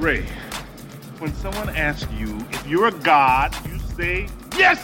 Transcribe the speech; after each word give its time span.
Ray, 0.00 0.22
when 1.18 1.34
someone 1.34 1.68
asks 1.76 2.10
you 2.10 2.38
if 2.52 2.66
you're 2.66 2.86
a 2.86 2.90
god, 2.90 3.54
you 3.68 3.78
say 3.78 4.28
yes! 4.56 4.82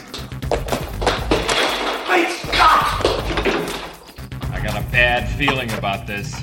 Great 2.05 2.29
Scott! 2.29 3.01
I 4.53 4.61
got 4.63 4.79
a 4.79 4.85
bad 4.93 5.27
feeling 5.39 5.73
about 5.73 6.07
this. 6.07 6.35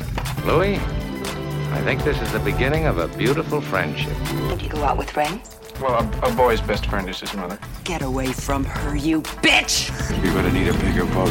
Louis, 0.44 0.78
I 0.78 1.81
think 1.83 2.04
this 2.04 2.19
is 2.19 2.31
the 2.33 2.40
beginning 2.40 2.87
of 2.87 2.97
a 2.97 3.08
beautiful 3.09 3.62
friendship. 3.62 4.17
Did 4.49 4.63
you 4.63 4.69
go 4.69 4.83
out 4.83 4.97
with 4.97 5.15
Ray? 5.15 5.40
Well, 5.79 5.94
a, 6.24 6.31
a 6.31 6.35
boy's 6.35 6.60
best 6.60 6.87
friend 6.87 7.08
is 7.08 7.19
his 7.19 7.35
mother. 7.35 7.60
Get 7.83 8.01
away 8.01 8.33
from 8.33 8.63
her, 8.63 8.96
you 8.96 9.21
bitch! 9.21 9.92
You're 10.24 10.33
gonna 10.33 10.51
need 10.51 10.69
a 10.69 10.74
bigger 10.79 11.05
boat. 11.05 11.29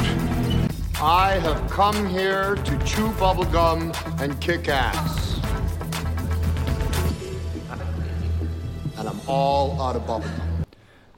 I 1.03 1.41
have 1.41 1.69
come 1.69 2.09
here 2.09 2.55
to 2.55 2.79
chew 2.85 3.09
bubblegum 3.15 4.21
and 4.21 4.41
kick 4.41 4.69
ass. 4.69 5.22
All 9.27 9.81
out 9.81 9.97
of 9.97 10.03
bubblegum. 10.03 10.65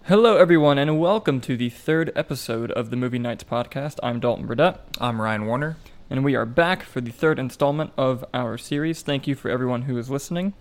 Hello, 0.04 0.36
everyone, 0.36 0.76
and 0.78 1.00
welcome 1.00 1.40
to 1.40 1.56
the 1.56 1.70
third 1.70 2.12
episode 2.14 2.70
of 2.72 2.90
the 2.90 2.96
Movie 2.96 3.18
Nights 3.18 3.44
podcast. 3.44 3.98
I'm 4.02 4.20
Dalton 4.20 4.46
Burdett, 4.46 4.80
I'm 5.00 5.20
Ryan 5.20 5.46
Warner. 5.46 5.76
and 6.10 6.22
we 6.22 6.34
are 6.34 6.44
back 6.44 6.82
for 6.82 7.00
the 7.00 7.10
third 7.10 7.38
installment 7.38 7.92
of 7.96 8.24
our 8.34 8.58
series. 8.58 9.00
Thank 9.02 9.26
you 9.26 9.34
for 9.34 9.50
everyone 9.50 9.82
who 9.82 9.96
is 9.96 10.10
listening. 10.10 10.52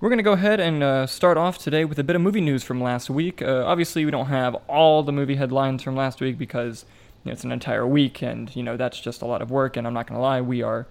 We're 0.00 0.08
going 0.08 0.18
to 0.18 0.24
go 0.24 0.32
ahead 0.32 0.58
and 0.60 0.82
uh, 0.82 1.06
start 1.06 1.38
off 1.38 1.56
today 1.58 1.84
with 1.84 1.98
a 1.98 2.04
bit 2.04 2.16
of 2.16 2.22
movie 2.22 2.40
news 2.40 2.64
from 2.64 2.82
last 2.82 3.08
week. 3.08 3.40
Uh, 3.40 3.64
obviously, 3.64 4.04
we 4.04 4.10
don't 4.10 4.26
have 4.26 4.54
all 4.68 5.02
the 5.02 5.12
movie 5.12 5.36
headlines 5.36 5.82
from 5.82 5.94
last 5.96 6.20
week 6.20 6.36
because 6.36 6.84
you 7.24 7.30
know, 7.30 7.32
it's 7.32 7.44
an 7.44 7.52
entire 7.52 7.86
week, 7.86 8.20
and 8.22 8.54
you 8.54 8.62
know 8.62 8.76
that's 8.76 9.00
just 9.00 9.22
a 9.22 9.26
lot 9.26 9.40
of 9.40 9.50
work. 9.50 9.76
And 9.76 9.86
I'm 9.86 9.94
not 9.94 10.06
going 10.08 10.18
to 10.18 10.22
lie, 10.22 10.40
we 10.40 10.62
are 10.62 10.86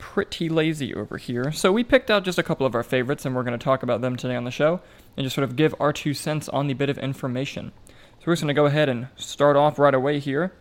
pretty 0.00 0.48
lazy 0.48 0.92
over 0.92 1.16
here. 1.18 1.52
So 1.52 1.70
we 1.70 1.84
picked 1.84 2.10
out 2.10 2.24
just 2.24 2.38
a 2.38 2.42
couple 2.42 2.66
of 2.66 2.74
our 2.74 2.82
favorites, 2.82 3.24
and 3.24 3.36
we're 3.36 3.44
going 3.44 3.56
to 3.56 3.62
talk 3.62 3.84
about 3.84 4.00
them 4.00 4.16
today 4.16 4.34
on 4.34 4.42
the 4.42 4.50
show 4.50 4.80
and 5.16 5.24
just 5.24 5.36
sort 5.36 5.44
of 5.44 5.54
give 5.54 5.74
our 5.78 5.92
two 5.92 6.14
cents 6.14 6.48
on 6.48 6.66
the 6.66 6.74
bit 6.74 6.90
of 6.90 6.98
information. 6.98 7.70
So 7.86 8.24
we're 8.26 8.32
just 8.32 8.42
going 8.42 8.54
to 8.54 8.60
go 8.60 8.66
ahead 8.66 8.88
and 8.88 9.08
start 9.14 9.56
off 9.56 9.78
right 9.78 9.94
away 9.94 10.18
here. 10.18 10.52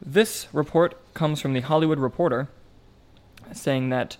This 0.00 0.46
report 0.52 0.96
comes 1.14 1.40
from 1.40 1.54
the 1.54 1.60
Hollywood 1.60 1.98
Reporter, 1.98 2.48
saying 3.52 3.90
that 3.90 4.16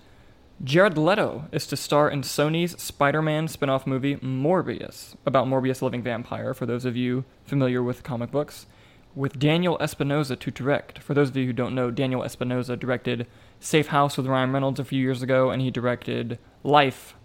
Jared 0.63 0.97
Leto 0.97 1.45
is 1.51 1.65
to 1.67 1.77
star 1.77 2.09
in 2.09 2.21
Sony's 2.21 2.79
Spider-Man 2.81 3.47
spin-off 3.47 3.87
movie 3.87 4.17
Morbius, 4.17 5.15
about 5.25 5.47
Morbius 5.47 5.81
living 5.81 6.03
vampire. 6.03 6.53
For 6.53 6.65
those 6.65 6.85
of 6.85 6.97
you 6.97 7.23
familiar 7.45 7.81
with 7.81 8.03
comic 8.03 8.31
books, 8.31 8.67
with 9.15 9.39
Daniel 9.39 9.77
Espinosa 9.81 10.35
to 10.35 10.51
direct. 10.51 10.99
For 10.99 11.13
those 11.13 11.29
of 11.29 11.37
you 11.37 11.47
who 11.47 11.53
don't 11.53 11.75
know, 11.75 11.91
Daniel 11.91 12.23
Espinosa 12.23 12.77
directed 12.77 13.27
Safe 13.61 13.87
House 13.87 14.17
with 14.17 14.25
Ryan 14.25 14.51
Reynolds 14.51 14.79
a 14.79 14.83
few 14.83 14.99
years 14.99 15.21
ago, 15.21 15.51
and 15.51 15.61
he 15.61 15.71
directed 15.71 16.39
Life 16.63 17.15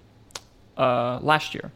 uh, 0.76 1.18
last 1.20 1.54
year. 1.54 1.72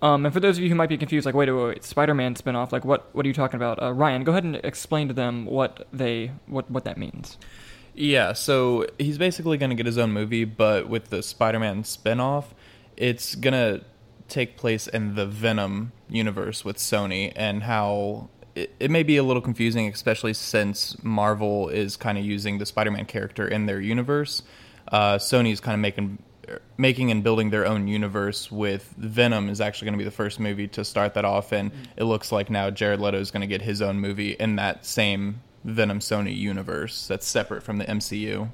Um, 0.00 0.24
and 0.26 0.34
for 0.34 0.40
those 0.40 0.56
of 0.56 0.64
you 0.64 0.68
who 0.68 0.74
might 0.74 0.88
be 0.88 0.98
confused, 0.98 1.26
like, 1.26 1.34
wait, 1.34 1.48
wait, 1.48 1.64
wait, 1.64 1.84
Spider-Man 1.84 2.34
spin-off, 2.34 2.72
like, 2.72 2.84
what, 2.84 3.14
what 3.14 3.24
are 3.24 3.28
you 3.28 3.34
talking 3.34 3.56
about? 3.56 3.80
Uh, 3.80 3.92
Ryan, 3.92 4.24
go 4.24 4.32
ahead 4.32 4.42
and 4.42 4.56
explain 4.56 5.06
to 5.06 5.14
them 5.14 5.44
what 5.44 5.86
they, 5.92 6.32
what, 6.46 6.68
what 6.68 6.84
that 6.84 6.98
means. 6.98 7.38
Yeah, 7.94 8.32
so 8.32 8.86
he's 8.98 9.18
basically 9.18 9.58
going 9.58 9.70
to 9.70 9.76
get 9.76 9.86
his 9.86 9.98
own 9.98 10.12
movie, 10.12 10.44
but 10.44 10.88
with 10.88 11.10
the 11.10 11.22
Spider-Man 11.22 11.84
spin-off, 11.84 12.54
it's 12.96 13.34
going 13.34 13.52
to 13.52 13.84
take 14.28 14.56
place 14.56 14.88
in 14.88 15.14
the 15.14 15.26
Venom 15.26 15.92
universe 16.08 16.64
with 16.64 16.78
Sony 16.78 17.32
and 17.36 17.62
how 17.64 18.30
it, 18.54 18.74
it 18.78 18.90
may 18.90 19.02
be 19.02 19.16
a 19.16 19.22
little 19.22 19.42
confusing, 19.42 19.88
especially 19.88 20.34
since 20.34 21.02
Marvel 21.02 21.68
is 21.68 21.96
kind 21.96 22.18
of 22.18 22.24
using 22.24 22.58
the 22.58 22.66
Spider-Man 22.66 23.06
character 23.06 23.46
in 23.46 23.66
their 23.66 23.80
universe. 23.80 24.42
Uh, 24.88 25.16
Sony's 25.16 25.60
kind 25.60 25.74
of 25.74 25.80
making 25.80 26.18
making 26.76 27.10
and 27.10 27.22
building 27.22 27.50
their 27.50 27.64
own 27.66 27.86
universe 27.86 28.50
with 28.50 28.94
Venom 28.98 29.48
is 29.48 29.60
actually 29.60 29.86
going 29.86 29.94
to 29.94 29.98
be 29.98 30.04
the 30.04 30.10
first 30.10 30.40
movie 30.40 30.68
to 30.68 30.84
start 30.84 31.14
that 31.14 31.24
off, 31.24 31.52
and 31.52 31.70
it 31.96 32.04
looks 32.04 32.32
like 32.32 32.50
now 32.50 32.68
Jared 32.70 33.00
Leto 33.00 33.18
is 33.18 33.30
going 33.30 33.42
to 33.42 33.46
get 33.46 33.62
his 33.62 33.80
own 33.80 34.00
movie 34.00 34.32
in 34.32 34.56
that 34.56 34.84
same 34.84 35.40
Venom 35.64 36.00
Sony 36.00 36.36
universe 36.36 37.06
that's 37.06 37.26
separate 37.26 37.62
from 37.62 37.78
the 37.78 37.84
MCU. 37.84 38.50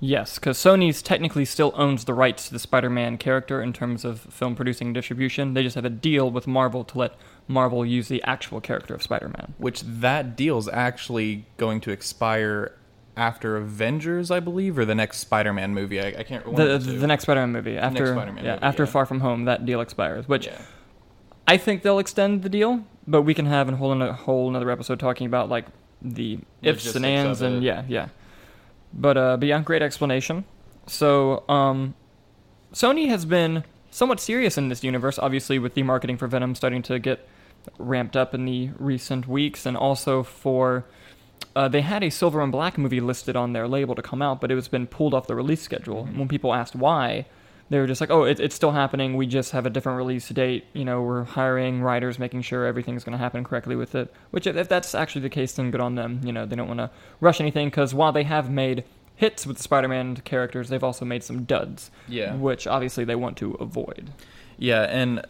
Yes, 0.00 0.38
because 0.38 0.58
Sony's 0.58 1.02
technically 1.02 1.44
still 1.44 1.72
owns 1.76 2.04
the 2.04 2.14
rights 2.14 2.48
to 2.48 2.52
the 2.52 2.58
Spider-Man 2.58 3.16
character 3.16 3.62
in 3.62 3.72
terms 3.72 4.04
of 4.04 4.20
film 4.20 4.54
producing 4.54 4.88
and 4.88 4.94
distribution. 4.94 5.54
They 5.54 5.62
just 5.62 5.76
have 5.76 5.84
a 5.84 5.90
deal 5.90 6.30
with 6.30 6.46
Marvel 6.46 6.84
to 6.84 6.98
let 6.98 7.14
Marvel 7.46 7.84
use 7.84 8.08
the 8.08 8.22
actual 8.22 8.60
character 8.60 8.94
of 8.94 9.02
Spider-Man. 9.02 9.54
Which 9.58 9.82
that 9.82 10.36
deal's 10.36 10.68
actually 10.68 11.46
going 11.56 11.80
to 11.82 11.90
expire 11.90 12.74
after 13.16 13.56
Avengers, 13.56 14.30
I 14.30 14.40
believe, 14.40 14.78
or 14.78 14.84
the 14.84 14.94
next 14.94 15.18
Spider-Man 15.18 15.74
movie. 15.74 16.00
I, 16.00 16.08
I 16.08 16.22
can't 16.22 16.44
The, 16.44 16.50
remember. 16.50 16.78
the 16.78 17.06
next 17.06 17.24
Spider-Man 17.24 17.52
movie 17.52 17.76
after 17.76 18.06
Spider-Man 18.06 18.44
yeah, 18.44 18.54
movie, 18.54 18.64
after 18.64 18.84
yeah. 18.84 18.90
Far 18.90 19.06
From 19.06 19.20
Home, 19.20 19.44
that 19.44 19.64
deal 19.66 19.80
expires. 19.80 20.26
Which 20.26 20.46
yeah. 20.46 20.60
I 21.46 21.56
think 21.56 21.82
they'll 21.82 21.98
extend 21.98 22.42
the 22.42 22.48
deal, 22.48 22.84
but 23.06 23.22
we 23.22 23.34
can 23.34 23.46
have 23.46 23.68
a 23.68 23.76
whole 23.76 24.00
a 24.00 24.12
whole 24.12 24.48
another 24.48 24.70
episode 24.70 24.98
talking 24.98 25.26
about 25.26 25.48
like 25.48 25.66
the 26.00 26.38
ifs 26.62 26.94
and 26.94 27.04
ands 27.04 27.40
and 27.42 27.62
yeah, 27.62 27.84
yeah. 27.86 28.08
But 28.92 29.16
uh, 29.16 29.36
but 29.36 29.46
yeah, 29.46 29.60
great 29.60 29.82
explanation. 29.82 30.44
So 30.86 31.44
um, 31.48 31.94
Sony 32.72 33.08
has 33.08 33.24
been 33.24 33.64
somewhat 33.90 34.20
serious 34.20 34.58
in 34.58 34.68
this 34.70 34.82
universe, 34.82 35.18
obviously 35.18 35.58
with 35.58 35.74
the 35.74 35.82
marketing 35.82 36.16
for 36.16 36.26
Venom 36.26 36.54
starting 36.54 36.82
to 36.82 36.98
get 36.98 37.28
ramped 37.78 38.16
up 38.16 38.34
in 38.34 38.44
the 38.44 38.70
recent 38.78 39.26
weeks, 39.28 39.66
and 39.66 39.76
also 39.76 40.22
for 40.22 40.84
uh, 41.56 41.68
they 41.68 41.82
had 41.82 42.02
a 42.02 42.10
Silver 42.10 42.40
and 42.40 42.50
Black 42.50 42.76
movie 42.78 43.00
listed 43.00 43.36
on 43.36 43.52
their 43.52 43.68
label 43.68 43.94
to 43.94 44.02
come 44.02 44.22
out, 44.22 44.40
but 44.40 44.50
it 44.50 44.54
was 44.54 44.68
been 44.68 44.86
pulled 44.86 45.14
off 45.14 45.26
the 45.26 45.34
release 45.34 45.62
schedule. 45.62 46.04
And 46.04 46.18
when 46.18 46.28
people 46.28 46.52
asked 46.52 46.74
why, 46.74 47.26
they 47.70 47.78
were 47.78 47.86
just 47.86 48.00
like, 48.00 48.10
"Oh, 48.10 48.24
it, 48.24 48.40
it's 48.40 48.54
still 48.54 48.72
happening. 48.72 49.16
We 49.16 49.26
just 49.26 49.52
have 49.52 49.64
a 49.64 49.70
different 49.70 49.96
release 49.96 50.28
date. 50.28 50.66
You 50.72 50.84
know, 50.84 51.02
we're 51.02 51.24
hiring 51.24 51.80
writers, 51.80 52.18
making 52.18 52.42
sure 52.42 52.66
everything's 52.66 53.04
going 53.04 53.12
to 53.12 53.18
happen 53.18 53.44
correctly 53.44 53.76
with 53.76 53.94
it." 53.94 54.12
Which, 54.30 54.46
if 54.46 54.56
if 54.56 54.68
that's 54.68 54.94
actually 54.94 55.22
the 55.22 55.30
case, 55.30 55.52
then 55.52 55.70
good 55.70 55.80
on 55.80 55.94
them. 55.94 56.20
You 56.24 56.32
know, 56.32 56.44
they 56.44 56.56
don't 56.56 56.68
want 56.68 56.80
to 56.80 56.90
rush 57.20 57.40
anything 57.40 57.68
because 57.68 57.94
while 57.94 58.12
they 58.12 58.24
have 58.24 58.50
made 58.50 58.84
hits 59.16 59.46
with 59.46 59.56
the 59.56 59.62
Spider-Man 59.62 60.16
characters, 60.16 60.68
they've 60.68 60.84
also 60.84 61.04
made 61.04 61.22
some 61.22 61.44
duds. 61.44 61.90
Yeah. 62.08 62.34
Which 62.34 62.66
obviously 62.66 63.04
they 63.04 63.14
want 63.14 63.36
to 63.38 63.52
avoid. 63.54 64.10
Yeah, 64.58 64.82
and 64.82 65.24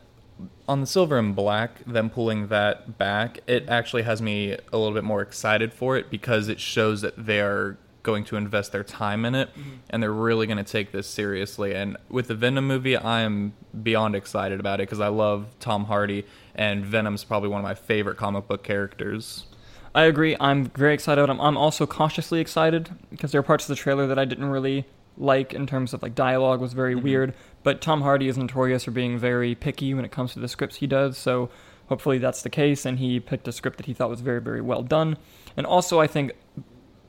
on 0.68 0.80
the 0.80 0.86
silver 0.86 1.18
and 1.18 1.36
black, 1.36 1.84
them 1.84 2.10
pulling 2.10 2.48
that 2.48 2.98
back, 2.98 3.40
it 3.46 3.68
actually 3.68 4.02
has 4.02 4.22
me 4.22 4.52
a 4.72 4.78
little 4.78 4.94
bit 4.94 5.04
more 5.04 5.20
excited 5.20 5.72
for 5.72 5.96
it 5.96 6.10
because 6.10 6.48
it 6.48 6.60
shows 6.60 7.02
that 7.02 7.14
they're 7.26 7.76
going 8.02 8.22
to 8.22 8.36
invest 8.36 8.70
their 8.70 8.84
time 8.84 9.24
in 9.24 9.34
it 9.34 9.48
mm-hmm. 9.50 9.76
and 9.90 10.02
they're 10.02 10.12
really 10.12 10.46
going 10.46 10.58
to 10.58 10.64
take 10.64 10.92
this 10.92 11.06
seriously. 11.06 11.74
And 11.74 11.96
with 12.08 12.28
the 12.28 12.34
Venom 12.34 12.66
movie, 12.66 12.96
I 12.96 13.22
am 13.22 13.54
beyond 13.82 14.14
excited 14.14 14.60
about 14.60 14.80
it 14.80 14.84
because 14.84 15.00
I 15.00 15.08
love 15.08 15.46
Tom 15.58 15.86
Hardy 15.86 16.24
and 16.54 16.84
Venom's 16.84 17.24
probably 17.24 17.48
one 17.48 17.60
of 17.60 17.64
my 17.64 17.74
favorite 17.74 18.16
comic 18.16 18.46
book 18.46 18.62
characters. 18.62 19.46
I 19.94 20.04
agree. 20.04 20.36
I'm 20.38 20.66
very 20.66 20.92
excited. 20.92 21.28
I'm, 21.30 21.40
I'm 21.40 21.56
also 21.56 21.86
cautiously 21.86 22.40
excited 22.40 22.90
because 23.10 23.32
there 23.32 23.38
are 23.38 23.44
parts 23.44 23.64
of 23.64 23.68
the 23.68 23.76
trailer 23.76 24.06
that 24.06 24.18
I 24.18 24.24
didn't 24.24 24.46
really 24.46 24.86
like 25.16 25.54
in 25.54 25.66
terms 25.66 25.94
of 25.94 26.02
like 26.02 26.14
dialogue 26.14 26.60
was 26.60 26.72
very 26.72 26.94
mm-hmm. 26.94 27.04
weird. 27.04 27.34
But 27.64 27.80
Tom 27.80 28.02
Hardy 28.02 28.28
is 28.28 28.38
notorious 28.38 28.84
for 28.84 28.92
being 28.92 29.18
very 29.18 29.56
picky 29.56 29.92
when 29.94 30.04
it 30.04 30.12
comes 30.12 30.34
to 30.34 30.38
the 30.38 30.48
scripts 30.48 30.76
he 30.76 30.86
does. 30.86 31.18
So 31.18 31.50
hopefully 31.88 32.18
that's 32.18 32.42
the 32.42 32.50
case, 32.50 32.86
and 32.86 33.00
he 33.00 33.18
picked 33.18 33.48
a 33.48 33.52
script 33.52 33.78
that 33.78 33.86
he 33.86 33.92
thought 33.92 34.10
was 34.10 34.20
very 34.20 34.40
very 34.40 34.60
well 34.60 34.82
done. 34.82 35.16
And 35.56 35.66
also, 35.66 36.00
I 36.00 36.06
think, 36.06 36.32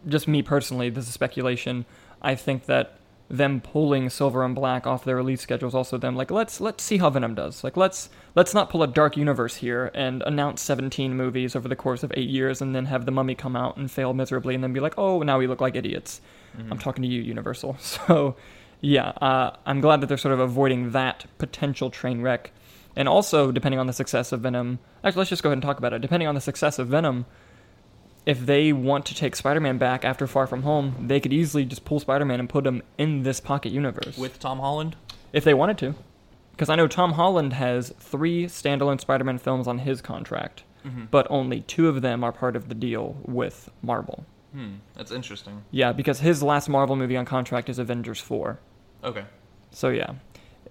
just 0.08 0.28
me 0.28 0.42
personally, 0.42 0.90
this 0.90 1.08
is 1.08 1.14
speculation. 1.14 1.86
I 2.22 2.34
think 2.34 2.66
that 2.66 2.98
them 3.30 3.60
pulling 3.60 4.10
Silver 4.10 4.44
and 4.44 4.54
Black 4.54 4.86
off 4.86 5.04
their 5.04 5.16
release 5.16 5.42
schedule 5.42 5.68
is 5.68 5.74
also 5.74 5.98
them 5.98 6.16
like 6.16 6.30
let's 6.30 6.62
let's 6.62 6.84
see 6.84 6.98
how 6.98 7.10
Venom 7.10 7.34
does. 7.34 7.64
Like 7.64 7.76
let's 7.76 8.10
let's 8.36 8.54
not 8.54 8.70
pull 8.70 8.84
a 8.84 8.88
dark 8.88 9.18
universe 9.18 9.56
here 9.58 9.90
and 9.96 10.22
announce 10.24 10.62
17 10.62 11.16
movies 11.16 11.56
over 11.56 11.68
the 11.68 11.76
course 11.76 12.04
of 12.04 12.12
8 12.16 12.30
years 12.30 12.62
and 12.62 12.76
then 12.76 12.86
have 12.86 13.06
the 13.06 13.12
Mummy 13.12 13.34
come 13.34 13.56
out 13.56 13.78
and 13.78 13.90
fail 13.90 14.14
miserably 14.14 14.54
and 14.54 14.64
then 14.64 14.74
be 14.74 14.80
like, 14.80 14.94
"Oh, 14.98 15.24
now 15.24 15.40
we 15.40 15.48
look 15.48 15.62
like 15.62 15.76
idiots." 15.76 16.22
Mm-hmm. 16.56 16.72
I'm 16.72 16.80
talking 16.80 17.02
to 17.02 17.08
you, 17.08 17.22
Universal. 17.22 17.78
So, 18.08 18.36
yeah, 18.82 19.10
uh, 19.10 19.56
I'm 19.66 19.82
glad 19.82 20.02
that 20.02 20.08
they're 20.08 20.18
sort 20.18 20.34
of 20.34 20.40
avoiding 20.40 20.92
that 20.92 21.26
potential 21.38 21.90
train 21.90 22.22
wreck. 22.22 22.52
And 22.96 23.10
also, 23.10 23.52
depending 23.52 23.80
on 23.80 23.88
the 23.88 23.94
success 23.94 24.32
of 24.32 24.42
Venom, 24.42 24.80
actually, 25.04 25.20
let's 25.22 25.30
just 25.30 25.44
go 25.44 25.50
ahead 25.50 25.58
and 25.58 25.64
talk 25.64 25.78
about 25.78 25.94
it. 25.94 26.02
Depending 26.02 26.28
on 26.28 26.36
the 26.36 26.42
success 26.42 26.80
of 26.80 26.88
Venom, 26.88 27.26
if 28.26 28.46
they 28.46 28.72
want 28.74 29.06
to 29.08 29.16
take 29.16 29.36
Spider-Man 29.36 29.78
back 29.78 30.06
after 30.06 30.26
Far 30.28 30.48
From 30.48 30.64
Home, 30.64 31.06
they 31.08 31.20
could 31.20 31.34
easily 31.34 31.66
just 31.66 31.84
pull 31.86 32.00
Spider-Man 32.00 32.40
and 32.40 32.50
put 32.50 32.66
him 32.66 32.82
in 32.98 33.24
this 33.24 33.40
pocket 33.40 33.72
universe 33.72 34.18
With 34.18 34.40
Tom 34.40 34.60
Holland? 34.60 34.96
if 35.34 35.44
they 35.44 35.54
wanted 35.54 35.78
to. 35.80 35.96
Because 36.52 36.70
I 36.70 36.76
know 36.76 36.88
Tom 36.88 37.14
Holland 37.14 37.52
has 37.54 37.94
three 38.00 38.46
standalone 38.46 39.02
Spider-Man 39.02 39.40
films 39.40 39.68
on 39.68 39.80
his 39.80 40.02
contract, 40.02 40.64
but 41.12 41.28
only 41.30 41.62
two 41.62 41.90
of 41.90 42.02
them 42.02 42.24
are 42.24 42.32
part 42.32 42.56
of 42.56 42.70
the 42.70 42.76
deal 42.76 43.18
with 43.26 43.70
Marvel. 43.82 44.26
Hmm, 44.56 44.76
that's 44.96 45.12
interesting. 45.12 45.66
Yeah, 45.72 45.92
because 45.92 46.22
his 46.22 46.42
last 46.42 46.70
Marvel 46.70 46.96
movie 46.96 47.18
on 47.18 47.26
contract 47.26 47.68
is 47.68 47.78
Avengers 47.78 48.22
4. 48.22 48.58
Okay. 49.04 49.26
So 49.72 49.90
yeah. 49.90 50.14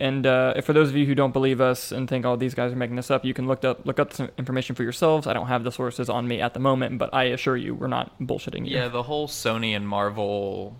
And 0.01 0.27
uh, 0.27 0.61
for 0.63 0.73
those 0.73 0.89
of 0.89 0.97
you 0.97 1.05
who 1.05 1.15
don't 1.15 1.33
believe 1.33 1.61
us 1.61 1.93
and 1.93 2.09
think, 2.09 2.25
"Oh, 2.25 2.35
these 2.35 2.55
guys 2.55 2.73
are 2.73 2.77
making 2.77 2.97
this 2.97 3.11
up," 3.11 3.25
you 3.25 3.35
can 3.35 3.47
look 3.47 3.63
up 3.65 3.87
look 3.87 4.01
up 4.01 4.13
some 4.13 4.29
information 4.39 4.75
for 4.75 4.83
yourselves. 4.83 5.27
I 5.27 5.35
don't 5.35 5.47
have 5.47 5.63
the 5.63 5.71
sources 5.71 6.09
on 6.09 6.27
me 6.27 6.41
at 6.41 6.55
the 6.55 6.59
moment, 6.61 6.99
but 6.99 7.13
I 7.13 7.25
assure 7.25 7.57
you, 7.57 7.75
we're 7.75 7.87
not 7.87 8.19
bullshitting 8.21 8.67
you. 8.67 8.77
Yeah, 8.77 8.89
the 8.89 9.05
whole 9.05 9.29
Sony 9.29 9.77
and 9.77 9.87
Marvel 9.87 10.77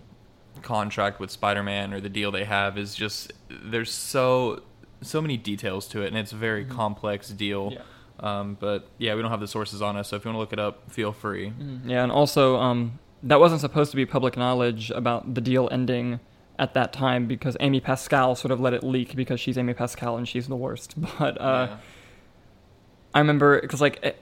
contract 0.63 1.19
with 1.19 1.31
Spider-Man 1.31 1.93
or 1.93 2.01
the 2.01 2.09
deal 2.09 2.31
they 2.31 2.43
have 2.43 2.77
is 2.77 2.95
just 2.95 3.31
there's 3.49 3.91
so 3.91 4.63
so 5.01 5.21
many 5.21 5.37
details 5.37 5.87
to 5.89 6.01
it, 6.01 6.07
and 6.07 6.17
it's 6.17 6.33
a 6.33 6.37
very 6.37 6.65
complex 6.65 7.29
deal. 7.29 7.71
Yeah. 7.71 7.81
Um, 8.19 8.57
but 8.59 8.87
yeah, 8.97 9.15
we 9.15 9.21
don't 9.21 9.31
have 9.31 9.39
the 9.41 9.47
sources 9.47 9.81
on 9.81 9.97
us, 9.97 10.09
so 10.09 10.15
if 10.15 10.23
you 10.25 10.29
want 10.29 10.35
to 10.35 10.39
look 10.39 10.53
it 10.53 10.59
up, 10.59 10.89
feel 10.91 11.11
free. 11.11 11.51
Yeah, 11.85 12.03
and 12.03 12.11
also 12.11 12.57
um, 12.57 12.99
that 13.23 13.39
wasn't 13.39 13.61
supposed 13.61 13.91
to 13.91 13.97
be 13.97 14.05
public 14.05 14.37
knowledge 14.37 14.89
about 14.91 15.33
the 15.35 15.41
deal 15.41 15.67
ending 15.71 16.19
at 16.57 16.73
that 16.73 16.93
time 16.93 17.27
because 17.27 17.57
Amy 17.59 17.81
Pascal 17.81 18.33
sort 18.35 18.51
of 18.51 18.61
let 18.61 18.73
it 18.73 18.83
leak 18.83 19.15
because 19.15 19.39
she's 19.41 19.57
Amy 19.57 19.73
Pascal 19.73 20.15
and 20.15 20.27
she's 20.27 20.47
the 20.47 20.55
worst. 20.55 20.95
But 21.19 21.39
uh, 21.41 21.67
Yeah. 21.69 21.77
I 23.13 23.19
remember 23.19 23.59
because 23.61 23.81
like 23.81 23.99
it, 24.03 24.21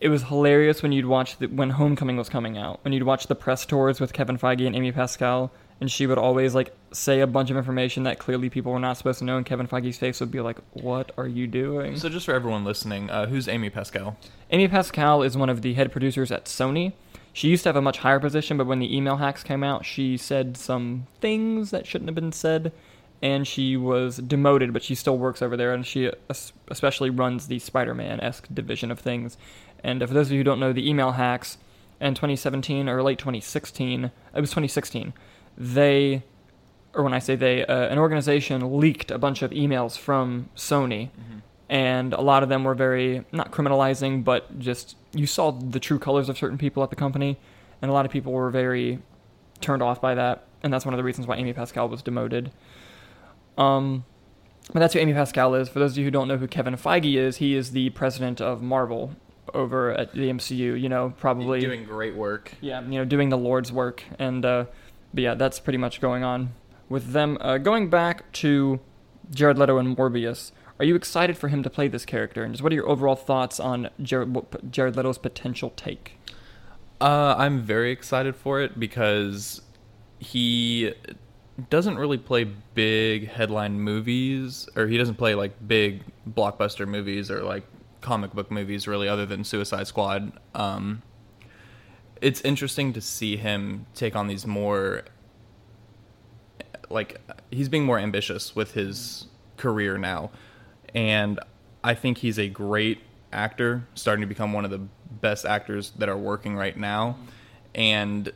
it 0.00 0.08
was 0.08 0.24
hilarious 0.24 0.82
when 0.82 0.92
you'd 0.92 1.06
watch 1.06 1.38
the, 1.38 1.46
when 1.46 1.70
Homecoming 1.70 2.16
was 2.16 2.28
coming 2.28 2.58
out 2.58 2.80
when 2.84 2.92
you'd 2.92 3.04
watch 3.04 3.26
the 3.26 3.34
press 3.34 3.64
tours 3.64 4.00
with 4.00 4.12
Kevin 4.12 4.36
Feige 4.38 4.66
and 4.66 4.76
Amy 4.76 4.92
Pascal 4.92 5.50
and 5.80 5.90
she 5.90 6.06
would 6.06 6.18
always 6.18 6.54
like 6.54 6.74
say 6.92 7.20
a 7.20 7.26
bunch 7.26 7.50
of 7.50 7.56
information 7.56 8.04
that 8.04 8.18
clearly 8.18 8.48
people 8.48 8.72
were 8.72 8.78
not 8.78 8.96
supposed 8.96 9.18
to 9.18 9.24
know 9.24 9.36
and 9.36 9.44
Kevin 9.44 9.66
Feige's 9.66 9.98
face 9.98 10.20
would 10.20 10.30
be 10.30 10.40
like 10.40 10.58
what 10.72 11.12
are 11.18 11.26
you 11.26 11.46
doing 11.46 11.96
So 11.96 12.08
just 12.08 12.26
for 12.26 12.34
everyone 12.34 12.64
listening, 12.64 13.10
uh, 13.10 13.26
who's 13.26 13.48
Amy 13.48 13.70
Pascal? 13.70 14.16
Amy 14.50 14.68
Pascal 14.68 15.22
is 15.22 15.36
one 15.36 15.48
of 15.48 15.62
the 15.62 15.74
head 15.74 15.90
producers 15.90 16.30
at 16.30 16.44
Sony. 16.44 16.92
She 17.32 17.48
used 17.48 17.64
to 17.64 17.68
have 17.68 17.76
a 17.76 17.82
much 17.82 17.98
higher 17.98 18.20
position, 18.20 18.56
but 18.56 18.68
when 18.68 18.78
the 18.78 18.96
email 18.96 19.16
hacks 19.16 19.42
came 19.42 19.64
out, 19.64 19.84
she 19.84 20.16
said 20.16 20.56
some 20.56 21.08
things 21.20 21.72
that 21.72 21.84
shouldn't 21.84 22.08
have 22.08 22.14
been 22.14 22.30
said, 22.30 22.70
and 23.20 23.44
she 23.44 23.76
was 23.76 24.18
demoted, 24.18 24.72
but 24.72 24.84
she 24.84 24.94
still 24.94 25.18
works 25.18 25.42
over 25.42 25.56
there, 25.56 25.74
and 25.74 25.84
she 25.84 26.12
especially 26.68 27.10
runs 27.10 27.48
the 27.48 27.58
Spider 27.58 27.92
Man 27.92 28.20
esque 28.20 28.46
division 28.54 28.92
of 28.92 29.00
things. 29.00 29.36
And 29.82 30.00
for 30.06 30.14
those 30.14 30.28
of 30.28 30.32
you 30.32 30.38
who 30.38 30.44
don't 30.44 30.60
know, 30.60 30.72
the 30.72 30.88
email 30.88 31.12
hacks 31.12 31.58
in 32.00 32.14
2017 32.14 32.88
or 32.88 33.02
late 33.02 33.18
2016, 33.18 34.04
it 34.04 34.40
was 34.40 34.50
2016, 34.50 35.12
they, 35.56 36.22
or 36.94 37.02
when 37.02 37.14
I 37.14 37.18
say 37.18 37.36
they, 37.36 37.64
uh, 37.66 37.88
an 37.88 37.98
organization 37.98 38.78
leaked 38.78 39.10
a 39.10 39.18
bunch 39.18 39.42
of 39.42 39.50
emails 39.50 39.96
from 39.98 40.48
Sony 40.56 41.10
and 41.68 42.12
a 42.12 42.20
lot 42.20 42.42
of 42.42 42.48
them 42.50 42.62
were 42.62 42.74
very 42.74 43.24
not 43.32 43.50
criminalizing 43.50 44.22
but 44.22 44.58
just 44.58 44.96
you 45.14 45.26
saw 45.26 45.50
the 45.50 45.80
true 45.80 45.98
colors 45.98 46.28
of 46.28 46.36
certain 46.36 46.58
people 46.58 46.82
at 46.82 46.90
the 46.90 46.96
company 46.96 47.38
and 47.80 47.90
a 47.90 47.94
lot 47.94 48.04
of 48.04 48.12
people 48.12 48.32
were 48.32 48.50
very 48.50 48.98
turned 49.62 49.82
off 49.82 49.98
by 49.98 50.14
that 50.14 50.44
and 50.62 50.70
that's 50.72 50.84
one 50.84 50.92
of 50.92 50.98
the 50.98 51.04
reasons 51.04 51.26
why 51.26 51.36
amy 51.36 51.54
pascal 51.54 51.88
was 51.88 52.02
demoted. 52.02 52.50
Um 53.56 54.04
but 54.72 54.80
that's 54.80 54.94
who 54.94 55.00
amy 55.00 55.12
pascal 55.14 55.54
is. 55.54 55.68
For 55.68 55.78
those 55.78 55.92
of 55.92 55.98
you 55.98 56.04
who 56.04 56.10
don't 56.10 56.28
know 56.28 56.36
who 56.36 56.46
kevin 56.46 56.74
feige 56.76 57.16
is 57.16 57.38
he 57.38 57.54
is 57.54 57.70
the 57.70 57.90
president 57.90 58.40
of 58.42 58.60
marvel 58.60 59.14
over 59.54 59.92
at 59.92 60.12
the 60.12 60.30
mcu 60.30 60.80
you 60.80 60.88
know 60.88 61.14
probably 61.18 61.60
Doing 61.60 61.84
great 61.84 62.14
work. 62.14 62.52
yeah, 62.60 62.82
you 62.82 62.98
know, 62.98 63.04
doing 63.04 63.28
the 63.30 63.38
Lord's 63.38 63.72
work, 63.72 64.02
and 64.18 64.44
uh, 64.44 64.64
but 65.14 65.22
yeah, 65.22 65.34
that's 65.34 65.60
pretty 65.60 65.78
much 65.78 66.00
going 66.00 66.24
on 66.24 66.54
with 66.88 67.12
them. 67.12 67.38
Uh, 67.40 67.58
going 67.58 67.88
back 67.88 68.30
to 68.32 68.80
Jared 69.30 69.58
Leto 69.58 69.78
and 69.78 69.96
Morbius, 69.96 70.50
are 70.78 70.84
you 70.84 70.96
excited 70.96 71.38
for 71.38 71.48
him 71.48 71.62
to 71.62 71.70
play 71.70 71.88
this 71.88 72.04
character? 72.04 72.42
And 72.42 72.52
just 72.52 72.62
what 72.62 72.72
are 72.72 72.74
your 72.74 72.88
overall 72.88 73.14
thoughts 73.14 73.60
on 73.60 73.90
Jared, 74.02 74.36
Jared 74.70 74.96
Leto's 74.96 75.18
potential 75.18 75.72
take? 75.76 76.18
Uh, 77.00 77.34
I'm 77.38 77.62
very 77.62 77.92
excited 77.92 78.34
for 78.34 78.60
it 78.60 78.78
because 78.78 79.62
he 80.18 80.92
doesn't 81.70 81.96
really 81.96 82.18
play 82.18 82.44
big 82.74 83.28
headline 83.28 83.80
movies, 83.80 84.68
or 84.74 84.88
he 84.88 84.98
doesn't 84.98 85.16
play 85.16 85.34
like 85.34 85.54
big 85.66 86.02
blockbuster 86.28 86.88
movies 86.88 87.30
or 87.30 87.42
like 87.42 87.64
comic 88.00 88.32
book 88.32 88.50
movies, 88.50 88.88
really, 88.88 89.08
other 89.08 89.26
than 89.26 89.44
Suicide 89.44 89.86
Squad. 89.86 90.32
Um, 90.54 91.02
it's 92.24 92.40
interesting 92.40 92.94
to 92.94 93.02
see 93.02 93.36
him 93.36 93.84
take 93.94 94.16
on 94.16 94.28
these 94.28 94.46
more 94.46 95.02
like 96.88 97.20
he's 97.50 97.68
being 97.68 97.84
more 97.84 97.98
ambitious 97.98 98.56
with 98.56 98.72
his 98.72 99.26
career 99.58 99.98
now. 99.98 100.30
And 100.94 101.38
i 101.82 101.92
think 101.92 102.18
he's 102.18 102.38
a 102.38 102.48
great 102.48 103.00
actor 103.30 103.86
starting 103.94 104.22
to 104.22 104.26
become 104.26 104.54
one 104.54 104.64
of 104.64 104.70
the 104.70 104.80
best 105.20 105.44
actors 105.44 105.90
that 105.98 106.08
are 106.08 106.16
working 106.16 106.56
right 106.56 106.76
now. 106.76 107.16
And 107.74 108.32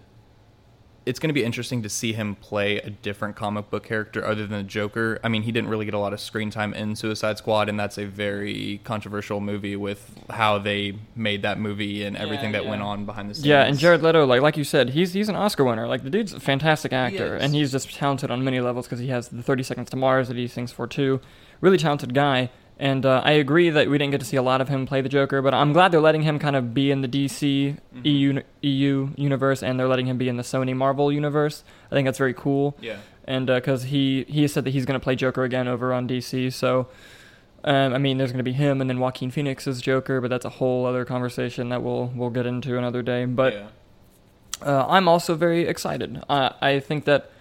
it's 1.08 1.18
going 1.18 1.30
to 1.30 1.34
be 1.34 1.42
interesting 1.42 1.82
to 1.82 1.88
see 1.88 2.12
him 2.12 2.34
play 2.34 2.76
a 2.76 2.90
different 2.90 3.34
comic 3.34 3.70
book 3.70 3.82
character 3.82 4.22
other 4.26 4.46
than 4.46 4.58
the 4.58 4.62
Joker. 4.62 5.18
I 5.24 5.28
mean, 5.28 5.42
he 5.42 5.52
didn't 5.52 5.70
really 5.70 5.86
get 5.86 5.94
a 5.94 5.98
lot 5.98 6.12
of 6.12 6.20
screen 6.20 6.50
time 6.50 6.74
in 6.74 6.96
Suicide 6.96 7.38
Squad, 7.38 7.70
and 7.70 7.80
that's 7.80 7.96
a 7.96 8.04
very 8.04 8.82
controversial 8.84 9.40
movie 9.40 9.74
with 9.74 10.22
how 10.28 10.58
they 10.58 10.96
made 11.16 11.40
that 11.42 11.58
movie 11.58 12.04
and 12.04 12.14
everything 12.14 12.52
that 12.52 12.64
yeah. 12.64 12.70
went 12.70 12.82
on 12.82 13.06
behind 13.06 13.30
the 13.30 13.34
scenes. 13.34 13.46
Yeah, 13.46 13.64
and 13.64 13.78
Jared 13.78 14.02
Leto, 14.02 14.26
like 14.26 14.42
like 14.42 14.58
you 14.58 14.64
said, 14.64 14.90
he's 14.90 15.14
he's 15.14 15.30
an 15.30 15.36
Oscar 15.36 15.64
winner. 15.64 15.88
Like 15.88 16.02
the 16.02 16.10
dude's 16.10 16.34
a 16.34 16.40
fantastic 16.40 16.92
actor, 16.92 17.36
is. 17.36 17.42
and 17.42 17.54
he's 17.54 17.72
just 17.72 17.90
talented 17.94 18.30
on 18.30 18.44
many 18.44 18.60
levels 18.60 18.86
because 18.86 19.00
he 19.00 19.08
has 19.08 19.28
the 19.28 19.42
Thirty 19.42 19.62
Seconds 19.62 19.88
to 19.90 19.96
Mars 19.96 20.28
that 20.28 20.36
he 20.36 20.46
sings 20.46 20.72
for 20.72 20.86
too. 20.86 21.22
Really 21.62 21.78
talented 21.78 22.12
guy. 22.12 22.50
And 22.80 23.04
uh, 23.04 23.22
I 23.24 23.32
agree 23.32 23.70
that 23.70 23.88
we 23.88 23.98
didn't 23.98 24.12
get 24.12 24.20
to 24.20 24.26
see 24.26 24.36
a 24.36 24.42
lot 24.42 24.60
of 24.60 24.68
him 24.68 24.86
play 24.86 25.00
the 25.00 25.08
Joker, 25.08 25.42
but 25.42 25.52
I'm 25.52 25.72
glad 25.72 25.90
they're 25.90 26.00
letting 26.00 26.22
him 26.22 26.38
kind 26.38 26.54
of 26.54 26.72
be 26.72 26.92
in 26.92 27.00
the 27.00 27.08
DC 27.08 27.76
EU 28.04 28.42
EU 28.62 29.08
universe, 29.16 29.64
and 29.64 29.80
they're 29.80 29.88
letting 29.88 30.06
him 30.06 30.16
be 30.16 30.28
in 30.28 30.36
the 30.36 30.44
Sony 30.44 30.76
Marvel 30.76 31.10
universe. 31.10 31.64
I 31.90 31.94
think 31.94 32.06
that's 32.06 32.18
very 32.18 32.34
cool. 32.34 32.76
Yeah. 32.80 32.98
And 33.24 33.46
because 33.46 33.84
he 33.84 34.24
he 34.28 34.46
said 34.46 34.64
that 34.64 34.70
he's 34.70 34.86
going 34.86 34.98
to 34.98 35.02
play 35.02 35.16
Joker 35.16 35.42
again 35.42 35.66
over 35.66 35.92
on 35.92 36.08
DC, 36.08 36.52
so 36.52 36.86
um, 37.64 37.92
I 37.92 37.98
mean, 37.98 38.18
there's 38.18 38.30
going 38.30 38.38
to 38.38 38.44
be 38.44 38.52
him 38.52 38.80
and 38.80 38.88
then 38.88 39.00
Joaquin 39.00 39.30
Phoenix 39.30 39.66
as 39.66 39.82
Joker, 39.82 40.20
but 40.20 40.30
that's 40.30 40.44
a 40.44 40.50
whole 40.50 40.86
other 40.86 41.04
conversation 41.04 41.68
that 41.70 41.82
we'll 41.82 42.12
we'll 42.14 42.30
get 42.30 42.46
into 42.46 42.78
another 42.78 43.02
day. 43.02 43.24
But 43.24 43.54
yeah. 43.54 43.68
uh, 44.62 44.86
I'm 44.88 45.08
also 45.08 45.34
very 45.34 45.66
excited. 45.66 46.22
I 46.30 46.54
I 46.60 46.80
think 46.80 47.04
that 47.06 47.32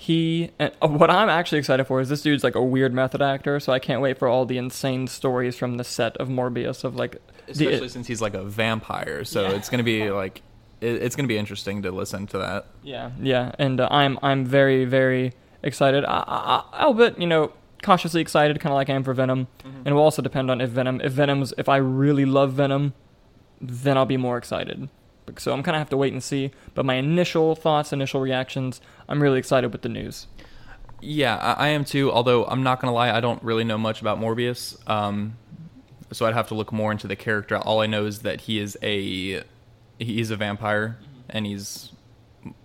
he 0.00 0.50
and 0.58 0.72
uh, 0.80 0.88
what 0.88 1.10
I'm 1.10 1.28
actually 1.28 1.58
excited 1.58 1.84
for 1.84 2.00
is 2.00 2.08
this 2.08 2.22
dude's 2.22 2.42
like 2.42 2.54
a 2.54 2.62
weird 2.64 2.94
method 2.94 3.20
actor, 3.20 3.60
so 3.60 3.70
I 3.72 3.78
can't 3.78 4.00
wait 4.00 4.18
for 4.18 4.28
all 4.28 4.46
the 4.46 4.56
insane 4.56 5.06
stories 5.08 5.56
from 5.56 5.76
the 5.76 5.84
set 5.84 6.16
of 6.16 6.28
Morbius 6.28 6.84
of 6.84 6.96
like 6.96 7.20
the- 7.46 7.52
especially 7.52 7.88
since 7.90 8.06
he's 8.06 8.22
like 8.22 8.32
a 8.32 8.42
vampire. 8.42 9.24
So 9.24 9.42
Yeah. 9.42 9.50
it's 9.56 9.68
gonna 9.68 9.82
be 9.82 10.10
like 10.10 10.40
it, 10.80 11.02
it's 11.02 11.14
gonna 11.16 11.28
be 11.28 11.36
interesting 11.36 11.82
to 11.82 11.90
listen 11.90 12.26
to 12.28 12.38
that. 12.38 12.64
Yeah, 12.82 13.10
yeah, 13.20 13.52
and 13.58 13.78
uh, 13.78 13.88
I'm 13.90 14.18
I'm 14.22 14.46
very 14.46 14.86
very 14.86 15.34
excited. 15.62 16.06
I, 16.06 16.62
I, 16.72 16.84
albeit 16.84 17.20
you 17.20 17.26
know 17.26 17.52
cautiously 17.82 18.22
excited, 18.22 18.58
kind 18.58 18.72
of 18.72 18.76
like 18.76 18.88
I 18.88 18.94
am 18.94 19.04
for 19.04 19.12
Venom, 19.12 19.48
and 19.64 19.86
it 19.86 19.92
will 19.92 20.02
also 20.02 20.22
depend 20.22 20.50
on 20.50 20.62
if 20.62 20.70
Venom 20.70 21.02
if 21.02 21.12
Venom's 21.12 21.52
if 21.58 21.68
I 21.68 21.76
really 21.76 22.24
love 22.24 22.54
Venom, 22.54 22.94
then 23.60 23.98
I'll 23.98 24.06
be 24.06 24.16
more 24.16 24.38
excited. 24.38 24.88
So 25.38 25.52
I'm 25.52 25.62
kind 25.62 25.76
of 25.76 25.80
have 25.80 25.90
to 25.90 25.96
wait 25.96 26.12
and 26.12 26.22
see. 26.22 26.50
But 26.74 26.84
my 26.84 26.94
initial 26.94 27.54
thoughts, 27.54 27.92
initial 27.92 28.20
reactions, 28.20 28.80
I'm 29.08 29.22
really 29.22 29.38
excited 29.38 29.72
with 29.72 29.82
the 29.82 29.88
news. 29.88 30.26
Yeah, 31.00 31.36
I, 31.36 31.66
I 31.66 31.68
am 31.68 31.84
too. 31.84 32.10
Although 32.10 32.46
I'm 32.46 32.62
not 32.62 32.80
gonna 32.80 32.92
lie, 32.92 33.14
I 33.14 33.20
don't 33.20 33.42
really 33.42 33.64
know 33.64 33.78
much 33.78 34.00
about 34.00 34.18
Morbius. 34.18 34.76
Um, 34.88 35.36
so 36.12 36.26
I'd 36.26 36.34
have 36.34 36.48
to 36.48 36.54
look 36.54 36.72
more 36.72 36.90
into 36.92 37.06
the 37.06 37.16
character. 37.16 37.56
All 37.58 37.80
I 37.80 37.86
know 37.86 38.06
is 38.06 38.20
that 38.20 38.42
he 38.42 38.58
is 38.58 38.76
a 38.82 39.44
he's 39.98 40.30
a 40.30 40.36
vampire, 40.36 40.98
and 41.28 41.46
he's 41.46 41.92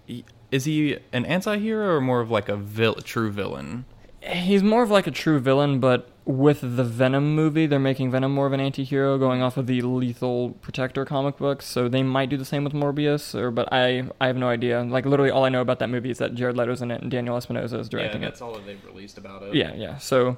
he, 0.05 0.25
is 0.51 0.65
he 0.65 0.97
an 1.11 1.25
anti-hero 1.25 1.95
or 1.95 2.01
more 2.01 2.21
of 2.21 2.31
like 2.31 2.49
a 2.49 2.55
vil- 2.55 2.95
true 2.95 3.31
villain? 3.31 3.85
He's 4.21 4.63
more 4.63 4.83
of 4.83 4.89
like 4.89 5.05
a 5.05 5.11
true 5.11 5.39
villain, 5.39 5.79
but 5.79 6.09
with 6.25 6.61
the 6.61 6.83
Venom 6.83 7.35
movie, 7.35 7.67
they're 7.67 7.79
making 7.79 8.11
Venom 8.11 8.33
more 8.33 8.47
of 8.47 8.53
an 8.53 8.59
anti-hero, 8.59 9.17
going 9.17 9.41
off 9.41 9.57
of 9.57 9.67
the 9.67 9.81
Lethal 9.81 10.51
Protector 10.61 11.05
comic 11.05 11.37
books. 11.37 11.65
So 11.65 11.87
they 11.87 12.03
might 12.03 12.29
do 12.29 12.37
the 12.37 12.45
same 12.45 12.63
with 12.63 12.73
Morbius, 12.73 13.35
or 13.35 13.51
but 13.51 13.69
I 13.71 14.09
I 14.19 14.27
have 14.27 14.37
no 14.37 14.49
idea. 14.49 14.81
Like 14.83 15.05
literally, 15.05 15.31
all 15.31 15.45
I 15.45 15.49
know 15.49 15.61
about 15.61 15.79
that 15.79 15.89
movie 15.89 16.09
is 16.09 16.17
that 16.17 16.35
Jared 16.35 16.57
Leto's 16.57 16.81
in 16.81 16.91
it 16.91 17.01
and 17.01 17.09
Daniel 17.09 17.37
Espinosa 17.37 17.79
is 17.79 17.89
directing 17.89 18.21
it. 18.21 18.25
Yeah 18.25 18.35
that's 18.35 18.41
all 18.41 18.53
that 18.53 18.65
they've 18.65 18.83
released 18.85 19.17
about 19.17 19.43
it. 19.43 19.55
Yeah, 19.55 19.73
yeah. 19.75 19.97
So, 19.97 20.37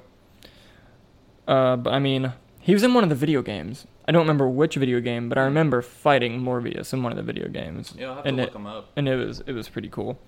uh, 1.48 1.74
but 1.74 1.92
I 1.92 1.98
mean, 1.98 2.32
he 2.60 2.72
was 2.72 2.84
in 2.84 2.94
one 2.94 3.02
of 3.02 3.10
the 3.10 3.16
video 3.16 3.42
games. 3.42 3.86
I 4.06 4.12
don't 4.12 4.22
remember 4.22 4.48
which 4.48 4.76
video 4.76 5.00
game, 5.00 5.28
but 5.28 5.36
I 5.36 5.42
remember 5.42 5.82
fighting 5.82 6.40
Morbius 6.40 6.92
in 6.92 7.02
one 7.02 7.10
of 7.10 7.16
the 7.16 7.24
video 7.24 7.48
games. 7.48 7.92
Yeah, 7.98 8.10
I'll 8.10 8.14
have 8.14 8.22
to 8.22 8.28
and 8.28 8.36
look 8.36 8.54
him 8.54 8.66
up. 8.68 8.90
And 8.94 9.08
it 9.08 9.16
was 9.16 9.40
it 9.46 9.52
was 9.52 9.68
pretty 9.68 9.88
cool. 9.88 10.18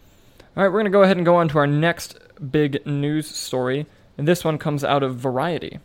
All 0.57 0.65
right, 0.65 0.73
we're 0.73 0.81
gonna 0.81 0.91
go 0.91 1.05
ahead 1.05 1.17
and 1.17 1.25
go 1.25 1.37
on 1.37 1.49
to 1.51 1.59
our 1.59 1.67
next 1.69 2.19
big 2.51 2.85
news 2.85 3.29
story, 3.29 3.87
and 4.21 4.29
this 4.29 4.45
one 4.45 4.59
comes 4.59 4.85
out 4.85 5.03
of 5.03 5.17
Variety. 5.17 5.79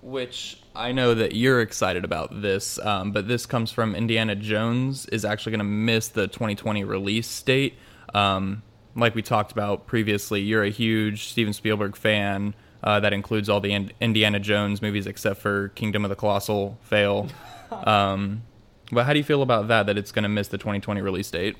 Which 0.00 0.58
I 0.74 0.92
know 0.92 1.12
that 1.12 1.34
you're 1.36 1.60
excited 1.60 2.06
about 2.06 2.40
this, 2.40 2.78
um, 2.78 3.12
but 3.12 3.28
this 3.28 3.44
comes 3.44 3.70
from 3.70 3.94
Indiana 3.94 4.34
Jones 4.34 5.04
is 5.06 5.26
actually 5.26 5.50
going 5.50 5.58
to 5.58 5.64
miss 5.64 6.08
the 6.08 6.26
2020 6.26 6.84
release 6.84 7.42
date. 7.42 7.74
Um, 8.14 8.62
like 8.96 9.14
we 9.14 9.20
talked 9.20 9.52
about 9.52 9.86
previously, 9.86 10.40
you're 10.40 10.62
a 10.64 10.70
huge 10.70 11.28
Steven 11.28 11.52
Spielberg 11.52 11.94
fan. 11.94 12.54
Uh, 12.82 12.98
that 13.00 13.12
includes 13.12 13.50
all 13.50 13.60
the 13.60 13.74
In- 13.74 13.92
Indiana 14.00 14.40
Jones 14.40 14.80
movies 14.80 15.06
except 15.06 15.38
for 15.42 15.68
Kingdom 15.68 16.02
of 16.02 16.08
the 16.08 16.16
Colossal 16.16 16.78
fail. 16.80 17.28
um, 17.70 18.42
but 18.90 19.04
how 19.04 19.12
do 19.12 19.18
you 19.18 19.24
feel 19.24 19.42
about 19.42 19.68
that? 19.68 19.84
That 19.84 19.98
it's 19.98 20.12
going 20.12 20.22
to 20.22 20.30
miss 20.30 20.48
the 20.48 20.56
2020 20.56 21.02
release 21.02 21.30
date? 21.30 21.58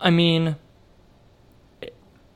I 0.00 0.10
mean, 0.10 0.48
it- 0.48 0.56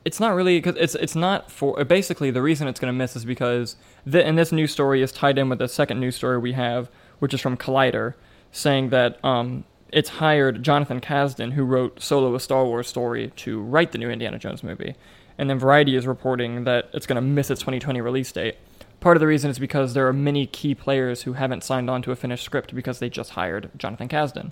it's 0.05 0.19
not 0.19 0.35
really 0.35 0.59
because 0.59 0.75
it's 0.77 0.93
it's 0.95 1.15
not 1.15 1.51
for 1.51 1.83
basically 1.83 2.29
the 2.29 2.41
reason 2.41 2.67
it's 2.67 2.79
going 2.79 2.93
to 2.93 2.97
miss 2.97 3.15
is 3.15 3.25
because 3.25 3.75
the, 4.05 4.23
and 4.23 4.37
this 4.37 4.51
news 4.51 4.71
story 4.71 5.01
is 5.01 5.11
tied 5.11 5.39
in 5.39 5.49
with 5.49 5.57
the 5.57 5.67
second 5.67 5.99
news 5.99 6.15
story 6.15 6.37
we 6.37 6.53
have, 6.53 6.89
which 7.17 7.33
is 7.33 7.41
from 7.41 7.57
Collider, 7.57 8.13
saying 8.51 8.89
that 8.89 9.23
um 9.25 9.65
it's 9.91 10.09
hired 10.09 10.61
Jonathan 10.61 11.01
Kasdan, 11.01 11.53
who 11.53 11.63
wrote 11.63 12.01
Solo: 12.01 12.35
A 12.35 12.39
Star 12.39 12.65
Wars 12.65 12.87
Story, 12.87 13.31
to 13.37 13.59
write 13.61 13.91
the 13.91 13.97
new 13.97 14.09
Indiana 14.09 14.37
Jones 14.37 14.63
movie, 14.63 14.95
and 15.39 15.49
then 15.49 15.57
Variety 15.57 15.95
is 15.95 16.05
reporting 16.05 16.65
that 16.65 16.89
it's 16.93 17.07
going 17.07 17.15
to 17.15 17.21
miss 17.21 17.49
its 17.49 17.61
2020 17.61 17.99
release 18.01 18.31
date. 18.31 18.57
part 18.99 19.17
of 19.17 19.21
the 19.21 19.27
reason 19.27 19.49
is 19.49 19.57
because 19.57 19.93
there 19.93 20.07
are 20.07 20.13
many 20.13 20.45
key 20.45 20.75
players 20.75 21.23
who 21.23 21.33
haven't 21.33 21.63
signed 21.63 21.89
on 21.89 22.01
to 22.03 22.11
a 22.11 22.15
finished 22.15 22.43
script 22.43 22.75
because 22.75 22.99
they 22.99 23.09
just 23.09 23.31
hired 23.31 23.71
Jonathan 23.75 24.07
Kasdan, 24.07 24.51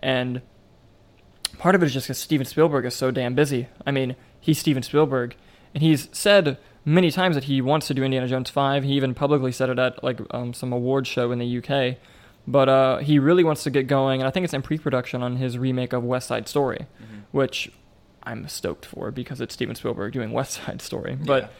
and 0.00 0.42
part 1.58 1.76
of 1.76 1.82
it 1.82 1.86
is 1.86 1.92
just 1.92 2.06
because 2.06 2.18
Steven 2.18 2.46
Spielberg 2.46 2.84
is 2.84 2.94
so 2.94 3.12
damn 3.12 3.34
busy. 3.34 3.68
I 3.86 3.92
mean, 3.92 4.16
he's 4.40 4.58
Steven 4.58 4.82
Spielberg, 4.82 5.36
and 5.74 5.82
he's 5.82 6.08
said 6.12 6.58
many 6.84 7.10
times 7.10 7.36
that 7.36 7.44
he 7.44 7.60
wants 7.60 7.86
to 7.88 7.94
do 7.94 8.02
Indiana 8.02 8.26
Jones 8.26 8.50
5. 8.50 8.84
He 8.84 8.92
even 8.92 9.14
publicly 9.14 9.52
said 9.52 9.68
it 9.68 9.78
at 9.78 10.02
like 10.02 10.20
um, 10.30 10.52
some 10.54 10.72
award 10.72 11.06
show 11.06 11.30
in 11.32 11.38
the 11.38 11.58
UK. 11.58 11.96
But 12.46 12.68
uh, 12.68 12.98
he 12.98 13.18
really 13.18 13.44
wants 13.44 13.62
to 13.64 13.70
get 13.70 13.86
going, 13.86 14.20
and 14.20 14.26
I 14.26 14.30
think 14.30 14.44
it's 14.44 14.54
in 14.54 14.62
pre-production 14.62 15.22
on 15.22 15.36
his 15.36 15.58
remake 15.58 15.92
of 15.92 16.02
West 16.02 16.26
Side 16.26 16.48
Story, 16.48 16.86
which 17.32 17.70
I'm 18.22 18.48
stoked 18.48 18.86
for 18.86 19.10
because 19.10 19.40
it's 19.40 19.54
Steven 19.54 19.74
Spielberg 19.74 20.12
doing 20.12 20.32
West 20.32 20.52
Side 20.64 20.82
Story. 20.82 21.16
But 21.16 21.52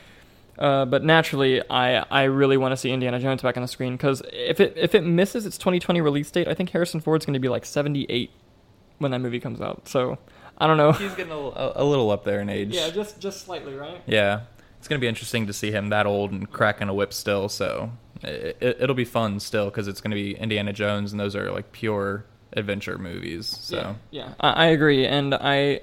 uh, 0.58 0.86
but 0.86 1.04
naturally, 1.04 1.62
I 1.70 2.04
I 2.10 2.24
really 2.24 2.56
want 2.56 2.72
to 2.72 2.76
see 2.76 2.90
Indiana 2.90 3.20
Jones 3.20 3.42
back 3.42 3.56
on 3.56 3.62
the 3.62 3.68
screen 3.68 3.92
because 3.92 4.22
if 4.32 4.58
it 4.58 4.74
if 4.76 4.94
it 4.94 5.02
misses 5.02 5.46
its 5.46 5.56
2020 5.58 6.00
release 6.00 6.30
date, 6.30 6.48
I 6.48 6.54
think 6.54 6.70
Harrison 6.70 7.00
Ford's 7.00 7.24
going 7.24 7.34
to 7.34 7.40
be 7.40 7.48
like 7.48 7.64
78 7.64 8.30
when 8.98 9.10
that 9.10 9.20
movie 9.20 9.40
comes 9.40 9.60
out. 9.60 9.86
So 9.86 10.18
I 10.60 10.66
don't 10.66 10.76
know. 10.76 10.92
He's 10.92 11.14
getting 11.14 11.32
a, 11.32 11.36
a, 11.36 11.72
a 11.76 11.84
little 11.84 12.10
up 12.10 12.24
there 12.24 12.40
in 12.40 12.48
age. 12.48 12.74
yeah, 12.74 12.90
just 12.90 13.18
just 13.18 13.44
slightly, 13.44 13.74
right? 13.74 14.00
Yeah. 14.06 14.42
It's 14.78 14.88
going 14.88 14.98
to 14.98 15.04
be 15.04 15.08
interesting 15.08 15.46
to 15.46 15.52
see 15.52 15.70
him 15.70 15.90
that 15.90 16.06
old 16.06 16.30
and 16.32 16.50
cracking 16.50 16.88
a 16.88 16.94
whip 16.94 17.12
still. 17.12 17.50
So 17.50 17.90
it, 18.22 18.56
it, 18.60 18.76
it'll 18.80 18.94
be 18.94 19.04
fun 19.04 19.38
still 19.40 19.66
because 19.66 19.88
it's 19.88 20.00
going 20.00 20.10
to 20.10 20.14
be 20.14 20.34
Indiana 20.36 20.72
Jones, 20.72 21.12
and 21.12 21.20
those 21.20 21.36
are 21.36 21.50
like 21.52 21.72
pure 21.72 22.24
adventure 22.54 22.96
movies. 22.96 23.46
So 23.46 23.96
Yeah, 24.10 24.28
yeah, 24.28 24.34
I, 24.40 24.50
I 24.50 24.66
agree, 24.66 25.06
and 25.06 25.34
I, 25.34 25.80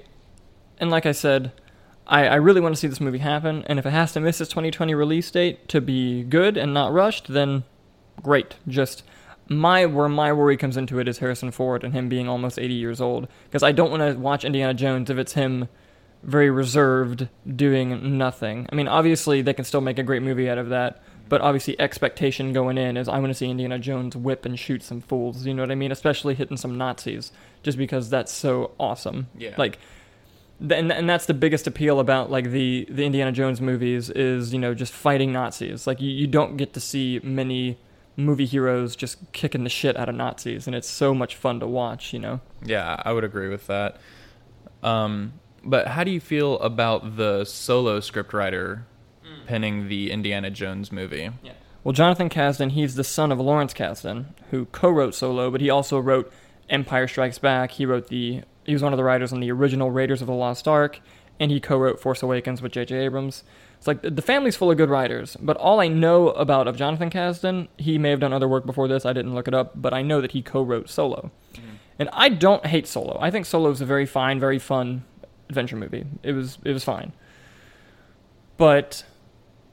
and 0.78 0.90
like 0.90 1.06
I 1.06 1.12
said, 1.12 1.52
I, 2.08 2.26
I 2.26 2.34
really 2.36 2.60
want 2.60 2.74
to 2.74 2.80
see 2.80 2.88
this 2.88 3.00
movie 3.00 3.18
happen. 3.18 3.64
And 3.68 3.78
if 3.78 3.86
it 3.86 3.90
has 3.90 4.12
to 4.14 4.20
miss 4.20 4.40
its 4.40 4.50
2020 4.50 4.94
release 4.94 5.30
date 5.30 5.68
to 5.68 5.80
be 5.80 6.24
good 6.24 6.56
and 6.56 6.74
not 6.74 6.92
rushed, 6.92 7.28
then 7.28 7.64
great. 8.22 8.56
Just 8.66 9.02
my 9.48 9.86
where 9.86 10.08
my 10.08 10.32
worry 10.32 10.56
comes 10.56 10.76
into 10.76 10.98
it 10.98 11.08
is 11.08 11.18
Harrison 11.18 11.50
Ford 11.50 11.84
and 11.84 11.94
him 11.94 12.08
being 12.08 12.28
almost 12.28 12.58
80 12.58 12.74
years 12.74 13.00
old, 13.00 13.28
because 13.44 13.62
I 13.62 13.72
don't 13.72 13.90
want 13.90 14.02
to 14.02 14.18
watch 14.18 14.44
Indiana 14.44 14.74
Jones 14.74 15.10
if 15.10 15.18
it's 15.18 15.32
him 15.32 15.68
very 16.22 16.50
reserved 16.50 17.28
doing 17.56 18.18
nothing. 18.18 18.66
I 18.70 18.74
mean, 18.74 18.88
obviously 18.88 19.42
they 19.42 19.54
can 19.54 19.64
still 19.64 19.80
make 19.80 19.98
a 19.98 20.02
great 20.02 20.22
movie 20.22 20.50
out 20.50 20.58
of 20.58 20.68
that. 20.70 21.02
But 21.28 21.42
obviously, 21.42 21.78
expectation 21.78 22.52
going 22.52 22.78
in 22.78 22.96
is 22.96 23.06
I 23.06 23.18
want 23.18 23.30
to 23.30 23.34
see 23.34 23.50
Indiana 23.50 23.78
Jones 23.78 24.16
whip 24.16 24.46
and 24.46 24.58
shoot 24.58 24.82
some 24.82 25.00
fools. 25.00 25.46
You 25.46 25.52
know 25.52 25.62
what 25.62 25.70
I 25.70 25.74
mean? 25.74 25.92
Especially 25.92 26.34
hitting 26.34 26.56
some 26.56 26.78
Nazis, 26.78 27.32
just 27.62 27.76
because 27.76 28.08
that's 28.08 28.32
so 28.32 28.70
awesome. 28.80 29.28
Yeah. 29.36 29.54
Like, 29.58 29.78
and 30.58 30.90
and 30.90 31.08
that's 31.08 31.26
the 31.26 31.34
biggest 31.34 31.66
appeal 31.66 32.00
about 32.00 32.30
like 32.30 32.50
the 32.50 32.86
the 32.88 33.04
Indiana 33.04 33.30
Jones 33.30 33.60
movies 33.60 34.08
is 34.10 34.54
you 34.54 34.58
know 34.58 34.72
just 34.72 34.92
fighting 34.92 35.32
Nazis. 35.32 35.86
Like 35.86 36.00
you, 36.00 36.10
you 36.10 36.26
don't 36.26 36.56
get 36.56 36.72
to 36.72 36.80
see 36.80 37.20
many 37.22 37.78
movie 38.18 38.44
heroes 38.44 38.96
just 38.96 39.32
kicking 39.32 39.64
the 39.64 39.70
shit 39.70 39.96
out 39.96 40.08
of 40.08 40.14
Nazis, 40.14 40.66
and 40.66 40.76
it's 40.76 40.88
so 40.88 41.14
much 41.14 41.36
fun 41.36 41.60
to 41.60 41.66
watch. 41.66 42.12
You 42.12 42.18
know. 42.18 42.40
yeah, 42.62 43.00
I 43.04 43.12
would 43.12 43.24
agree 43.24 43.48
with 43.48 43.66
that. 43.68 43.96
Um, 44.82 45.34
but 45.64 45.88
how 45.88 46.04
do 46.04 46.10
you 46.10 46.20
feel 46.20 46.58
about 46.60 47.16
the 47.16 47.44
solo 47.44 48.00
scriptwriter 48.00 48.82
penning 49.46 49.88
the 49.88 50.10
Indiana 50.10 50.50
Jones 50.50 50.92
movie? 50.92 51.30
Well, 51.84 51.92
Jonathan 51.92 52.28
Kasdan, 52.28 52.72
he's 52.72 52.96
the 52.96 53.04
son 53.04 53.32
of 53.32 53.40
Lawrence 53.40 53.72
Kasdan, 53.72 54.26
who 54.50 54.66
co-wrote 54.66 55.14
Solo, 55.14 55.50
but 55.50 55.60
he 55.60 55.70
also 55.70 55.98
wrote 55.98 56.30
Empire 56.68 57.08
Strikes 57.08 57.38
Back. 57.38 57.72
He 57.72 57.86
wrote 57.86 58.08
the 58.08 58.42
he 58.64 58.72
was 58.74 58.82
one 58.82 58.92
of 58.92 58.98
the 58.98 59.04
writers 59.04 59.32
on 59.32 59.40
the 59.40 59.50
original 59.50 59.90
Raiders 59.90 60.20
of 60.20 60.26
the 60.26 60.34
Lost 60.34 60.68
Ark, 60.68 61.00
and 61.40 61.50
he 61.50 61.60
co-wrote 61.60 62.00
Force 62.00 62.22
Awakens 62.22 62.60
with 62.60 62.72
J.J. 62.72 62.94
Abrams. 62.96 63.42
It's 63.78 63.86
like 63.86 64.02
the 64.02 64.22
family's 64.22 64.56
full 64.56 64.70
of 64.70 64.76
good 64.76 64.90
writers, 64.90 65.36
but 65.40 65.56
all 65.56 65.80
I 65.80 65.86
know 65.88 66.30
about 66.30 66.66
of 66.66 66.76
Jonathan 66.76 67.10
Kasdan, 67.10 67.68
he 67.76 67.96
may 67.96 68.10
have 68.10 68.20
done 68.20 68.32
other 68.32 68.48
work 68.48 68.66
before 68.66 68.88
this. 68.88 69.06
I 69.06 69.12
didn't 69.12 69.34
look 69.34 69.46
it 69.46 69.54
up, 69.54 69.80
but 69.80 69.94
I 69.94 70.02
know 70.02 70.20
that 70.20 70.32
he 70.32 70.42
co-wrote 70.42 70.90
Solo, 70.90 71.30
and 71.98 72.08
I 72.12 72.28
don't 72.28 72.66
hate 72.66 72.88
Solo. 72.88 73.16
I 73.20 73.30
think 73.30 73.46
Solo 73.46 73.70
is 73.70 73.80
a 73.80 73.86
very 73.86 74.04
fine, 74.04 74.40
very 74.40 74.58
fun 74.58 75.04
adventure 75.48 75.76
movie. 75.76 76.04
It 76.24 76.32
was 76.32 76.58
it 76.64 76.72
was 76.72 76.82
fine, 76.82 77.12
but 78.56 79.04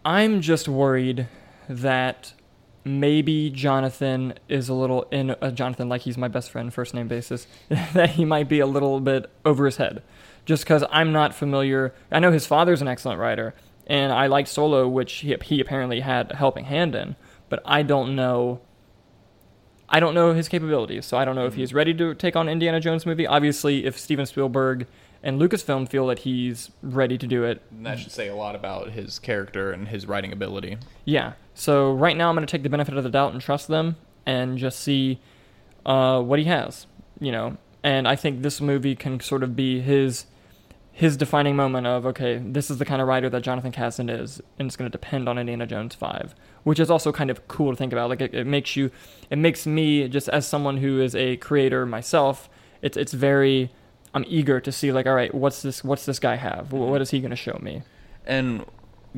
I'm 0.06 0.40
just 0.40 0.68
worried 0.68 1.28
that 1.68 2.34
maybe 2.84 3.50
Jonathan 3.50 4.36
is 4.48 4.70
a 4.70 4.74
little 4.76 5.04
in 5.12 5.32
uh, 5.32 5.50
Jonathan 5.50 5.90
like 5.90 6.02
he's 6.02 6.18
my 6.18 6.28
best 6.28 6.52
friend 6.52 6.72
first 6.72 6.94
name 6.94 7.08
basis 7.08 7.48
that 7.94 8.12
he 8.12 8.24
might 8.24 8.48
be 8.48 8.60
a 8.60 8.68
little 8.68 9.00
bit 9.00 9.30
over 9.44 9.66
his 9.66 9.78
head 9.78 10.04
just 10.46 10.64
because 10.64 10.84
I'm 10.92 11.12
not 11.12 11.34
familiar. 11.34 11.94
I 12.12 12.20
know 12.20 12.32
his 12.32 12.46
father's 12.46 12.82
an 12.82 12.88
excellent 12.88 13.20
writer, 13.20 13.56
and 13.88 14.12
I 14.12 14.28
liked 14.28 14.50
Solo, 14.50 14.88
which 14.88 15.14
he, 15.14 15.36
he 15.44 15.60
apparently 15.60 16.00
had 16.02 16.32
a 16.32 16.36
helping 16.36 16.66
hand 16.66 16.96
in, 16.96 17.16
but 17.50 17.62
I 17.66 17.84
don't 17.84 18.16
know. 18.16 18.62
I 19.88 20.00
don't 20.00 20.16
know 20.16 20.34
his 20.34 20.48
capabilities, 20.50 21.06
so 21.06 21.16
I 21.18 21.26
don't 21.26 21.36
know 21.36 21.46
if 21.46 21.54
he's 21.54 21.74
ready 21.74 21.94
to 21.94 22.16
take 22.16 22.36
on 22.36 22.50
Indiana 22.50 22.80
Jones 22.80 23.06
movie. 23.06 23.28
Obviously, 23.28 23.86
if 23.86 24.00
Steven 24.00 24.26
Spielberg 24.26 24.88
and 25.22 25.40
Lucasfilm 25.40 25.88
feel 25.88 26.08
that 26.08 26.20
he's 26.20 26.72
ready 26.82 27.18
to 27.20 27.28
do 27.28 27.44
it, 27.44 27.62
That 27.84 28.00
should 28.00 28.12
say 28.12 28.28
a 28.28 28.36
lot 28.36 28.56
about 28.56 28.92
his 28.92 29.20
character 29.20 29.72
and 29.72 29.88
his 29.88 30.08
writing 30.08 30.32
ability. 30.32 30.78
yeah. 31.06 31.34
So 31.54 31.94
right 31.94 32.18
now, 32.18 32.30
I'm 32.30 32.36
going 32.36 32.46
to 32.46 32.52
take 32.52 32.64
the 32.64 32.70
benefit 32.70 32.98
of 32.98 33.04
the 33.04 33.10
doubt 33.10 33.32
and 33.34 33.42
trust 33.42 33.68
them, 33.68 33.96
and 34.26 34.58
just 34.58 34.80
see 34.80 35.20
uh, 35.86 36.20
what 36.22 36.40
he 36.40 36.46
has. 36.46 36.88
You 37.20 37.32
know, 37.32 37.58
and 37.84 38.08
I 38.08 38.16
think 38.18 38.42
this 38.42 38.60
movie 38.60 38.96
can 38.96 39.20
sort 39.22 39.42
of 39.44 39.56
be 39.56 39.80
his 39.82 40.26
his 40.98 41.18
defining 41.18 41.58
moment 41.58 41.86
of 41.86 42.06
okay, 42.06 42.42
this 42.42 42.72
is 42.72 42.78
the 42.78 42.86
kind 42.86 43.02
of 43.02 43.08
writer 43.10 43.30
that 43.30 43.42
Jonathan 43.44 43.74
Kasdan 43.74 44.10
is, 44.10 44.42
and 44.58 44.66
it's 44.68 44.78
going 44.78 44.90
to 44.90 44.98
depend 44.98 45.28
on 45.28 45.38
Indiana 45.38 45.68
Jones 45.68 45.94
five, 45.94 46.34
which 46.64 46.80
is 46.80 46.90
also 46.90 47.12
kind 47.12 47.30
of 47.30 47.46
cool 47.50 47.72
to 47.72 47.76
think 47.76 47.92
about. 47.92 48.10
Like 48.10 48.22
it, 48.22 48.34
it 48.34 48.48
makes 48.48 48.78
you, 48.78 48.92
it 49.30 49.38
makes 49.38 49.68
me 49.68 50.08
just 50.08 50.30
as 50.30 50.48
someone 50.48 50.78
who 50.78 51.02
is 51.02 51.14
a 51.14 51.36
creator 51.36 51.86
myself, 51.86 52.50
it's 52.82 52.96
it's 52.96 53.12
very. 53.14 53.72
I'm 54.14 54.24
eager 54.30 54.62
to 54.62 54.72
see 54.72 54.94
like 54.94 55.06
all 55.06 55.16
right, 55.16 55.36
what's 55.36 55.62
this? 55.62 55.84
What's 55.84 56.06
this 56.06 56.18
guy 56.18 56.36
have? 56.38 56.70
Wh- 56.70 56.76
What 56.90 57.02
is 57.02 57.12
he 57.12 57.20
going 57.20 57.32
to 57.32 57.36
show 57.36 57.60
me? 57.62 57.84
And 58.26 58.66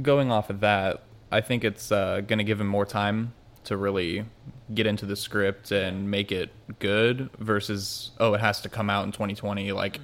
going 0.02 0.32
off 0.32 0.50
of 0.50 0.62
that, 0.62 1.04
I 1.32 1.42
think 1.42 1.64
it's 1.64 1.92
uh, 1.92 2.22
going 2.22 2.40
to 2.40 2.44
give 2.44 2.60
him 2.60 2.68
more 2.68 2.88
time 2.88 3.34
to 3.66 3.78
really 3.78 4.26
get 4.74 4.88
into 4.88 5.06
the 5.06 5.16
script 5.16 5.72
and 5.72 6.10
make 6.10 6.32
it 6.32 6.50
good 6.80 7.30
versus, 7.38 8.12
oh, 8.20 8.34
it 8.34 8.40
has 8.42 8.62
to 8.62 8.70
come 8.70 8.90
out 8.90 9.06
in 9.06 9.12
2020. 9.12 9.72
Like, 9.74 10.00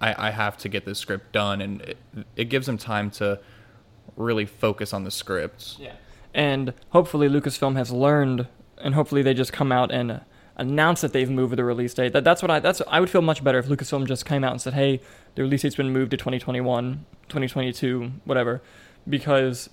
I, 0.00 0.28
I 0.28 0.30
have 0.30 0.56
to 0.58 0.68
get 0.68 0.84
this 0.84 0.98
script 0.98 1.32
done. 1.32 1.60
And 1.60 1.80
it, 1.82 1.98
it 2.36 2.44
gives 2.46 2.68
him 2.68 2.78
time 2.78 3.10
to 3.12 3.40
really 4.16 4.46
focus 4.46 4.92
on 4.92 5.04
the 5.04 5.10
script. 5.10 5.76
Yeah. 5.78 5.92
And 6.34 6.74
hopefully 6.90 7.28
Lucasfilm 7.28 7.76
has 7.76 7.90
learned, 7.90 8.46
and 8.78 8.94
hopefully 8.94 9.22
they 9.22 9.34
just 9.34 9.52
come 9.52 9.72
out 9.72 9.90
and 9.90 10.20
announce 10.56 11.00
that 11.00 11.12
they've 11.12 11.30
moved 11.30 11.56
the 11.56 11.64
release 11.64 11.94
date. 11.94 12.12
That 12.12 12.24
that's 12.24 12.42
what 12.42 12.50
I 12.50 12.60
that's 12.60 12.82
I 12.88 13.00
would 13.00 13.08
feel 13.08 13.22
much 13.22 13.42
better 13.42 13.58
if 13.58 13.66
Lucasfilm 13.66 14.06
just 14.06 14.26
came 14.26 14.44
out 14.44 14.52
and 14.52 14.60
said, 14.60 14.74
"Hey, 14.74 15.00
the 15.34 15.42
release 15.42 15.62
date's 15.62 15.76
been 15.76 15.90
moved 15.90 16.10
to 16.10 16.16
2021, 16.16 17.04
2022, 17.28 18.12
whatever," 18.24 18.60
because 19.08 19.70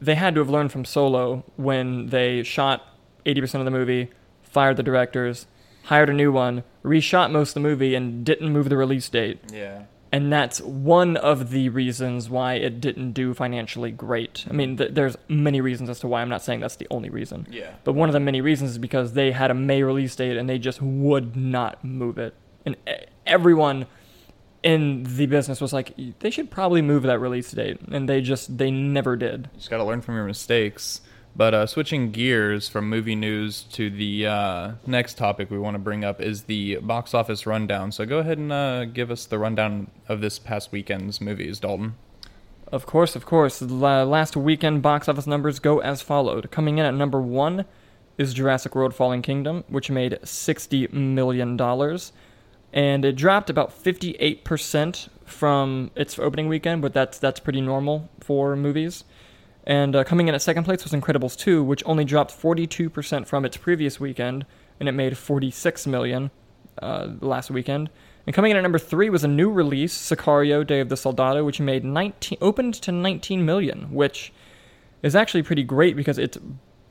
they 0.00 0.14
had 0.14 0.34
to 0.34 0.40
have 0.40 0.50
learned 0.50 0.72
from 0.72 0.84
Solo 0.84 1.44
when 1.56 2.08
they 2.08 2.42
shot 2.42 2.82
80% 3.24 3.60
of 3.60 3.64
the 3.64 3.70
movie, 3.70 4.10
fired 4.42 4.76
the 4.76 4.82
directors, 4.82 5.46
hired 5.84 6.10
a 6.10 6.12
new 6.12 6.32
one, 6.32 6.64
reshot 6.84 7.30
most 7.30 7.50
of 7.50 7.54
the 7.54 7.60
movie, 7.68 7.94
and 7.94 8.24
didn't 8.24 8.52
move 8.52 8.68
the 8.68 8.76
release 8.76 9.08
date 9.08 9.38
Yeah. 9.52 9.84
and 10.12 10.30
that's 10.32 10.60
one 10.60 11.16
of 11.16 11.50
the 11.50 11.68
reasons 11.70 12.28
why 12.30 12.54
it 12.54 12.80
didn't 12.80 13.12
do 13.12 13.32
financially 13.34 13.90
great. 13.90 14.44
I 14.48 14.52
mean, 14.52 14.76
th- 14.76 14.92
there's 14.92 15.16
many 15.28 15.60
reasons 15.60 15.88
as 15.88 15.98
to 16.00 16.06
why. 16.08 16.20
I'm 16.22 16.28
not 16.28 16.42
saying 16.42 16.60
that's 16.60 16.76
the 16.76 16.86
only 16.90 17.08
reason. 17.10 17.46
Yeah. 17.50 17.70
But 17.84 17.94
one 17.94 18.08
of 18.08 18.12
the 18.12 18.20
many 18.20 18.40
reasons 18.40 18.72
is 18.72 18.78
because 18.78 19.14
they 19.14 19.32
had 19.32 19.50
a 19.50 19.54
May 19.54 19.82
release 19.82 20.14
date 20.14 20.36
and 20.36 20.48
they 20.48 20.58
just 20.58 20.80
would 20.82 21.34
not 21.36 21.82
move 21.84 22.18
it. 22.18 22.34
And 22.66 22.76
everyone 23.26 23.86
in 24.62 25.04
the 25.04 25.26
business 25.26 25.60
was 25.60 25.72
like, 25.72 25.94
they 26.20 26.30
should 26.30 26.50
probably 26.50 26.80
move 26.82 27.02
that 27.04 27.18
release 27.18 27.50
date, 27.50 27.78
and 27.90 28.08
they 28.08 28.20
just 28.20 28.56
they 28.56 28.70
never 28.70 29.14
did. 29.16 29.48
You 29.52 29.58
just 29.58 29.68
got 29.70 29.76
to 29.78 29.84
learn 29.84 30.00
from 30.00 30.14
your 30.16 30.24
mistakes. 30.24 31.00
But 31.36 31.52
uh, 31.52 31.66
switching 31.66 32.12
gears 32.12 32.68
from 32.68 32.88
movie 32.88 33.16
news 33.16 33.62
to 33.72 33.90
the 33.90 34.26
uh, 34.26 34.72
next 34.86 35.18
topic 35.18 35.50
we 35.50 35.58
want 35.58 35.74
to 35.74 35.80
bring 35.80 36.04
up 36.04 36.20
is 36.20 36.44
the 36.44 36.76
box 36.76 37.12
office 37.12 37.44
rundown. 37.44 37.90
So 37.90 38.06
go 38.06 38.18
ahead 38.18 38.38
and 38.38 38.52
uh, 38.52 38.84
give 38.84 39.10
us 39.10 39.26
the 39.26 39.38
rundown 39.38 39.90
of 40.08 40.20
this 40.20 40.38
past 40.38 40.70
weekend's 40.70 41.20
movies, 41.20 41.58
Dalton. 41.58 41.96
Of 42.70 42.86
course, 42.86 43.16
of 43.16 43.26
course. 43.26 43.58
The 43.58 43.66
la- 43.66 44.04
last 44.04 44.36
weekend 44.36 44.82
box 44.82 45.08
office 45.08 45.26
numbers 45.26 45.58
go 45.58 45.80
as 45.80 46.02
followed. 46.02 46.50
Coming 46.52 46.78
in 46.78 46.86
at 46.86 46.94
number 46.94 47.20
one 47.20 47.64
is 48.16 48.32
Jurassic 48.32 48.76
World 48.76 48.94
Fallen 48.94 49.20
Kingdom, 49.20 49.64
which 49.68 49.90
made 49.90 50.18
$60 50.22 50.92
million. 50.92 51.60
And 52.72 53.04
it 53.04 53.16
dropped 53.16 53.50
about 53.50 53.70
58% 53.70 55.08
from 55.24 55.90
its 55.96 56.18
opening 56.18 56.48
weekend, 56.48 56.82
but 56.82 56.92
that's, 56.92 57.18
that's 57.18 57.40
pretty 57.40 57.60
normal 57.60 58.08
for 58.20 58.54
movies. 58.54 59.04
And 59.66 59.96
uh, 59.96 60.04
coming 60.04 60.28
in 60.28 60.34
at 60.34 60.42
second 60.42 60.64
place 60.64 60.84
was 60.84 60.92
Incredibles 60.92 61.36
2, 61.36 61.62
which 61.62 61.82
only 61.86 62.04
dropped 62.04 62.30
42% 62.30 63.26
from 63.26 63.44
its 63.44 63.56
previous 63.56 63.98
weekend, 63.98 64.44
and 64.78 64.88
it 64.88 64.92
made 64.92 65.16
46 65.16 65.86
million 65.86 66.30
uh, 66.80 67.08
last 67.20 67.50
weekend. 67.50 67.88
And 68.26 68.34
coming 68.34 68.50
in 68.50 68.56
at 68.56 68.62
number 68.62 68.78
three 68.78 69.10
was 69.10 69.24
a 69.24 69.28
new 69.28 69.50
release, 69.50 69.94
Sicario: 69.94 70.66
Day 70.66 70.80
of 70.80 70.88
the 70.88 70.96
Soldado, 70.96 71.44
which 71.44 71.60
made 71.60 71.84
19 71.84 72.38
opened 72.40 72.74
to 72.74 72.92
19 72.92 73.44
million, 73.44 73.92
which 73.92 74.32
is 75.02 75.14
actually 75.14 75.42
pretty 75.42 75.62
great 75.62 75.94
because 75.94 76.18
its 76.18 76.38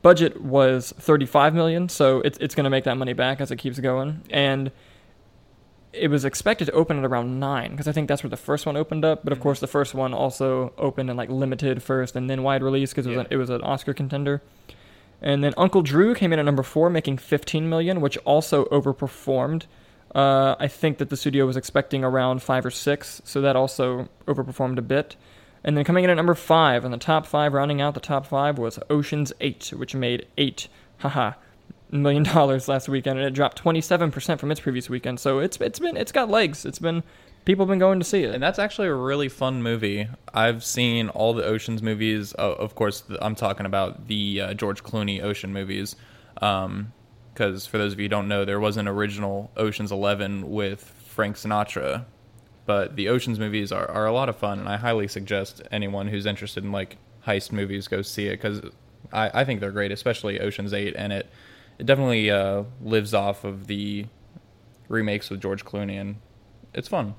budget 0.02 0.40
was 0.40 0.92
35 0.98 1.54
million, 1.54 1.88
so 1.88 2.20
it's 2.20 2.38
it's 2.38 2.54
going 2.54 2.64
to 2.64 2.70
make 2.70 2.84
that 2.84 2.96
money 2.96 3.14
back 3.14 3.40
as 3.40 3.50
it 3.50 3.56
keeps 3.56 3.80
going. 3.80 4.22
And 4.30 4.70
it 5.94 6.08
was 6.08 6.24
expected 6.24 6.66
to 6.66 6.72
open 6.72 6.98
at 6.98 7.04
around 7.04 7.38
nine 7.40 7.70
because 7.70 7.88
I 7.88 7.92
think 7.92 8.08
that's 8.08 8.22
where 8.22 8.30
the 8.30 8.36
first 8.36 8.66
one 8.66 8.76
opened 8.76 9.04
up. 9.04 9.24
But 9.24 9.32
of 9.32 9.40
course, 9.40 9.60
the 9.60 9.66
first 9.66 9.94
one 9.94 10.12
also 10.14 10.72
opened 10.78 11.10
in 11.10 11.16
like 11.16 11.30
limited 11.30 11.82
first 11.82 12.16
and 12.16 12.28
then 12.28 12.42
wide 12.42 12.62
release 12.62 12.90
because 12.90 13.06
it, 13.06 13.10
was 13.10 13.16
Yeah. 13.16 13.20
an- 13.22 13.26
it 13.30 13.36
was 13.36 13.50
an 13.50 13.60
Oscar 13.62 13.94
contender. 13.94 14.42
And 15.22 15.42
then 15.42 15.54
Uncle 15.56 15.82
Drew 15.82 16.14
came 16.14 16.32
in 16.32 16.38
at 16.38 16.44
number 16.44 16.62
four, 16.62 16.90
making 16.90 17.18
15 17.18 17.68
million, 17.68 18.00
which 18.00 18.16
also 18.18 18.66
overperformed. 18.66 19.64
Uh, 20.14 20.54
I 20.60 20.68
think 20.68 20.98
that 20.98 21.08
the 21.10 21.16
studio 21.16 21.46
was 21.46 21.56
expecting 21.56 22.04
around 22.04 22.42
five 22.42 22.64
or 22.66 22.70
six, 22.70 23.20
so 23.24 23.40
that 23.40 23.56
also 23.56 24.08
overperformed 24.26 24.78
a 24.78 24.82
bit. 24.82 25.16
And 25.64 25.76
then 25.76 25.84
coming 25.84 26.04
in 26.04 26.10
at 26.10 26.14
number 26.16 26.34
five, 26.34 26.84
and 26.84 26.92
the 26.92 26.98
top 26.98 27.24
five, 27.26 27.54
rounding 27.54 27.80
out 27.80 27.94
the 27.94 28.00
top 28.00 28.26
five, 28.26 28.58
was 28.58 28.78
Ocean's 28.90 29.32
Eight, 29.40 29.72
which 29.74 29.94
made 29.94 30.26
eight, 30.36 30.68
haha, 30.98 31.32
million 31.90 32.22
dollars 32.22 32.68
last 32.68 32.88
weekend, 32.88 33.18
and 33.18 33.26
it 33.26 33.32
dropped 33.34 33.62
27% 33.62 34.38
from 34.38 34.50
its 34.50 34.60
previous 34.60 34.88
weekend. 34.90 35.20
So 35.20 35.38
it's 35.38 35.56
it's 35.60 35.78
been 35.78 35.96
it's 35.96 36.12
got 36.12 36.28
legs. 36.28 36.64
It's 36.64 36.78
been 36.78 37.02
people 37.44 37.64
have 37.64 37.70
been 37.70 37.78
going 37.78 37.98
to 37.98 38.04
see 38.04 38.22
it. 38.22 38.34
And 38.34 38.42
that's 38.42 38.58
actually 38.58 38.88
a 38.88 38.94
really 38.94 39.28
fun 39.28 39.62
movie. 39.62 40.08
I've 40.32 40.64
seen 40.64 41.08
all 41.10 41.34
the 41.34 41.44
Ocean's 41.44 41.82
movies. 41.82 42.34
Uh, 42.38 42.52
of 42.52 42.74
course, 42.74 43.04
I'm 43.20 43.34
talking 43.34 43.66
about 43.66 44.08
the 44.08 44.40
uh, 44.40 44.54
George 44.54 44.82
Clooney 44.82 45.22
Ocean 45.22 45.52
movies. 45.52 45.96
Because 46.34 47.66
for 47.66 47.78
those 47.78 47.92
of 47.92 47.98
you 47.98 48.04
who 48.04 48.08
don't 48.08 48.28
know, 48.28 48.44
there 48.44 48.60
was 48.60 48.76
an 48.76 48.88
original 48.88 49.50
Ocean's 49.56 49.92
Eleven 49.92 50.50
with 50.50 50.82
Frank 51.08 51.36
Sinatra. 51.36 52.06
But 52.66 52.96
the 52.96 53.08
Ocean's 53.08 53.38
movies 53.38 53.72
are, 53.72 53.90
are 53.90 54.06
a 54.06 54.12
lot 54.12 54.30
of 54.30 54.36
fun, 54.36 54.58
and 54.58 54.68
I 54.68 54.78
highly 54.78 55.06
suggest 55.06 55.60
anyone 55.70 56.08
who's 56.08 56.24
interested 56.24 56.64
in 56.64 56.72
like 56.72 56.96
heist 57.26 57.52
movies 57.52 57.88
go 57.88 58.00
see 58.00 58.26
it 58.28 58.40
because 58.40 58.62
I, 59.12 59.40
I 59.40 59.44
think 59.44 59.60
they're 59.60 59.70
great, 59.70 59.92
especially 59.92 60.40
Ocean's 60.40 60.72
Eight, 60.72 60.94
and 60.96 61.12
it 61.12 61.28
it 61.78 61.86
definitely 61.86 62.30
uh, 62.30 62.64
lives 62.82 63.14
off 63.14 63.44
of 63.44 63.66
the 63.66 64.06
remakes 64.88 65.30
with 65.30 65.40
George 65.40 65.64
Clooney, 65.64 66.00
and 66.00 66.16
it's 66.72 66.88
fun. 66.88 67.14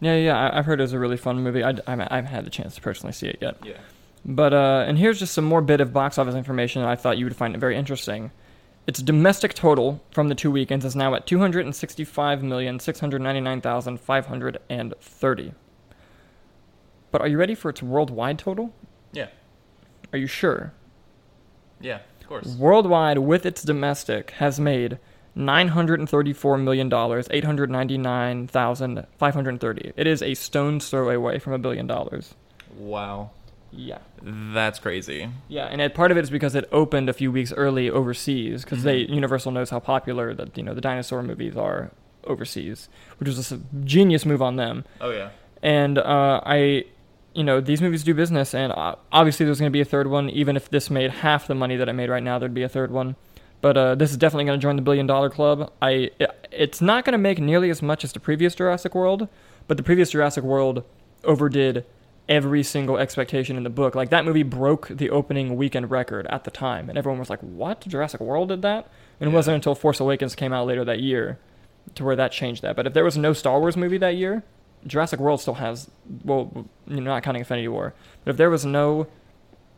Yeah, 0.00 0.16
yeah, 0.16 0.36
I- 0.38 0.58
I've 0.58 0.66
heard 0.66 0.80
it 0.80 0.82
was 0.84 0.92
a 0.92 0.98
really 0.98 1.16
fun 1.16 1.42
movie. 1.42 1.62
I, 1.62 1.70
I, 1.70 1.76
I 1.86 1.96
haven't 2.16 2.26
had 2.26 2.44
the 2.44 2.50
chance 2.50 2.74
to 2.74 2.80
personally 2.80 3.12
see 3.12 3.28
it 3.28 3.38
yet. 3.40 3.56
Yeah. 3.64 3.78
But 4.24 4.52
uh, 4.52 4.84
and 4.86 4.98
here's 4.98 5.18
just 5.20 5.32
some 5.34 5.44
more 5.44 5.60
bit 5.62 5.80
of 5.80 5.92
box 5.92 6.18
office 6.18 6.34
information 6.34 6.82
that 6.82 6.88
I 6.88 6.96
thought 6.96 7.16
you 7.16 7.24
would 7.26 7.36
find 7.36 7.54
it 7.54 7.58
very 7.58 7.76
interesting. 7.76 8.32
Its 8.86 9.00
domestic 9.00 9.54
total 9.54 10.02
from 10.10 10.28
the 10.28 10.34
two 10.34 10.50
weekends 10.50 10.84
is 10.84 10.94
now 10.96 11.14
at 11.14 11.26
two 11.26 11.38
hundred 11.38 11.64
and 11.64 11.74
sixty-five 11.74 12.42
million 12.42 12.78
six 12.80 12.98
hundred 13.00 13.22
ninety-nine 13.22 13.60
thousand 13.60 14.00
five 14.00 14.26
hundred 14.26 14.58
and 14.68 14.94
thirty. 15.00 15.52
But 17.12 17.20
are 17.20 17.28
you 17.28 17.38
ready 17.38 17.54
for 17.54 17.68
its 17.70 17.82
worldwide 17.82 18.38
total? 18.38 18.74
Yeah. 19.12 19.28
Are 20.12 20.18
you 20.18 20.26
sure? 20.26 20.72
Yeah, 21.80 22.00
of 22.26 22.42
course. 22.42 22.56
Worldwide, 22.56 23.18
with 23.18 23.46
its 23.46 23.62
domestic, 23.62 24.32
has 24.32 24.58
made 24.58 24.98
nine 25.36 25.68
hundred 25.68 26.00
and 26.00 26.10
thirty-four 26.10 26.58
million 26.58 26.88
dollars, 26.88 27.28
eight 27.30 27.44
hundred 27.44 27.70
ninety-nine 27.70 28.48
thousand 28.48 29.06
five 29.16 29.34
hundred 29.34 29.60
thirty. 29.60 29.92
It 29.96 30.08
is 30.08 30.22
a 30.22 30.34
stone's 30.34 30.90
throw 30.90 31.08
away 31.08 31.38
from 31.38 31.52
a 31.52 31.58
billion 31.58 31.86
dollars. 31.86 32.34
Wow. 32.76 33.30
Yeah. 33.70 33.98
That's 34.22 34.80
crazy. 34.80 35.28
Yeah, 35.48 35.66
and 35.66 35.80
it, 35.80 35.94
part 35.94 36.10
of 36.10 36.16
it 36.16 36.24
is 36.24 36.30
because 36.30 36.54
it 36.54 36.68
opened 36.72 37.08
a 37.08 37.12
few 37.12 37.30
weeks 37.30 37.52
early 37.52 37.88
overseas 37.88 38.64
because 38.64 38.82
they 38.82 38.98
Universal 38.98 39.52
knows 39.52 39.70
how 39.70 39.78
popular 39.78 40.34
that 40.34 40.56
you 40.56 40.64
know 40.64 40.74
the 40.74 40.80
dinosaur 40.80 41.22
movies 41.22 41.56
are 41.56 41.92
overseas, 42.24 42.88
which 43.18 43.28
was 43.28 43.52
a 43.52 43.60
genius 43.84 44.26
move 44.26 44.42
on 44.42 44.56
them. 44.56 44.84
Oh 45.00 45.10
yeah. 45.10 45.30
And 45.62 45.98
uh, 45.98 46.40
I, 46.44 46.86
you 47.36 47.44
know, 47.44 47.60
these 47.60 47.82
movies 47.82 48.02
do 48.02 48.14
business, 48.14 48.54
and 48.54 48.72
uh, 48.72 48.96
obviously 49.12 49.44
there's 49.44 49.60
going 49.60 49.70
to 49.70 49.76
be 49.76 49.82
a 49.82 49.84
third 49.84 50.06
one. 50.06 50.30
Even 50.30 50.56
if 50.56 50.70
this 50.70 50.88
made 50.88 51.10
half 51.10 51.46
the 51.46 51.54
money 51.54 51.76
that 51.76 51.86
it 51.86 51.92
made 51.92 52.08
right 52.08 52.22
now, 52.22 52.38
there'd 52.38 52.54
be 52.54 52.62
a 52.62 52.68
third 52.68 52.90
one. 52.90 53.14
But 53.60 53.76
uh, 53.76 53.94
this 53.94 54.10
is 54.10 54.16
definitely 54.16 54.46
going 54.46 54.58
to 54.58 54.62
join 54.62 54.76
the 54.76 54.82
billion 54.82 55.06
dollar 55.06 55.28
club. 55.28 55.70
I, 55.82 56.10
it, 56.18 56.48
it's 56.50 56.80
not 56.80 57.04
going 57.04 57.12
to 57.12 57.18
make 57.18 57.38
nearly 57.38 57.68
as 57.68 57.82
much 57.82 58.04
as 58.04 58.12
the 58.14 58.20
previous 58.20 58.54
Jurassic 58.54 58.94
World, 58.94 59.28
but 59.68 59.76
the 59.76 59.82
previous 59.82 60.10
Jurassic 60.10 60.44
World 60.44 60.82
overdid 61.24 61.84
every 62.26 62.62
single 62.62 62.96
expectation 62.96 63.58
in 63.58 63.64
the 63.64 63.70
book. 63.70 63.94
Like 63.94 64.08
that 64.10 64.24
movie 64.24 64.42
broke 64.42 64.88
the 64.88 65.10
opening 65.10 65.56
weekend 65.56 65.90
record 65.90 66.26
at 66.28 66.44
the 66.44 66.50
time, 66.50 66.88
and 66.88 66.96
everyone 66.96 67.18
was 67.18 67.28
like, 67.28 67.40
"What? 67.40 67.86
Jurassic 67.86 68.20
World 68.22 68.48
did 68.48 68.62
that?" 68.62 68.90
And 69.20 69.30
it 69.30 69.34
wasn't 69.34 69.56
until 69.56 69.74
Force 69.74 70.00
Awakens 70.00 70.34
came 70.34 70.54
out 70.54 70.66
later 70.66 70.86
that 70.86 71.00
year 71.00 71.38
to 71.96 72.04
where 72.04 72.16
that 72.16 72.32
changed 72.32 72.62
that. 72.62 72.76
But 72.76 72.86
if 72.86 72.94
there 72.94 73.04
was 73.04 73.18
no 73.18 73.34
Star 73.34 73.60
Wars 73.60 73.76
movie 73.76 73.98
that 73.98 74.16
year, 74.16 74.42
Jurassic 74.86 75.20
World 75.20 75.40
still 75.40 75.54
has 75.54 75.90
well, 76.24 76.66
you 76.86 76.96
know, 76.96 77.12
not 77.12 77.22
counting 77.22 77.40
Infinity 77.40 77.68
War. 77.68 77.94
But 78.24 78.32
if 78.32 78.36
there 78.36 78.50
was 78.50 78.64
no 78.64 79.06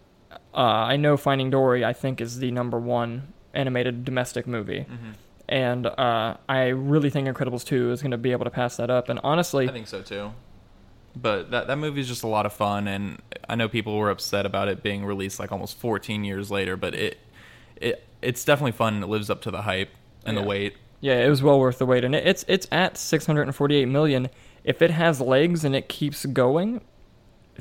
uh, 0.52 0.56
I 0.56 0.96
know 0.96 1.16
Finding 1.16 1.50
Dory, 1.50 1.84
I 1.84 1.92
think, 1.92 2.20
is 2.20 2.40
the 2.40 2.50
number 2.50 2.80
one 2.80 3.32
animated 3.54 4.04
domestic 4.04 4.48
movie. 4.48 4.86
And 5.48 5.86
uh, 5.86 6.36
I 6.48 6.66
really 6.66 7.10
think 7.10 7.28
Incredibles 7.28 7.64
2 7.64 7.92
is 7.92 8.02
going 8.02 8.10
to 8.10 8.18
be 8.18 8.32
able 8.32 8.44
to 8.44 8.50
pass 8.50 8.76
that 8.76 8.90
up. 8.90 9.08
And 9.08 9.20
honestly, 9.22 9.68
I 9.68 9.72
think 9.72 9.86
so 9.86 10.02
too. 10.02 10.32
But 11.20 11.50
that 11.50 11.66
that 11.66 11.78
movie 11.78 12.00
is 12.00 12.08
just 12.08 12.22
a 12.22 12.28
lot 12.28 12.46
of 12.46 12.52
fun, 12.52 12.86
and 12.86 13.20
I 13.48 13.54
know 13.54 13.68
people 13.68 13.96
were 13.96 14.10
upset 14.10 14.46
about 14.46 14.68
it 14.68 14.82
being 14.82 15.04
released 15.04 15.40
like 15.40 15.50
almost 15.52 15.76
14 15.78 16.22
years 16.24 16.50
later. 16.50 16.76
But 16.76 16.94
it 16.94 17.18
it 17.80 18.04
it's 18.22 18.44
definitely 18.44 18.72
fun. 18.72 18.94
and 18.94 19.04
It 19.04 19.08
lives 19.08 19.30
up 19.30 19.40
to 19.42 19.50
the 19.50 19.62
hype 19.62 19.90
and 20.24 20.36
Yeah. 20.36 20.42
the 20.42 20.48
wait. 20.48 20.76
yeah, 21.00 21.24
it 21.24 21.28
was 21.28 21.42
well 21.42 21.58
worth 21.58 21.78
the 21.78 21.86
wait. 21.86 22.04
And 22.04 22.14
it, 22.14 22.26
it's 22.26 22.44
it's 22.48 22.66
at 22.70 22.96
648 22.96 23.86
million. 23.86 24.28
If 24.64 24.82
it 24.82 24.90
has 24.90 25.20
legs 25.20 25.64
and 25.64 25.74
it 25.74 25.88
keeps 25.88 26.26
going, 26.26 26.82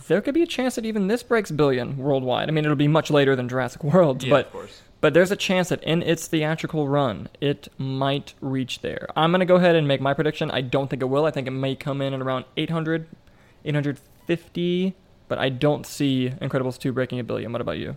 there 0.07 0.19
could 0.21 0.33
be 0.33 0.41
a 0.43 0.47
chance 0.47 0.75
that 0.75 0.85
even 0.85 1.07
this 1.07 1.23
breaks 1.23 1.49
billion 1.51 1.97
worldwide. 1.97 2.49
I 2.49 2.51
mean, 2.51 2.65
it'll 2.65 2.75
be 2.75 2.87
much 2.87 3.09
later 3.09 3.35
than 3.35 3.47
Jurassic 3.47 3.83
World, 3.93 4.23
Yeah, 4.23 4.29
but 4.31 4.45
of 4.47 4.51
course. 4.51 4.81
but 5.01 5.13
there's 5.13 5.31
a 5.31 5.35
chance 5.35 5.69
that 5.69 5.81
in 5.83 6.03
its 6.03 6.27
theatrical 6.27 6.87
run, 6.87 7.29
it 7.39 7.69
might 7.77 8.33
reach 8.41 8.81
there. 8.81 9.07
I'm 9.15 9.31
gonna 9.31 9.45
go 9.45 9.55
ahead 9.55 9.75
and 9.75 9.87
make 9.87 10.01
my 10.01 10.13
prediction. 10.13 10.51
I 10.51 10.61
don't 10.61 10.89
think 10.89 11.01
it 11.01 11.05
will. 11.05 11.25
I 11.25 11.31
think 11.31 11.47
it 11.47 11.51
may 11.51 11.75
come 11.75 12.01
in 12.01 12.13
at 12.13 12.21
around 12.21 12.45
800, 12.57 13.07
850, 13.67 14.95
but 15.27 15.37
I 15.37 15.49
don't 15.49 15.85
see 15.85 16.31
Incredibles 16.41 16.79
2 16.79 16.91
breaking 16.93 17.19
a 17.19 17.23
billion. 17.23 17.51
What 17.51 17.61
about 17.61 17.77
you? 17.77 17.95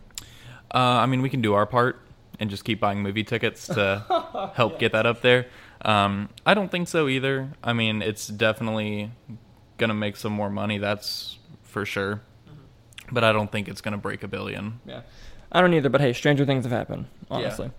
Uh, 0.72 0.78
I 0.78 1.06
mean, 1.06 1.22
we 1.22 1.30
can 1.30 1.40
do 1.40 1.54
our 1.54 1.66
part 1.66 2.00
and 2.38 2.48
just 2.50 2.64
keep 2.64 2.80
buying 2.80 3.02
movie 3.02 3.24
tickets 3.24 3.66
to 3.68 4.50
help 4.54 4.78
get 4.78 4.92
that 4.92 5.06
up 5.06 5.20
there. 5.22 5.46
Um, 5.82 6.28
I 6.44 6.54
don't 6.54 6.70
think 6.70 6.88
so 6.88 7.08
either. 7.08 7.50
I 7.62 7.72
mean, 7.72 8.02
it's 8.02 8.26
definitely 8.26 9.10
gonna 9.78 9.94
make 9.94 10.16
some 10.16 10.32
more 10.32 10.50
money. 10.50 10.78
That's 10.78 11.38
for 11.62 11.84
sure. 11.84 12.22
But 13.12 13.24
I 13.24 13.32
don't 13.32 13.50
think 13.50 13.68
it's 13.68 13.80
gonna 13.80 13.98
break 13.98 14.22
a 14.22 14.28
billion. 14.28 14.80
Yeah. 14.86 15.02
I 15.52 15.60
don't 15.60 15.74
either, 15.74 15.88
but 15.88 16.00
hey, 16.00 16.12
stranger 16.12 16.44
things 16.44 16.64
have 16.64 16.72
happened, 16.72 17.06
honestly. 17.30 17.70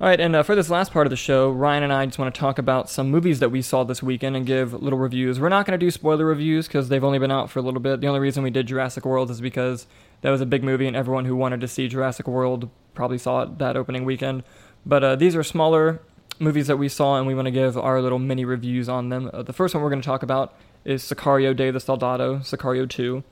All 0.00 0.08
right, 0.08 0.18
and 0.18 0.34
uh, 0.34 0.42
for 0.42 0.54
this 0.54 0.70
last 0.70 0.92
part 0.92 1.06
of 1.06 1.10
the 1.10 1.16
show, 1.16 1.50
Ryan 1.50 1.82
and 1.82 1.92
I 1.92 2.06
just 2.06 2.18
want 2.18 2.34
to 2.34 2.40
talk 2.40 2.58
about 2.58 2.88
some 2.88 3.10
movies 3.10 3.38
that 3.40 3.50
we 3.50 3.60
saw 3.60 3.84
this 3.84 4.02
weekend 4.02 4.34
and 4.34 4.46
give 4.46 4.72
little 4.72 4.98
reviews. 4.98 5.38
We're 5.38 5.50
not 5.50 5.66
going 5.66 5.78
to 5.78 5.86
do 5.86 5.90
spoiler 5.90 6.24
reviews 6.24 6.66
because 6.66 6.88
they've 6.88 7.04
only 7.04 7.18
been 7.18 7.30
out 7.30 7.50
for 7.50 7.58
a 7.58 7.62
little 7.62 7.80
bit. 7.80 8.00
The 8.00 8.06
only 8.06 8.20
reason 8.20 8.42
we 8.42 8.48
did 8.48 8.66
Jurassic 8.66 9.04
World 9.04 9.30
is 9.30 9.42
because 9.42 9.86
that 10.22 10.30
was 10.30 10.40
a 10.40 10.46
big 10.46 10.64
movie 10.64 10.86
and 10.86 10.96
everyone 10.96 11.26
who 11.26 11.36
wanted 11.36 11.60
to 11.60 11.68
see 11.68 11.86
Jurassic 11.86 12.26
World 12.26 12.70
probably 12.94 13.18
saw 13.18 13.42
it 13.42 13.58
that 13.58 13.76
opening 13.76 14.06
weekend. 14.06 14.42
But 14.86 15.04
uh, 15.04 15.16
these 15.16 15.36
are 15.36 15.42
smaller 15.42 16.00
movies 16.38 16.68
that 16.68 16.78
we 16.78 16.88
saw, 16.88 17.18
and 17.18 17.26
we 17.26 17.34
want 17.34 17.44
to 17.44 17.52
give 17.52 17.76
our 17.76 18.00
little 18.00 18.18
mini 18.18 18.46
reviews 18.46 18.88
on 18.88 19.10
them. 19.10 19.28
Uh, 19.34 19.42
the 19.42 19.52
first 19.52 19.74
one 19.74 19.82
we're 19.82 19.90
going 19.90 20.00
to 20.00 20.06
talk 20.06 20.22
about 20.22 20.54
is 20.82 21.02
Sicario 21.02 21.54
Day 21.54 21.68
of 21.68 21.74
the 21.74 21.80
Soldado, 21.80 22.38
Sicario 22.38 22.88
2 22.88 23.22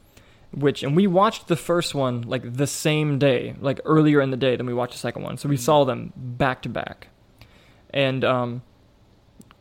which 0.52 0.82
and 0.82 0.96
we 0.96 1.06
watched 1.06 1.48
the 1.48 1.56
first 1.56 1.94
one 1.94 2.22
like 2.22 2.56
the 2.56 2.66
same 2.66 3.18
day 3.18 3.54
like 3.60 3.80
earlier 3.84 4.20
in 4.20 4.30
the 4.30 4.36
day 4.36 4.56
than 4.56 4.66
we 4.66 4.74
watched 4.74 4.94
the 4.94 4.98
second 4.98 5.22
one. 5.22 5.36
So 5.36 5.48
we 5.48 5.56
saw 5.56 5.84
them 5.84 6.12
back 6.16 6.62
to 6.62 6.68
back. 6.68 7.08
And 7.90 8.24
um 8.24 8.62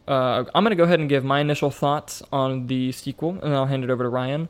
uh, 0.07 0.45
i'm 0.55 0.63
going 0.63 0.71
to 0.71 0.75
go 0.75 0.85
ahead 0.85 1.01
and 1.01 1.09
give 1.09 1.25
my 1.25 1.41
initial 1.41 1.69
thoughts 1.69 2.23
on 2.31 2.67
the 2.67 2.93
sequel 2.93 3.31
and 3.31 3.41
then 3.41 3.53
i'll 3.53 3.65
hand 3.65 3.83
it 3.83 3.89
over 3.89 4.03
to 4.03 4.09
ryan. 4.09 4.47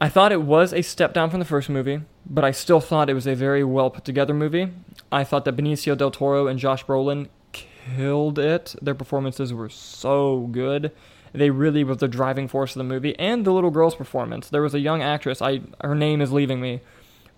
I 0.00 0.08
thought 0.08 0.32
it 0.32 0.42
was 0.42 0.74
a 0.74 0.82
step 0.82 1.14
down 1.14 1.30
from 1.30 1.38
the 1.38 1.46
first 1.46 1.70
movie 1.70 2.00
but 2.26 2.44
i 2.44 2.50
still 2.50 2.80
thought 2.80 3.08
it 3.08 3.14
was 3.14 3.26
a 3.26 3.34
very 3.34 3.64
well 3.64 3.90
put 3.90 4.04
together 4.04 4.34
movie. 4.34 4.70
I 5.10 5.24
thought 5.24 5.44
that 5.46 5.56
benicio 5.56 5.96
del 5.96 6.10
toro 6.10 6.46
and 6.46 6.58
josh 6.58 6.84
brolin 6.84 7.28
killed 7.52 8.38
it. 8.38 8.74
Their 8.82 8.94
performances 8.94 9.52
were 9.52 9.68
so 9.68 10.48
good. 10.52 10.92
They 11.34 11.50
really 11.50 11.82
was 11.82 11.98
the 11.98 12.08
driving 12.08 12.46
force 12.46 12.74
of 12.74 12.78
the 12.78 12.84
movie, 12.84 13.18
and 13.18 13.44
the 13.44 13.52
little 13.52 13.70
girl's 13.70 13.96
performance. 13.96 14.48
There 14.48 14.62
was 14.62 14.74
a 14.74 14.80
young 14.80 15.02
actress. 15.02 15.42
I 15.42 15.62
her 15.80 15.94
name 15.94 16.20
is 16.20 16.32
leaving 16.32 16.60
me, 16.60 16.80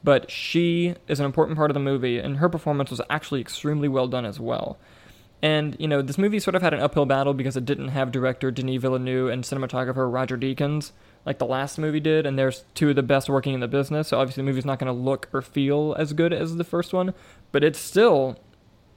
but 0.04 0.30
she 0.30 0.94
is 1.08 1.18
an 1.18 1.26
important 1.26 1.56
part 1.56 1.70
of 1.70 1.74
the 1.74 1.80
movie, 1.80 2.18
and 2.18 2.36
her 2.36 2.48
performance 2.48 2.90
was 2.90 3.00
actually 3.08 3.40
extremely 3.40 3.88
well 3.88 4.06
done 4.06 4.26
as 4.26 4.38
well. 4.38 4.78
And 5.42 5.76
you 5.78 5.88
know, 5.88 6.02
this 6.02 6.18
movie 6.18 6.40
sort 6.40 6.54
of 6.54 6.62
had 6.62 6.74
an 6.74 6.80
uphill 6.80 7.06
battle 7.06 7.34
because 7.34 7.56
it 7.56 7.64
didn't 7.64 7.88
have 7.88 8.12
director 8.12 8.50
Denis 8.50 8.82
Villeneuve 8.82 9.30
and 9.30 9.44
cinematographer 9.44 10.12
Roger 10.12 10.36
Deakins 10.36 10.92
like 11.24 11.38
the 11.38 11.46
last 11.46 11.76
movie 11.78 12.00
did, 12.00 12.24
and 12.24 12.38
there's 12.38 12.64
two 12.74 12.90
of 12.90 12.96
the 12.96 13.02
best 13.02 13.28
working 13.28 13.52
in 13.52 13.60
the 13.60 13.68
business. 13.68 14.08
So 14.08 14.20
obviously, 14.20 14.42
the 14.42 14.46
movie's 14.46 14.64
not 14.64 14.78
going 14.78 14.94
to 14.94 14.98
look 14.98 15.28
or 15.32 15.42
feel 15.42 15.94
as 15.98 16.12
good 16.12 16.32
as 16.32 16.56
the 16.56 16.64
first 16.64 16.92
one, 16.92 17.14
but 17.50 17.64
it's 17.64 17.80
still 17.80 18.38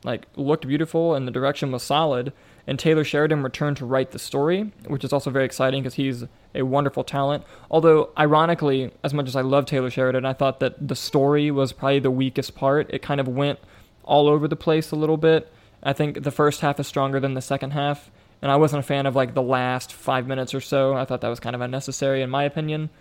like 0.04 0.28
looked 0.36 0.68
beautiful 0.68 1.16
and 1.16 1.28
the 1.28 1.32
direction 1.32 1.72
was 1.72 1.84
solid. 1.84 2.32
And 2.70 2.78
Taylor 2.78 3.04
Sheridan 3.04 3.42
returned 3.42 3.78
to 3.78 3.86
write 3.86 4.12
the 4.12 4.20
story, 4.20 4.72
which 4.86 5.04
is 5.04 5.12
also 5.12 5.32
very 5.32 5.44
exciting 5.44 5.82
because 5.82 5.96
he's 5.96 6.26
a 6.54 6.62
wonderful 6.62 7.04
talent. 7.04 7.44
Although, 7.72 8.12
ironically, 8.16 8.92
as 9.04 9.12
much 9.12 9.28
as 9.28 9.36
I 9.36 9.42
love 9.42 9.66
Taylor 9.66 9.90
Sheridan, 9.90 10.24
I 10.24 10.34
thought 10.34 10.60
that 10.60 10.88
the 10.88 10.96
story 10.96 11.50
was 11.50 11.74
probably 11.74 11.98
the 11.98 12.12
weakest 12.12 12.54
part. 12.54 12.86
It 12.92 13.02
kind 13.02 13.20
of 13.20 13.28
went 13.28 13.58
all 14.04 14.28
over 14.28 14.48
the 14.48 14.56
place 14.56 14.92
a 14.92 14.96
little 14.96 15.18
bit. 15.18 15.52
I 15.82 15.94
think 15.94 16.22
the 16.22 16.30
first 16.30 16.62
half 16.62 16.80
is 16.80 16.86
stronger 16.86 17.20
than 17.20 17.34
the 17.34 17.42
second 17.42 17.72
half, 17.72 18.12
and 18.40 18.52
I 18.52 18.56
wasn't 18.58 18.82
a 18.82 18.88
fan 18.88 19.08
of 19.08 19.16
like 19.16 19.34
the 19.34 19.42
last 19.42 19.92
five 19.92 20.28
minutes 20.28 20.54
or 20.54 20.62
so. 20.62 20.94
I 20.94 21.06
thought 21.06 21.22
that 21.22 21.30
was 21.30 21.40
kind 21.40 21.56
of 21.56 21.62
unnecessary, 21.62 22.22
in 22.22 22.30
my 22.30 22.44
opinion. 22.44 22.92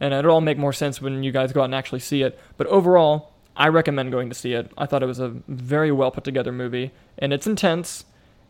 And 0.00 0.12
it'll 0.12 0.32
all 0.32 0.42
make 0.42 0.58
more 0.58 0.74
sense 0.74 1.00
when 1.00 1.24
you 1.24 1.32
guys 1.32 1.50
go 1.50 1.62
out 1.62 1.64
and 1.64 1.74
actually 1.74 2.00
see 2.00 2.20
it. 2.20 2.38
But 2.58 2.66
overall, 2.66 3.32
I 3.56 3.68
recommend 3.68 4.12
going 4.12 4.28
to 4.28 4.34
see 4.34 4.52
it. 4.52 4.70
I 4.76 4.84
thought 4.84 5.02
it 5.02 5.06
was 5.06 5.18
a 5.18 5.28
very 5.48 5.92
well 5.92 6.10
put 6.10 6.24
together 6.24 6.52
movie, 6.52 6.90
and 7.16 7.32
it's 7.32 7.46
intense. 7.46 8.04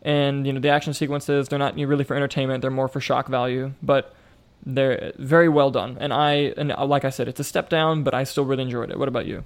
And 0.05 0.47
you 0.47 0.53
know 0.53 0.61
the 0.61 0.69
action 0.69 0.93
sequences, 0.93 1.49
they're 1.49 1.59
not 1.59 1.75
really 1.75 2.05
for 2.05 2.15
entertainment; 2.15 2.61
they're 2.61 2.71
more 2.71 2.87
for 2.87 3.01
shock 3.01 3.27
value. 3.27 3.73
But 3.83 4.15
they're 4.65 5.13
very 5.17 5.49
well 5.49 5.69
done. 5.71 5.97
And 5.99 6.13
I, 6.13 6.53
and 6.57 6.69
like 6.69 7.05
I 7.05 7.09
said, 7.09 7.27
it's 7.27 7.39
a 7.39 7.43
step 7.43 7.69
down, 7.69 8.03
but 8.03 8.13
I 8.13 8.23
still 8.23 8.45
really 8.45 8.63
enjoyed 8.63 8.89
it. 8.89 8.97
What 8.97 9.07
about 9.07 9.25
you? 9.25 9.43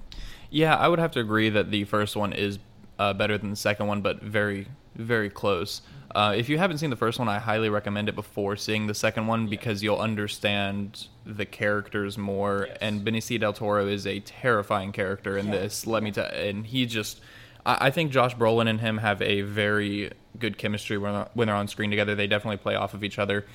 Yeah, 0.50 0.76
I 0.76 0.88
would 0.88 0.98
have 0.98 1.12
to 1.12 1.20
agree 1.20 1.50
that 1.50 1.70
the 1.70 1.84
first 1.84 2.16
one 2.16 2.32
is 2.32 2.58
uh, 2.98 3.12
better 3.12 3.36
than 3.36 3.50
the 3.50 3.56
second 3.56 3.86
one, 3.86 4.00
but 4.00 4.22
very, 4.22 4.66
very 4.94 5.30
close. 5.30 5.82
Uh, 6.14 6.34
if 6.36 6.48
you 6.48 6.58
haven't 6.58 6.78
seen 6.78 6.90
the 6.90 6.96
first 6.96 7.18
one, 7.18 7.28
I 7.28 7.38
highly 7.38 7.68
recommend 7.68 8.08
it 8.08 8.14
before 8.14 8.56
seeing 8.56 8.86
the 8.86 8.94
second 8.94 9.26
one 9.26 9.46
because 9.46 9.82
you'll 9.82 9.98
understand 9.98 11.06
the 11.24 11.46
characters 11.46 12.18
more. 12.18 12.66
Yes. 12.68 12.78
And 12.80 13.04
Benicio 13.04 13.38
del 13.38 13.52
Toro 13.52 13.86
is 13.86 14.06
a 14.06 14.20
terrifying 14.20 14.90
character 14.90 15.38
in 15.38 15.50
this. 15.50 15.86
Let 15.86 16.02
me 16.02 16.10
tell, 16.10 16.26
and 16.26 16.66
he 16.66 16.86
just, 16.86 17.20
I, 17.66 17.90
think 17.90 18.10
Josh 18.10 18.34
Brolin 18.34 18.68
and 18.68 18.80
him 18.80 18.98
have 18.98 19.20
a 19.22 19.42
very 19.42 20.12
good 20.38 20.56
chemistry 20.56 20.98
when 20.98 21.12
they're, 21.12 21.28
when 21.34 21.46
they're 21.46 21.56
on 21.56 21.68
screen 21.68 21.90
together. 21.90 22.14
They 22.14 22.26
definitely 22.26 22.56
play 22.56 22.74
off 22.74 22.94
of 22.94 23.04
each 23.04 23.18
other, 23.18 23.46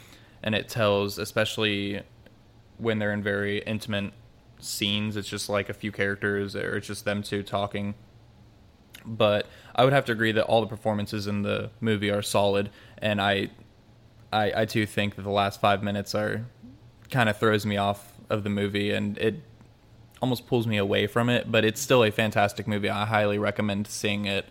and 0.44 0.54
it 0.54 0.70
tells, 0.70 1.18
especially 1.18 2.02
when 2.78 3.00
they're 3.00 3.14
in 3.14 3.24
very 3.24 3.60
intimate 3.60 4.14
scenes. 4.60 5.18
It's 5.18 5.28
just 5.28 5.50
like 5.50 5.70
a 5.70 5.74
few 5.74 5.92
characters, 5.92 6.56
or 6.56 6.78
it's 6.78 6.88
just 6.88 7.06
them 7.06 7.24
two 7.24 7.44
talking 7.44 7.96
but 9.06 9.48
I 9.76 9.84
would 9.84 9.94
have 9.94 10.06
to 10.06 10.12
agree 10.12 10.32
that 10.34 10.46
all 10.46 10.62
the 10.62 10.68
performances 10.68 11.28
in 11.28 11.44
the 11.44 11.70
movie 11.80 12.10
are 12.10 12.22
solid, 12.22 12.70
and 12.98 13.22
I, 13.22 13.50
I, 14.32 14.62
I 14.62 14.66
too 14.66 14.86
think 14.86 15.16
that 15.16 15.22
the 15.22 15.32
last 15.32 15.62
five 15.62 15.84
minutes 15.84 16.16
are 16.16 16.46
kind 17.12 17.30
of 17.30 17.38
throws 17.38 17.66
me 17.66 17.78
off 17.78 18.14
of 18.30 18.44
the 18.44 18.50
movie, 18.50 18.92
and 18.92 19.18
it 19.18 19.42
almost 20.22 20.48
pulls 20.48 20.68
me 20.68 20.78
away 20.78 21.08
from 21.08 21.30
it. 21.30 21.52
But 21.52 21.66
it's 21.66 21.82
still 21.82 22.04
a 22.04 22.12
fantastic 22.12 22.68
movie. 22.68 22.90
I 22.90 23.06
highly 23.06 23.38
recommend 23.38 23.88
seeing 23.88 24.26
it. 24.26 24.46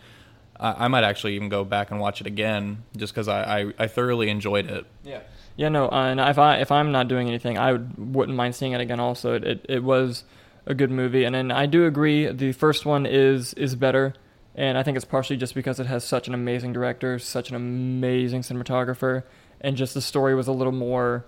I, 0.59 0.85
I 0.85 0.89
might 0.89 1.05
actually 1.05 1.35
even 1.37 1.49
go 1.49 1.65
back 1.65 1.91
and 1.91 2.01
watch 2.01 2.21
it 2.21 2.27
again, 2.27 2.85
just 2.97 3.13
because 3.13 3.29
I, 3.29 3.61
I, 3.61 3.73
I 3.79 3.87
thoroughly 3.87 4.29
enjoyed 4.29 4.71
it. 4.71 4.87
Yeah. 5.05 5.21
Yeah, 5.57 5.69
no, 5.69 5.89
uh, 5.89 6.07
and 6.07 6.19
if 6.19 6.37
I 6.37 6.57
if 6.57 6.73
I'm 6.73 6.91
not 6.91 7.07
doing 7.07 7.29
anything, 7.29 7.59
I 7.59 7.71
would, 7.71 8.15
wouldn't 8.17 8.37
mind 8.37 8.57
seeing 8.57 8.73
it 8.73 8.81
again. 8.81 8.99
Also, 8.99 9.35
it, 9.35 9.45
it 9.45 9.67
it 9.69 9.85
was 9.85 10.25
a 10.67 10.75
good 10.75 10.91
movie, 10.91 11.23
and 11.23 11.33
then 11.33 11.53
I 11.53 11.67
do 11.67 11.87
agree 11.87 12.27
the 12.27 12.51
first 12.51 12.85
one 12.85 13.07
is 13.07 13.55
is 13.55 13.77
better, 13.77 14.15
and 14.57 14.77
I 14.77 14.83
think 14.83 14.97
it's 14.97 15.05
partially 15.05 15.37
just 15.37 15.55
because 15.55 15.79
it 15.79 15.87
has 15.87 16.03
such 16.03 16.27
an 16.27 16.35
amazing 16.35 16.73
director, 16.73 17.21
such 17.21 17.51
an 17.51 17.55
amazing 17.55 18.43
cinematographer, 18.43 19.23
and 19.61 19.77
just 19.77 19.95
the 19.95 20.01
story 20.01 20.35
was 20.35 20.49
a 20.49 20.53
little 20.53 20.73
more 20.73 21.25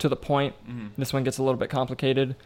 to 0.00 0.08
the 0.10 0.16
point. 0.16 0.54
This 0.98 1.14
one 1.14 1.24
gets 1.24 1.38
a 1.38 1.42
little 1.42 1.58
bit 1.58 1.70
complicated, 1.70 2.36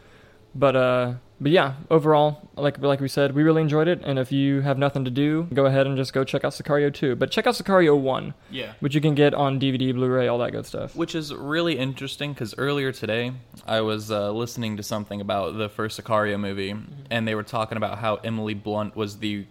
but 0.55 0.75
uh, 0.75 1.13
but 1.39 1.51
yeah, 1.51 1.75
overall, 1.91 2.49
like 2.55 2.79
like 2.79 2.99
we 2.99 3.07
said, 3.07 3.35
we 3.35 3.43
really 3.43 3.61
enjoyed 3.61 3.87
it, 3.87 4.01
and 4.03 4.17
if 4.17 4.31
you 4.31 4.61
have 4.61 4.77
nothing 4.79 5.05
to 5.05 5.11
do, 5.11 5.43
go 5.53 5.65
ahead 5.67 5.85
and 5.85 5.95
just 5.95 6.11
go 6.13 6.23
check 6.23 6.43
out 6.43 6.51
Sicario 6.53 6.91
2. 6.93 7.15
But 7.15 7.29
check 7.29 7.45
out 7.45 7.53
Sicario 7.53 7.95
1, 7.99 8.33
Yeah. 8.49 8.73
which 8.79 8.95
you 8.95 9.01
can 9.01 9.13
get 9.13 9.33
on 9.35 9.59
DVD, 9.59 9.93
Blu-ray, 9.93 10.27
all 10.27 10.39
that 10.39 10.51
good 10.51 10.65
stuff. 10.65 10.95
Which 10.95 11.13
is 11.13 11.31
really 11.33 11.77
interesting 11.77 12.33
because 12.33 12.55
earlier 12.57 12.91
today 12.91 13.33
I 13.67 13.81
was 13.81 14.09
uh, 14.09 14.31
listening 14.31 14.77
to 14.77 14.83
something 14.83 15.21
about 15.21 15.57
the 15.57 15.69
first 15.69 16.01
Sicario 16.03 16.39
movie, 16.39 16.75
and 17.11 17.27
they 17.27 17.35
were 17.35 17.43
talking 17.43 17.77
about 17.77 17.99
how 17.99 18.15
Emily 18.15 18.55
Blunt 18.55 18.95
was 18.95 19.19
the 19.19 19.45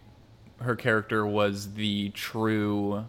her 0.61 0.75
character 0.75 1.25
was 1.27 1.75
the 1.75 2.09
true 2.11 3.05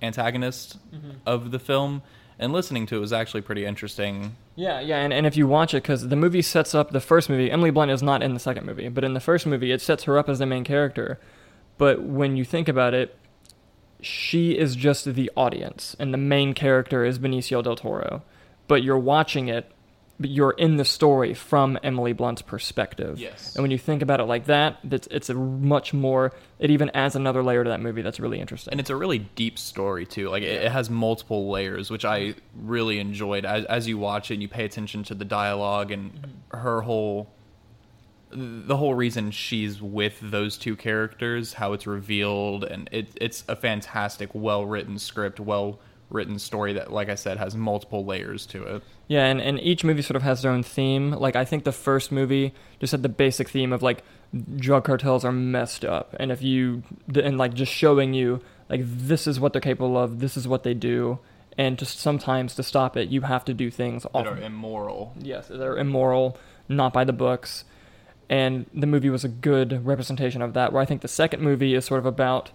antagonist 0.00 0.78
of 1.26 1.50
the 1.50 1.58
film, 1.58 2.02
and 2.38 2.52
listening 2.52 2.86
to 2.86 2.96
it 2.96 3.00
was 3.00 3.12
actually 3.12 3.42
pretty 3.42 3.64
interesting. 3.66 4.36
Yeah, 4.54 4.80
yeah, 4.80 4.98
and, 4.98 5.12
and 5.12 5.26
if 5.26 5.36
you 5.36 5.46
watch 5.46 5.72
it, 5.72 5.82
because 5.82 6.08
the 6.08 6.16
movie 6.16 6.42
sets 6.42 6.74
up 6.74 6.90
the 6.90 7.00
first 7.00 7.30
movie, 7.30 7.50
Emily 7.50 7.70
Blunt 7.70 7.90
is 7.90 8.02
not 8.02 8.22
in 8.22 8.34
the 8.34 8.40
second 8.40 8.66
movie, 8.66 8.88
but 8.88 9.02
in 9.02 9.14
the 9.14 9.20
first 9.20 9.46
movie, 9.46 9.72
it 9.72 9.80
sets 9.80 10.04
her 10.04 10.18
up 10.18 10.28
as 10.28 10.38
the 10.38 10.46
main 10.46 10.62
character. 10.62 11.18
But 11.78 12.02
when 12.02 12.36
you 12.36 12.44
think 12.44 12.68
about 12.68 12.92
it, 12.92 13.16
she 14.02 14.58
is 14.58 14.76
just 14.76 15.14
the 15.14 15.30
audience, 15.36 15.96
and 15.98 16.12
the 16.12 16.18
main 16.18 16.52
character 16.52 17.04
is 17.04 17.18
Benicio 17.18 17.62
del 17.62 17.76
Toro. 17.76 18.22
But 18.68 18.82
you're 18.82 18.98
watching 18.98 19.48
it, 19.48 19.70
you're 20.24 20.52
in 20.52 20.76
the 20.76 20.84
story 20.84 21.34
from 21.34 21.78
Emily 21.82 22.12
Blunt's 22.12 22.42
perspective. 22.42 23.18
Yes. 23.18 23.54
And 23.54 23.62
when 23.62 23.70
you 23.70 23.78
think 23.78 24.02
about 24.02 24.20
it 24.20 24.24
like 24.24 24.46
that, 24.46 24.78
that's 24.84 25.06
it's 25.08 25.30
a 25.30 25.34
much 25.34 25.92
more. 25.92 26.32
It 26.58 26.70
even 26.70 26.90
adds 26.90 27.16
another 27.16 27.42
layer 27.42 27.64
to 27.64 27.70
that 27.70 27.80
movie 27.80 28.02
that's 28.02 28.20
really 28.20 28.40
interesting. 28.40 28.72
And 28.72 28.80
it's 28.80 28.90
a 28.90 28.96
really 28.96 29.18
deep 29.18 29.58
story 29.58 30.06
too. 30.06 30.28
Like 30.28 30.42
it, 30.42 30.64
it 30.64 30.72
has 30.72 30.90
multiple 30.90 31.50
layers, 31.50 31.90
which 31.90 32.04
I 32.04 32.34
really 32.54 32.98
enjoyed. 32.98 33.44
As, 33.44 33.64
as 33.66 33.88
you 33.88 33.98
watch 33.98 34.30
it, 34.30 34.34
and 34.34 34.42
you 34.42 34.48
pay 34.48 34.64
attention 34.64 35.02
to 35.04 35.14
the 35.14 35.24
dialogue 35.24 35.90
and 35.90 36.12
her 36.50 36.82
whole, 36.82 37.30
the 38.30 38.76
whole 38.76 38.94
reason 38.94 39.30
she's 39.30 39.82
with 39.82 40.18
those 40.22 40.56
two 40.56 40.76
characters, 40.76 41.54
how 41.54 41.72
it's 41.72 41.86
revealed, 41.86 42.64
and 42.64 42.88
it, 42.92 43.08
it's 43.20 43.44
a 43.48 43.56
fantastic, 43.56 44.30
well 44.32 44.64
written 44.64 44.98
script, 44.98 45.38
well 45.38 45.78
written 46.12 46.38
story 46.38 46.72
that, 46.74 46.92
like 46.92 47.08
I 47.08 47.14
said, 47.14 47.38
has 47.38 47.56
multiple 47.56 48.04
layers 48.04 48.46
to 48.46 48.62
it. 48.62 48.82
Yeah, 49.08 49.26
and, 49.26 49.40
and 49.40 49.60
each 49.60 49.84
movie 49.84 50.02
sort 50.02 50.16
of 50.16 50.22
has 50.22 50.42
their 50.42 50.50
own 50.52 50.62
theme. 50.62 51.12
Like 51.12 51.36
I 51.36 51.44
think 51.44 51.64
the 51.64 51.72
first 51.72 52.12
movie 52.12 52.54
just 52.80 52.92
had 52.92 53.02
the 53.02 53.08
basic 53.08 53.48
theme 53.48 53.72
of 53.72 53.82
like 53.82 54.04
drug 54.56 54.84
cartels 54.84 55.24
are 55.24 55.32
messed 55.32 55.84
up, 55.84 56.14
and 56.18 56.32
if 56.32 56.42
you 56.42 56.82
and 57.14 57.38
like 57.38 57.54
just 57.54 57.72
showing 57.72 58.14
you 58.14 58.40
like 58.68 58.80
this 58.84 59.26
is 59.26 59.38
what 59.38 59.52
they're 59.52 59.60
capable 59.60 59.98
of, 59.98 60.20
this 60.20 60.36
is 60.36 60.48
what 60.48 60.62
they 60.62 60.74
do, 60.74 61.18
and 61.58 61.78
just 61.78 61.98
sometimes 61.98 62.54
to 62.54 62.62
stop 62.62 62.96
it, 62.96 63.08
you 63.08 63.22
have 63.22 63.44
to 63.44 63.54
do 63.54 63.70
things. 63.70 64.04
That 64.14 64.26
are 64.26 64.38
immoral. 64.38 65.14
yes, 65.18 65.48
they're 65.48 65.76
immoral, 65.76 66.38
not 66.68 66.92
by 66.92 67.04
the 67.04 67.12
books, 67.12 67.64
and 68.30 68.66
the 68.72 68.86
movie 68.86 69.10
was 69.10 69.24
a 69.24 69.28
good 69.28 69.84
representation 69.84 70.40
of 70.40 70.54
that. 70.54 70.72
Where 70.72 70.82
I 70.82 70.86
think 70.86 71.02
the 71.02 71.08
second 71.08 71.42
movie 71.42 71.74
is 71.74 71.84
sort 71.84 71.98
of 71.98 72.06
about 72.06 72.50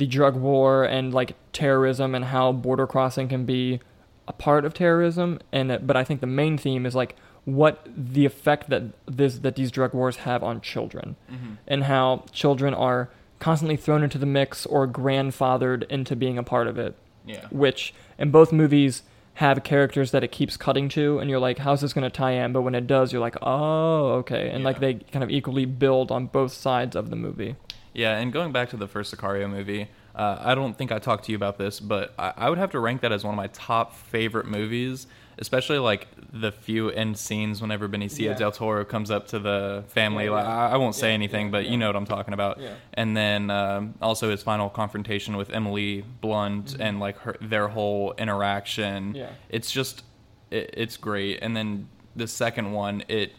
the 0.00 0.06
drug 0.06 0.34
war 0.36 0.84
and 0.84 1.12
like 1.20 1.30
terrorism 1.52 2.14
and 2.16 2.24
how 2.26 2.50
border 2.52 2.86
crossing 2.86 3.28
can 3.28 3.44
be 3.44 3.80
a 4.26 4.32
part 4.32 4.64
of 4.64 4.72
terrorism. 4.74 5.38
And 5.52 5.70
it- 5.72 5.86
but 5.86 5.96
I 5.96 6.04
think 6.04 6.20
the 6.20 6.26
main 6.42 6.56
theme 6.58 6.84
is 6.86 6.94
like 6.94 7.14
what 7.44 7.86
the 8.14 8.24
effect 8.26 8.68
that 8.70 8.82
this 9.06 9.38
that 9.44 9.54
these 9.56 9.70
drug 9.70 9.92
wars 9.94 10.16
have 10.28 10.42
on 10.42 10.60
children. 10.60 11.16
Mm-hmm. 11.32 11.52
And 11.72 11.84
how 11.84 12.24
children 12.32 12.74
are 12.74 13.08
constantly 13.38 13.76
thrown 13.76 14.02
into 14.02 14.18
the 14.18 14.26
mix 14.26 14.66
or 14.66 14.86
grandfathered 14.86 15.84
into 15.88 16.14
being 16.16 16.38
a 16.38 16.42
part 16.42 16.66
of 16.66 16.78
it. 16.78 16.94
Yeah. 17.26 17.46
which 17.50 17.92
in 18.18 18.30
both 18.30 18.50
movies 18.50 19.02
have 19.34 19.62
characters 19.62 20.10
that 20.10 20.24
it 20.24 20.32
keeps 20.32 20.56
cutting 20.56 20.88
to 20.88 21.18
and 21.18 21.28
you're 21.30 21.38
like 21.48 21.58
how's 21.58 21.82
this 21.82 21.92
going 21.92 22.08
to 22.10 22.16
tie 22.22 22.32
in? 22.32 22.52
But 22.54 22.62
when 22.62 22.74
it 22.74 22.86
does 22.86 23.12
you're 23.12 23.20
like 23.28 23.36
oh 23.42 24.04
okay. 24.22 24.48
And 24.50 24.64
like 24.64 24.80
they 24.80 24.94
kind 24.94 25.22
of 25.22 25.30
equally 25.30 25.66
build 25.66 26.10
on 26.10 26.26
both 26.26 26.52
sides 26.52 26.96
of 26.96 27.10
the 27.10 27.16
movie 27.16 27.56
Yeah, 27.92 28.16
and 28.18 28.32
going 28.32 28.52
back 28.52 28.70
to 28.70 28.76
the 28.76 28.86
first 28.88 29.14
Sicario 29.16 29.50
movie, 29.50 29.88
uh, 30.14 30.36
I 30.40 30.54
don't 30.54 30.76
think 30.76 30.92
I 30.92 30.98
talked 30.98 31.24
to 31.24 31.32
you 31.32 31.36
about 31.36 31.58
this, 31.58 31.80
but 31.80 32.14
I, 32.18 32.32
I 32.36 32.48
would 32.50 32.58
have 32.58 32.70
to 32.72 32.80
rank 32.80 33.00
that 33.02 33.12
as 33.12 33.24
one 33.24 33.34
of 33.34 33.36
my 33.36 33.48
top 33.48 33.94
favorite 33.96 34.46
movies, 34.46 35.06
especially 35.38 35.78
like 35.78 36.06
the 36.32 36.52
few 36.52 36.90
end 36.90 37.18
scenes 37.18 37.60
whenever 37.60 37.88
Benicio 37.88 38.20
Yeah. 38.26 38.34
del 38.34 38.52
Toro 38.52 38.84
comes 38.84 39.10
up 39.10 39.26
to 39.28 39.38
the 39.38 39.84
family. 39.88 40.24
Yeah, 40.26 40.30
like, 40.32 40.44
yeah. 40.44 40.56
I, 40.56 40.68
I 40.72 40.76
won't 40.76 40.94
say 40.94 41.14
anything, 41.14 41.50
but 41.50 41.66
you 41.66 41.76
know 41.76 41.86
what 41.88 41.96
I'm 41.96 42.06
talking 42.06 42.34
about. 42.34 42.60
And 42.94 43.16
then 43.16 43.50
um, 43.50 43.94
also 44.00 44.30
his 44.30 44.42
final 44.42 44.68
confrontation 44.68 45.36
with 45.36 45.50
Emily 45.50 46.04
Blunt 46.20 46.76
and 46.78 47.00
like 47.00 47.16
her, 47.18 47.36
their 47.40 47.68
whole 47.68 48.14
interaction. 48.18 49.08
Mm-hmm. 49.08 49.16
Yeah. 49.16 49.30
It's 49.48 49.70
just, 49.72 50.04
it, 50.50 50.70
it's 50.74 50.96
great. 50.96 51.38
And 51.42 51.56
then 51.56 51.88
the 52.14 52.28
second 52.28 52.72
one, 52.72 53.02
it 53.08 53.32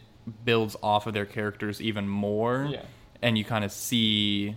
builds 0.44 0.76
off 0.82 1.06
of 1.06 1.14
their 1.14 1.26
characters 1.26 1.80
even 1.80 2.06
more 2.08 2.68
Yeah. 2.70 2.82
And 3.22 3.38
you 3.38 3.44
kind 3.44 3.64
of 3.64 3.72
see 3.72 4.56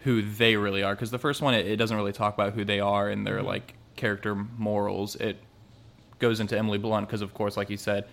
who 0.00 0.22
they 0.22 0.56
really 0.56 0.82
are 0.82 0.94
because 0.94 1.10
the 1.10 1.18
first 1.18 1.42
one 1.42 1.54
it, 1.54 1.66
it 1.66 1.76
doesn't 1.76 1.96
really 1.96 2.12
talk 2.12 2.34
about 2.34 2.52
who 2.52 2.64
they 2.64 2.80
are 2.80 3.08
and 3.08 3.26
their 3.26 3.42
like 3.42 3.74
character 3.96 4.34
morals. 4.34 5.16
It 5.16 5.36
goes 6.18 6.40
into 6.40 6.56
Emily 6.56 6.78
Blunt 6.78 7.06
because 7.06 7.22
of 7.22 7.34
course, 7.34 7.56
like 7.56 7.70
you 7.70 7.76
said, 7.76 8.06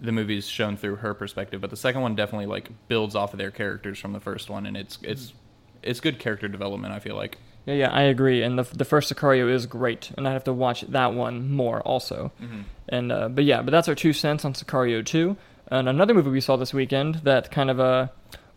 the 0.00 0.12
movie 0.12 0.36
is 0.36 0.46
shown 0.46 0.76
through 0.76 0.96
her 0.96 1.14
perspective. 1.14 1.60
But 1.60 1.70
the 1.70 1.76
second 1.76 2.02
one 2.02 2.14
definitely 2.14 2.46
like 2.46 2.70
builds 2.88 3.14
off 3.14 3.32
of 3.34 3.38
their 3.38 3.50
characters 3.50 3.98
from 3.98 4.12
the 4.12 4.20
first 4.20 4.48
one, 4.48 4.66
and 4.66 4.76
it's 4.76 4.98
it's 5.02 5.32
it's 5.82 6.00
good 6.00 6.18
character 6.18 6.48
development. 6.48 6.94
I 6.94 7.00
feel 7.00 7.16
like. 7.16 7.38
Yeah, 7.66 7.74
yeah, 7.74 7.90
I 7.90 8.02
agree. 8.02 8.42
And 8.42 8.58
the 8.58 8.62
the 8.62 8.84
first 8.84 9.12
Sicario 9.12 9.52
is 9.52 9.66
great, 9.66 10.10
and 10.16 10.26
I 10.26 10.32
have 10.32 10.44
to 10.44 10.52
watch 10.52 10.82
that 10.82 11.14
one 11.14 11.50
more 11.50 11.80
also. 11.82 12.32
And 12.88 13.12
uh, 13.12 13.28
but 13.28 13.44
yeah, 13.44 13.62
but 13.62 13.70
that's 13.70 13.88
our 13.88 13.94
two 13.94 14.12
cents 14.12 14.44
on 14.44 14.54
Sicario 14.54 15.04
two. 15.04 15.36
And 15.68 15.88
another 15.88 16.14
movie 16.14 16.30
we 16.30 16.40
saw 16.40 16.56
this 16.56 16.74
weekend 16.74 17.16
that 17.16 17.50
kind 17.50 17.70
of 17.70 17.78
uh 17.78 18.08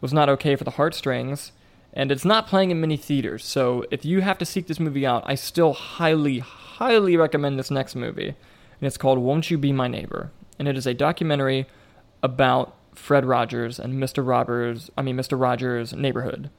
was 0.03 0.11
not 0.11 0.27
okay 0.27 0.57
for 0.57 0.65
the 0.65 0.71
heartstrings, 0.71 1.53
and 1.93 2.11
it's 2.11 2.25
not 2.25 2.45
playing 2.45 2.71
in 2.71 2.81
many 2.81 2.97
theaters. 2.97 3.45
So 3.45 3.85
if 3.89 4.03
you 4.03 4.19
have 4.19 4.37
to 4.39 4.45
seek 4.45 4.67
this 4.67 4.77
movie 4.77 5.05
out, 5.05 5.23
I 5.25 5.35
still 5.35 5.71
highly, 5.71 6.39
highly 6.39 7.15
recommend 7.15 7.57
this 7.57 7.71
next 7.71 7.95
movie. 7.95 8.27
And 8.27 8.87
it's 8.87 8.97
called 8.97 9.19
Won't 9.19 9.49
You 9.49 9.57
Be 9.57 9.71
My 9.71 9.87
Neighbor, 9.87 10.29
and 10.59 10.67
it 10.67 10.75
is 10.75 10.85
a 10.85 10.93
documentary 10.93 11.67
about 12.21 12.75
Fred 12.93 13.23
Rogers 13.23 13.79
and 13.79 13.93
Mr. 13.93 14.27
Rogers. 14.27 14.91
I 14.97 15.03
mean 15.03 15.15
Mr. 15.15 15.39
Rogers' 15.39 15.93
neighborhood 15.93 16.49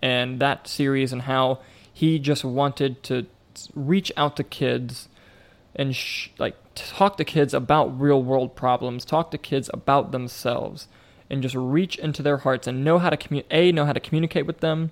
and 0.00 0.40
that 0.40 0.66
series 0.66 1.12
and 1.12 1.22
how 1.22 1.60
he 1.92 2.18
just 2.18 2.42
wanted 2.42 3.02
to 3.02 3.26
reach 3.74 4.10
out 4.16 4.34
to 4.36 4.44
kids 4.44 5.10
and 5.76 5.94
sh- 5.94 6.30
like 6.38 6.56
talk 6.74 7.18
to 7.18 7.24
kids 7.24 7.52
about 7.52 8.00
real 8.00 8.22
world 8.22 8.56
problems, 8.56 9.04
talk 9.04 9.30
to 9.30 9.38
kids 9.38 9.68
about 9.74 10.10
themselves, 10.10 10.88
and 11.30 11.42
just 11.42 11.54
reach 11.54 11.96
into 11.98 12.22
their 12.22 12.38
hearts 12.38 12.66
and 12.66 12.84
know 12.84 12.98
how 12.98 13.10
to 13.10 13.16
commu- 13.16 13.44
a 13.50 13.72
know 13.72 13.84
how 13.84 13.92
to 13.92 14.00
communicate 14.00 14.46
with 14.46 14.60
them, 14.60 14.90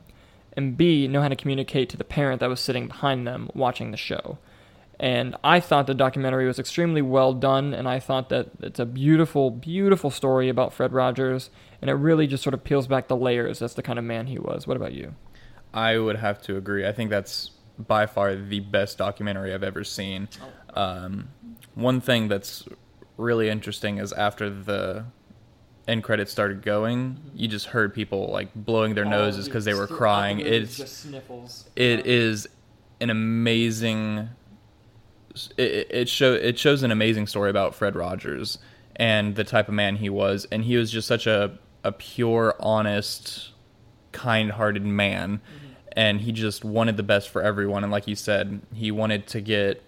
and 0.54 0.76
b 0.76 1.08
know 1.08 1.22
how 1.22 1.28
to 1.28 1.36
communicate 1.36 1.88
to 1.90 1.96
the 1.96 2.04
parent 2.04 2.40
that 2.40 2.48
was 2.48 2.60
sitting 2.60 2.88
behind 2.88 3.26
them 3.26 3.50
watching 3.54 3.90
the 3.90 3.96
show. 3.96 4.38
And 5.00 5.34
I 5.42 5.58
thought 5.58 5.88
the 5.88 5.94
documentary 5.94 6.46
was 6.46 6.58
extremely 6.60 7.02
well 7.02 7.32
done, 7.32 7.74
and 7.74 7.88
I 7.88 7.98
thought 7.98 8.28
that 8.28 8.50
it's 8.60 8.78
a 8.78 8.86
beautiful, 8.86 9.50
beautiful 9.50 10.10
story 10.10 10.48
about 10.48 10.72
Fred 10.72 10.92
Rogers, 10.92 11.50
and 11.80 11.90
it 11.90 11.94
really 11.94 12.28
just 12.28 12.42
sort 12.44 12.54
of 12.54 12.62
peels 12.62 12.86
back 12.86 13.08
the 13.08 13.16
layers 13.16 13.62
as 13.62 13.74
the 13.74 13.82
kind 13.82 13.98
of 13.98 14.04
man 14.04 14.28
he 14.28 14.38
was. 14.38 14.66
What 14.66 14.76
about 14.76 14.92
you? 14.92 15.14
I 15.74 15.98
would 15.98 16.16
have 16.16 16.40
to 16.42 16.56
agree. 16.56 16.86
I 16.86 16.92
think 16.92 17.10
that's 17.10 17.50
by 17.78 18.06
far 18.06 18.36
the 18.36 18.60
best 18.60 18.98
documentary 18.98 19.52
I've 19.52 19.64
ever 19.64 19.82
seen. 19.82 20.28
Um, 20.74 21.30
one 21.74 22.00
thing 22.00 22.28
that's 22.28 22.64
really 23.16 23.48
interesting 23.48 23.98
is 23.98 24.12
after 24.12 24.50
the 24.50 25.06
end 25.88 26.04
credits 26.04 26.30
started 26.30 26.62
going, 26.62 27.18
you 27.34 27.48
just 27.48 27.66
heard 27.66 27.94
people 27.94 28.28
like 28.28 28.48
blowing 28.54 28.94
their 28.94 29.04
noses 29.04 29.46
oh, 29.46 29.48
because 29.48 29.64
they 29.64 29.74
were 29.74 29.86
crying. 29.86 30.40
It's 30.40 30.76
just 30.76 30.98
sniffles. 30.98 31.68
it 31.76 32.06
is 32.06 32.48
an 33.00 33.10
amazing. 33.10 34.28
It, 35.56 35.88
it 35.90 36.08
show 36.08 36.34
it 36.34 36.58
shows 36.58 36.82
an 36.82 36.90
amazing 36.90 37.26
story 37.26 37.50
about 37.50 37.74
Fred 37.74 37.96
Rogers 37.96 38.58
and 38.96 39.34
the 39.34 39.44
type 39.44 39.68
of 39.68 39.74
man 39.74 39.96
he 39.96 40.08
was, 40.08 40.46
and 40.52 40.64
he 40.64 40.76
was 40.76 40.90
just 40.90 41.08
such 41.08 41.26
a 41.26 41.58
a 41.84 41.90
pure, 41.90 42.54
honest, 42.60 43.50
kind-hearted 44.12 44.84
man, 44.84 45.38
mm-hmm. 45.38 45.72
and 45.92 46.20
he 46.20 46.30
just 46.30 46.64
wanted 46.64 46.96
the 46.96 47.02
best 47.02 47.28
for 47.28 47.42
everyone. 47.42 47.82
And 47.82 47.90
like 47.90 48.06
you 48.06 48.14
said, 48.14 48.60
he 48.72 48.92
wanted 48.92 49.26
to 49.28 49.40
get 49.40 49.82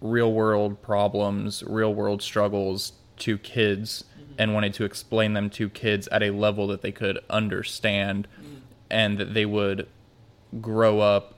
real 0.00 0.32
world 0.32 0.82
problems, 0.82 1.62
real 1.64 1.94
world 1.94 2.20
struggles 2.20 2.94
to 3.18 3.38
kids 3.38 4.04
and 4.38 4.54
wanted 4.54 4.72
to 4.74 4.84
explain 4.84 5.34
them 5.34 5.50
to 5.50 5.68
kids 5.68 6.08
at 6.08 6.22
a 6.22 6.30
level 6.30 6.66
that 6.68 6.80
they 6.82 6.92
could 6.92 7.18
understand 7.28 8.28
and 8.90 9.18
that 9.18 9.34
they 9.34 9.44
would 9.44 9.86
grow 10.60 11.00
up 11.00 11.34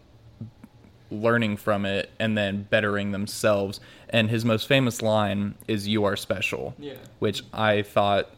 learning 1.10 1.56
from 1.56 1.84
it 1.84 2.10
and 2.20 2.38
then 2.38 2.66
bettering 2.70 3.10
themselves. 3.10 3.80
And 4.08 4.30
his 4.30 4.44
most 4.44 4.68
famous 4.68 5.02
line 5.02 5.56
is 5.66 5.88
"You 5.88 6.04
are 6.04 6.16
special," 6.16 6.74
Yeah. 6.78 6.94
which 7.18 7.42
I 7.52 7.82
thought 7.82 8.30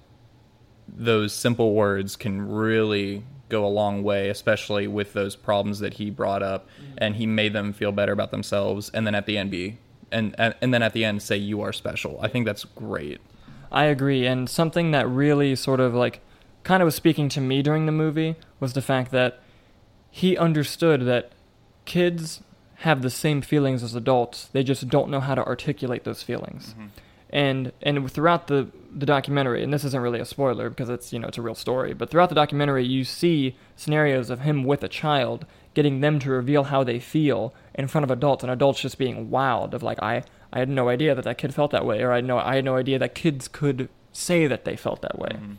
those 0.88 1.32
simple 1.32 1.74
words 1.74 2.16
can 2.16 2.48
really 2.50 3.24
go 3.48 3.66
a 3.66 3.68
long 3.68 4.02
way, 4.02 4.30
especially 4.30 4.86
with 4.86 5.12
those 5.12 5.36
problems 5.36 5.80
that 5.80 5.94
he 5.94 6.08
brought 6.08 6.42
up, 6.42 6.66
mm-hmm. 6.68 6.94
and 6.98 7.16
he 7.16 7.26
made 7.26 7.52
them 7.52 7.72
feel 7.74 7.92
better 7.92 8.12
about 8.12 8.30
themselves. 8.30 8.90
And 8.94 9.06
then 9.06 9.14
at 9.14 9.26
the 9.26 9.36
end, 9.36 9.50
be 9.50 9.78
and 10.10 10.34
and 10.38 10.72
then 10.74 10.82
at 10.82 10.92
the 10.92 11.04
end 11.04 11.22
say 11.22 11.36
"You 11.36 11.60
are 11.60 11.72
special." 11.72 12.18
I 12.22 12.28
think 12.28 12.46
that's 12.46 12.64
great. 12.64 13.20
I 13.72 13.84
agree, 13.84 14.26
and 14.26 14.48
something 14.48 14.90
that 14.90 15.08
really 15.08 15.56
sort 15.56 15.80
of 15.80 15.94
like 15.94 16.20
kind 16.62 16.82
of 16.82 16.86
was 16.86 16.94
speaking 16.94 17.28
to 17.30 17.40
me 17.40 17.62
during 17.62 17.86
the 17.86 17.92
movie 17.92 18.36
was 18.60 18.74
the 18.74 18.82
fact 18.82 19.10
that 19.12 19.40
he 20.10 20.36
understood 20.36 21.06
that 21.06 21.32
kids 21.86 22.42
have 22.76 23.00
the 23.02 23.10
same 23.10 23.40
feelings 23.40 23.82
as 23.82 23.94
adults. 23.94 24.48
They 24.52 24.62
just 24.62 24.88
don't 24.88 25.08
know 25.08 25.20
how 25.20 25.34
to 25.34 25.44
articulate 25.44 26.04
those 26.04 26.22
feelings. 26.22 26.74
Mm-hmm. 26.74 26.86
And 27.30 27.72
and 27.80 28.12
throughout 28.12 28.48
the 28.48 28.68
the 28.94 29.06
documentary, 29.06 29.64
and 29.64 29.72
this 29.72 29.84
isn't 29.84 30.02
really 30.02 30.20
a 30.20 30.26
spoiler 30.26 30.68
because 30.68 30.90
it's 30.90 31.10
you 31.10 31.18
know 31.18 31.28
it's 31.28 31.38
a 31.38 31.42
real 31.42 31.54
story, 31.54 31.94
but 31.94 32.10
throughout 32.10 32.28
the 32.28 32.34
documentary 32.34 32.84
you 32.84 33.04
see 33.04 33.56
scenarios 33.74 34.28
of 34.28 34.40
him 34.40 34.64
with 34.64 34.84
a 34.84 34.88
child 34.88 35.46
getting 35.72 36.00
them 36.00 36.18
to 36.18 36.30
reveal 36.30 36.64
how 36.64 36.84
they 36.84 36.98
feel 36.98 37.54
in 37.74 37.88
front 37.88 38.04
of 38.04 38.10
adults, 38.10 38.44
and 38.44 38.52
adults 38.52 38.82
just 38.82 38.98
being 38.98 39.30
wild 39.30 39.72
of 39.72 39.82
like 39.82 40.02
I 40.02 40.24
I 40.52 40.58
had 40.58 40.68
no 40.68 40.88
idea 40.88 41.14
that 41.14 41.24
that 41.24 41.38
kid 41.38 41.54
felt 41.54 41.70
that 41.70 41.86
way, 41.86 42.02
or 42.02 42.12
I 42.12 42.16
had 42.16 42.24
no 42.24 42.38
I 42.38 42.56
had 42.56 42.64
no 42.64 42.76
idea 42.76 42.98
that 42.98 43.14
kids 43.14 43.48
could 43.48 43.88
say 44.12 44.46
that 44.46 44.64
they 44.64 44.76
felt 44.76 45.02
that 45.02 45.18
way. 45.18 45.30
Mm-hmm. 45.30 45.52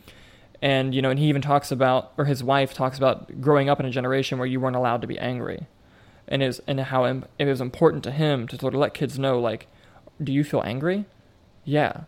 And 0.62 0.96
you 0.96 1.02
know, 1.02 1.10
and 1.10 1.20
he 1.20 1.28
even 1.28 1.42
talks 1.42 1.72
about, 1.72 2.14
or 2.18 2.26
his 2.26 2.44
wife 2.44 2.74
talks 2.74 2.98
about 2.98 3.42
growing 3.42 3.70
up 3.70 3.80
in 3.80 3.86
a 3.86 3.92
generation 3.92 4.38
where 4.38 4.48
you 4.48 4.60
weren't 4.60 4.76
allowed 4.76 5.02
to 5.02 5.08
be 5.08 5.20
angry, 5.20 5.68
and 6.28 6.42
is 6.42 6.62
and 6.68 6.80
how 6.80 7.04
it 7.04 7.46
was 7.46 7.60
important 7.60 8.04
to 8.06 8.12
him 8.12 8.48
to 8.48 8.58
sort 8.58 8.74
of 8.74 8.80
let 8.80 8.94
kids 8.94 9.20
know, 9.20 9.40
like, 9.40 9.68
do 10.24 10.32
you 10.32 10.44
feel 10.44 10.62
angry? 10.64 11.06
Yeah. 11.66 12.04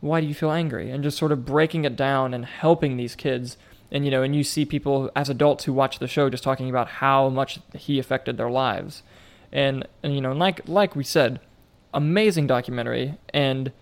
Why 0.00 0.20
do 0.20 0.26
you 0.26 0.34
feel 0.34 0.50
angry? 0.50 0.90
And 0.90 1.02
just 1.02 1.18
sort 1.18 1.32
of 1.32 1.44
breaking 1.44 1.84
it 1.84 1.96
down 1.96 2.34
and 2.34 2.44
helping 2.44 2.96
these 2.96 3.14
kids. 3.14 3.56
And 3.90 4.04
you 4.04 4.10
know, 4.10 4.22
and 4.22 4.34
you 4.34 4.42
see 4.42 4.64
people 4.64 5.10
as 5.14 5.28
adults 5.28 5.64
who 5.64 5.72
watch 5.72 6.00
the 6.00 6.08
show 6.08 6.28
just 6.28 6.42
talking 6.42 6.68
about 6.68 6.88
how 6.88 7.28
much 7.28 7.60
he 7.74 8.00
affected 8.00 8.36
their 8.36 8.50
lives, 8.50 9.04
and 9.52 9.86
and 10.02 10.12
you 10.12 10.20
know, 10.20 10.32
and 10.32 10.40
like 10.40 10.68
like 10.68 10.96
we 10.96 11.04
said, 11.04 11.38
amazing 11.94 12.46
documentary 12.46 13.16
and 13.32 13.72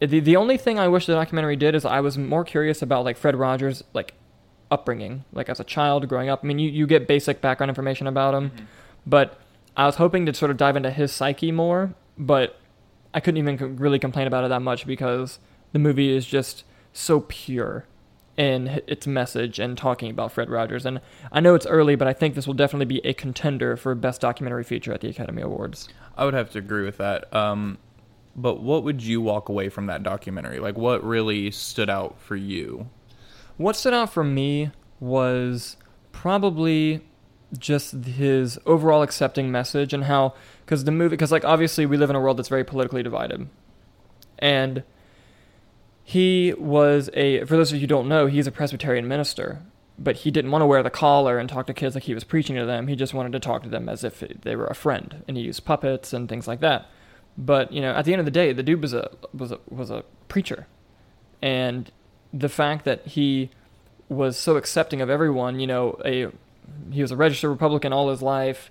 the 0.00 0.20
the 0.20 0.36
only 0.36 0.56
thing 0.56 0.78
I 0.78 0.88
wish 0.88 1.06
the 1.06 1.12
documentary 1.12 1.56
did 1.56 1.74
is 1.74 1.84
I 1.84 2.00
was 2.00 2.18
more 2.18 2.44
curious 2.44 2.82
about 2.82 3.04
like 3.04 3.16
Fred 3.16 3.36
Rogers 3.36 3.84
like 3.92 4.14
upbringing, 4.70 5.24
like 5.32 5.48
as 5.48 5.60
a 5.60 5.64
child 5.64 6.08
growing 6.08 6.28
up. 6.28 6.40
I 6.42 6.46
mean, 6.46 6.58
you, 6.58 6.70
you 6.70 6.86
get 6.86 7.06
basic 7.06 7.40
background 7.40 7.68
information 7.68 8.06
about 8.06 8.34
him, 8.34 8.50
mm-hmm. 8.50 8.64
but 9.06 9.38
I 9.76 9.86
was 9.86 9.96
hoping 9.96 10.26
to 10.26 10.34
sort 10.34 10.50
of 10.50 10.56
dive 10.56 10.76
into 10.76 10.90
his 10.90 11.12
psyche 11.12 11.52
more, 11.52 11.94
but 12.18 12.58
I 13.14 13.20
couldn't 13.20 13.38
even 13.38 13.76
really 13.76 13.98
complain 13.98 14.26
about 14.26 14.44
it 14.44 14.48
that 14.48 14.62
much 14.62 14.86
because 14.86 15.38
the 15.72 15.78
movie 15.78 16.14
is 16.14 16.26
just 16.26 16.64
so 16.92 17.20
pure 17.28 17.86
in 18.36 18.80
its 18.86 19.06
message 19.06 19.58
and 19.58 19.76
talking 19.76 20.10
about 20.10 20.32
Fred 20.32 20.48
Rogers. 20.48 20.86
And 20.86 21.00
I 21.30 21.40
know 21.40 21.54
it's 21.54 21.66
early, 21.66 21.96
but 21.96 22.08
I 22.08 22.12
think 22.12 22.34
this 22.34 22.46
will 22.46 22.54
definitely 22.54 22.86
be 22.86 23.04
a 23.06 23.12
contender 23.12 23.76
for 23.76 23.94
best 23.94 24.20
documentary 24.20 24.64
feature 24.64 24.92
at 24.92 25.00
the 25.00 25.08
Academy 25.08 25.42
Awards. 25.42 25.88
I 26.16 26.24
would 26.24 26.34
have 26.34 26.50
to 26.52 26.58
agree 26.58 26.84
with 26.84 26.96
that. 26.98 27.32
Um, 27.34 27.78
but 28.34 28.62
what 28.62 28.84
would 28.84 29.02
you 29.02 29.20
walk 29.20 29.48
away 29.48 29.68
from 29.68 29.86
that 29.86 30.02
documentary? 30.02 30.58
Like, 30.58 30.78
what 30.78 31.04
really 31.04 31.50
stood 31.50 31.90
out 31.90 32.20
for 32.20 32.36
you? 32.36 32.88
What 33.58 33.76
stood 33.76 33.92
out 33.92 34.10
for 34.10 34.24
me 34.24 34.70
was 34.98 35.76
probably 36.12 37.02
just 37.58 37.92
his 37.92 38.58
overall 38.64 39.02
accepting 39.02 39.52
message 39.52 39.92
and 39.92 40.04
how, 40.04 40.34
because 40.64 40.84
the 40.84 40.90
movie, 40.90 41.10
because 41.10 41.30
like 41.30 41.44
obviously 41.44 41.84
we 41.84 41.98
live 41.98 42.08
in 42.08 42.16
a 42.16 42.20
world 42.20 42.38
that's 42.38 42.48
very 42.48 42.64
politically 42.64 43.02
divided, 43.02 43.46
and 44.38 44.82
he 46.04 46.54
was 46.58 47.10
a. 47.14 47.44
For 47.44 47.56
those 47.56 47.70
of 47.70 47.76
you 47.76 47.82
who 47.82 47.86
don't 47.86 48.08
know, 48.08 48.26
he's 48.26 48.46
a 48.46 48.52
Presbyterian 48.52 49.06
minister, 49.06 49.62
but 49.98 50.16
he 50.16 50.30
didn't 50.30 50.50
want 50.50 50.62
to 50.62 50.66
wear 50.66 50.82
the 50.82 50.90
collar 50.90 51.38
and 51.38 51.48
talk 51.48 51.66
to 51.66 51.74
kids 51.74 51.94
like 51.94 52.04
he 52.04 52.14
was 52.14 52.24
preaching 52.24 52.56
to 52.56 52.66
them. 52.66 52.88
He 52.88 52.96
just 52.96 53.14
wanted 53.14 53.32
to 53.32 53.40
talk 53.40 53.62
to 53.62 53.68
them 53.68 53.88
as 53.88 54.04
if 54.04 54.20
they 54.20 54.56
were 54.56 54.66
a 54.66 54.74
friend, 54.74 55.22
and 55.28 55.36
he 55.36 55.44
used 55.44 55.64
puppets 55.64 56.12
and 56.12 56.28
things 56.28 56.48
like 56.48 56.60
that. 56.60 56.86
But 57.38 57.72
you 57.72 57.80
know, 57.80 57.92
at 57.92 58.04
the 58.04 58.12
end 58.12 58.20
of 58.20 58.24
the 58.26 58.30
day, 58.30 58.52
the 58.52 58.62
dude 58.62 58.82
was 58.82 58.92
a 58.92 59.10
was 59.32 59.52
a 59.52 59.60
was 59.68 59.90
a 59.90 60.04
preacher, 60.28 60.66
and 61.40 61.90
the 62.32 62.48
fact 62.48 62.84
that 62.84 63.06
he 63.06 63.50
was 64.08 64.36
so 64.36 64.56
accepting 64.56 65.00
of 65.00 65.08
everyone, 65.08 65.60
you 65.60 65.66
know, 65.66 65.98
a 66.04 66.28
he 66.90 67.02
was 67.02 67.10
a 67.10 67.16
registered 67.16 67.50
Republican 67.50 67.92
all 67.92 68.10
his 68.10 68.22
life, 68.22 68.70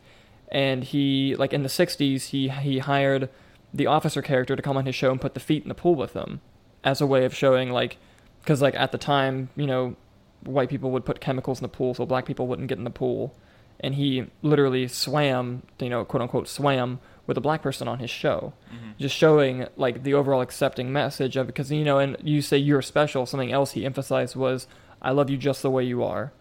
and 0.49 0.83
he 0.83 1.35
like 1.35 1.53
in 1.53 1.63
the 1.63 1.69
'60s 1.69 2.27
he 2.27 2.49
he 2.49 2.79
hired 2.79 3.29
the 3.73 3.87
officer 3.87 4.21
character 4.21 4.55
to 4.55 4.61
come 4.61 4.77
on 4.77 4.85
his 4.85 4.95
show 4.95 5.11
and 5.11 5.21
put 5.21 5.33
the 5.33 5.39
feet 5.39 5.63
in 5.63 5.69
the 5.69 5.75
pool 5.75 5.95
with 5.95 6.13
him, 6.13 6.41
as 6.83 7.01
a 7.01 7.05
way 7.05 7.25
of 7.25 7.35
showing 7.35 7.71
like, 7.71 7.97
because 8.41 8.61
like 8.61 8.75
at 8.75 8.91
the 8.91 8.97
time, 8.97 9.49
you 9.55 9.67
know, 9.67 9.95
white 10.43 10.69
people 10.69 10.91
would 10.91 11.05
put 11.05 11.21
chemicals 11.21 11.59
in 11.59 11.63
the 11.63 11.69
pool 11.69 11.93
so 11.93 12.05
black 12.05 12.25
people 12.25 12.47
wouldn't 12.47 12.67
get 12.67 12.77
in 12.77 12.83
the 12.83 12.89
pool, 12.89 13.35
and 13.79 13.95
he 13.95 14.25
literally 14.41 14.87
swam, 14.87 15.63
you 15.79 15.89
know, 15.89 16.05
quote 16.05 16.21
unquote 16.21 16.47
swam 16.47 16.99
with 17.27 17.37
a 17.37 17.41
black 17.41 17.61
person 17.61 17.87
on 17.87 17.99
his 17.99 18.09
show, 18.09 18.53
mm-hmm. 18.73 18.91
just 18.99 19.15
showing 19.15 19.67
like 19.77 20.03
the 20.03 20.13
overall 20.13 20.41
accepting 20.41 20.91
message 20.91 21.37
of 21.37 21.47
because 21.47 21.71
you 21.71 21.83
know, 21.83 21.99
and 21.99 22.17
you 22.23 22.41
say 22.41 22.57
you're 22.57 22.81
special. 22.81 23.25
Something 23.25 23.51
else 23.51 23.71
he 23.71 23.85
emphasized 23.85 24.35
was, 24.35 24.67
"I 25.01 25.11
love 25.11 25.29
you 25.29 25.37
just 25.37 25.61
the 25.61 25.69
way 25.69 25.83
you 25.83 26.03
are," 26.03 26.31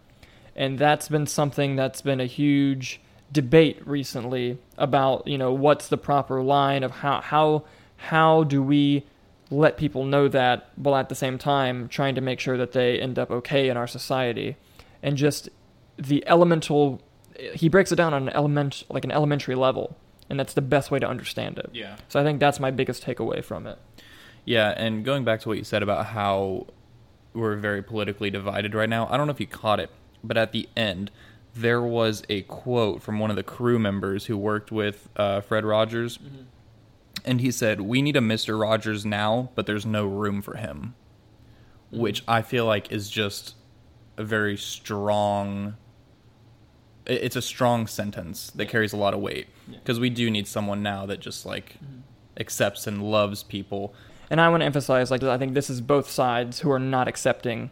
and 0.55 0.77
that's 0.77 1.07
been 1.07 1.27
something 1.27 1.75
that's 1.75 2.01
been 2.01 2.19
a 2.19 2.25
huge 2.25 2.99
debate 3.31 3.81
recently 3.87 4.57
about 4.77 5.25
you 5.25 5.37
know 5.37 5.53
what's 5.53 5.87
the 5.87 5.97
proper 5.97 6.41
line 6.41 6.83
of 6.83 6.91
how 6.91 7.21
how 7.21 7.63
how 7.95 8.43
do 8.43 8.61
we 8.61 9.05
let 9.51 9.77
people 9.77 10.05
know 10.05 10.27
that 10.29 10.69
while 10.75 10.95
at 10.95 11.09
the 11.09 11.15
same 11.15 11.37
time 11.37 11.87
trying 11.87 12.15
to 12.15 12.21
make 12.21 12.39
sure 12.39 12.57
that 12.57 12.71
they 12.71 12.99
end 12.99 13.19
up 13.19 13.29
okay 13.29 13.69
in 13.69 13.77
our 13.77 13.87
society. 13.87 14.55
And 15.03 15.17
just 15.17 15.49
the 15.97 16.23
elemental 16.27 17.01
he 17.53 17.69
breaks 17.69 17.91
it 17.91 17.95
down 17.95 18.13
on 18.13 18.23
an 18.23 18.33
element 18.33 18.83
like 18.89 19.03
an 19.03 19.11
elementary 19.11 19.55
level 19.55 19.95
and 20.29 20.39
that's 20.39 20.53
the 20.53 20.61
best 20.61 20.91
way 20.91 20.99
to 20.99 21.07
understand 21.07 21.57
it. 21.57 21.69
Yeah. 21.73 21.97
so 22.07 22.19
i 22.19 22.23
think 22.23 22.39
that's 22.39 22.59
my 22.59 22.71
biggest 22.71 23.03
takeaway 23.03 23.43
from 23.43 23.67
it. 23.67 23.77
Yeah, 24.45 24.73
and 24.75 25.05
going 25.05 25.23
back 25.23 25.41
to 25.41 25.49
what 25.49 25.57
you 25.57 25.63
said 25.63 25.83
about 25.83 26.07
how 26.07 26.67
we're 27.33 27.55
very 27.57 27.83
politically 27.83 28.29
divided 28.29 28.73
right 28.73 28.89
now, 28.89 29.07
I 29.09 29.17
don't 29.17 29.27
know 29.27 29.33
if 29.33 29.39
you 29.39 29.47
caught 29.47 29.79
it, 29.79 29.91
but 30.23 30.37
at 30.37 30.51
the 30.51 30.67
end, 30.75 31.11
there 31.53 31.81
was 31.81 32.23
a 32.29 32.41
quote 32.43 33.01
from 33.01 33.19
one 33.19 33.29
of 33.29 33.35
the 33.35 33.43
crew 33.43 33.77
members 33.77 34.25
who 34.25 34.37
worked 34.37 34.71
with 34.71 35.09
uh, 35.15 35.41
Fred 35.41 35.65
Rogers, 35.65 36.17
and 37.25 37.41
he 37.41 37.51
said, 37.51 37.81
"We 37.81 38.01
need 38.01 38.15
a 38.15 38.21
Mister 38.21 38.57
Rogers 38.57 39.05
now, 39.05 39.51
but 39.55 39.65
there's 39.65 39.85
no 39.85 40.05
room 40.05 40.41
for 40.41 40.55
him," 40.57 40.95
which 41.91 42.23
I 42.27 42.41
feel 42.41 42.65
like 42.65 42.91
is 42.91 43.09
just 43.09 43.55
a 44.17 44.23
very 44.23 44.57
strong. 44.57 45.75
It's 47.05 47.35
a 47.35 47.41
strong 47.41 47.87
sentence 47.87 48.51
that 48.51 48.67
carries 48.67 48.93
a 48.93 48.97
lot 48.97 49.13
of 49.13 49.19
weight 49.21 49.47
because 49.69 49.99
we 49.99 50.09
do 50.09 50.29
need 50.29 50.47
someone 50.47 50.83
now 50.83 51.05
that 51.07 51.19
just 51.19 51.45
like 51.45 51.73
mm-hmm. 51.83 52.01
accepts 52.39 52.85
and 52.85 53.01
loves 53.03 53.41
people. 53.43 53.93
and 54.29 54.39
i 54.39 54.47
want 54.49 54.61
to 54.61 54.65
emphasize 54.65 55.09
like 55.09 55.23
i 55.23 55.37
think 55.37 55.53
this 55.55 55.69
is 55.69 55.81
both 55.81 56.09
sides 56.09 56.59
who 56.59 56.69
are 56.71 56.79
not 56.79 57.07
accepting 57.07 57.71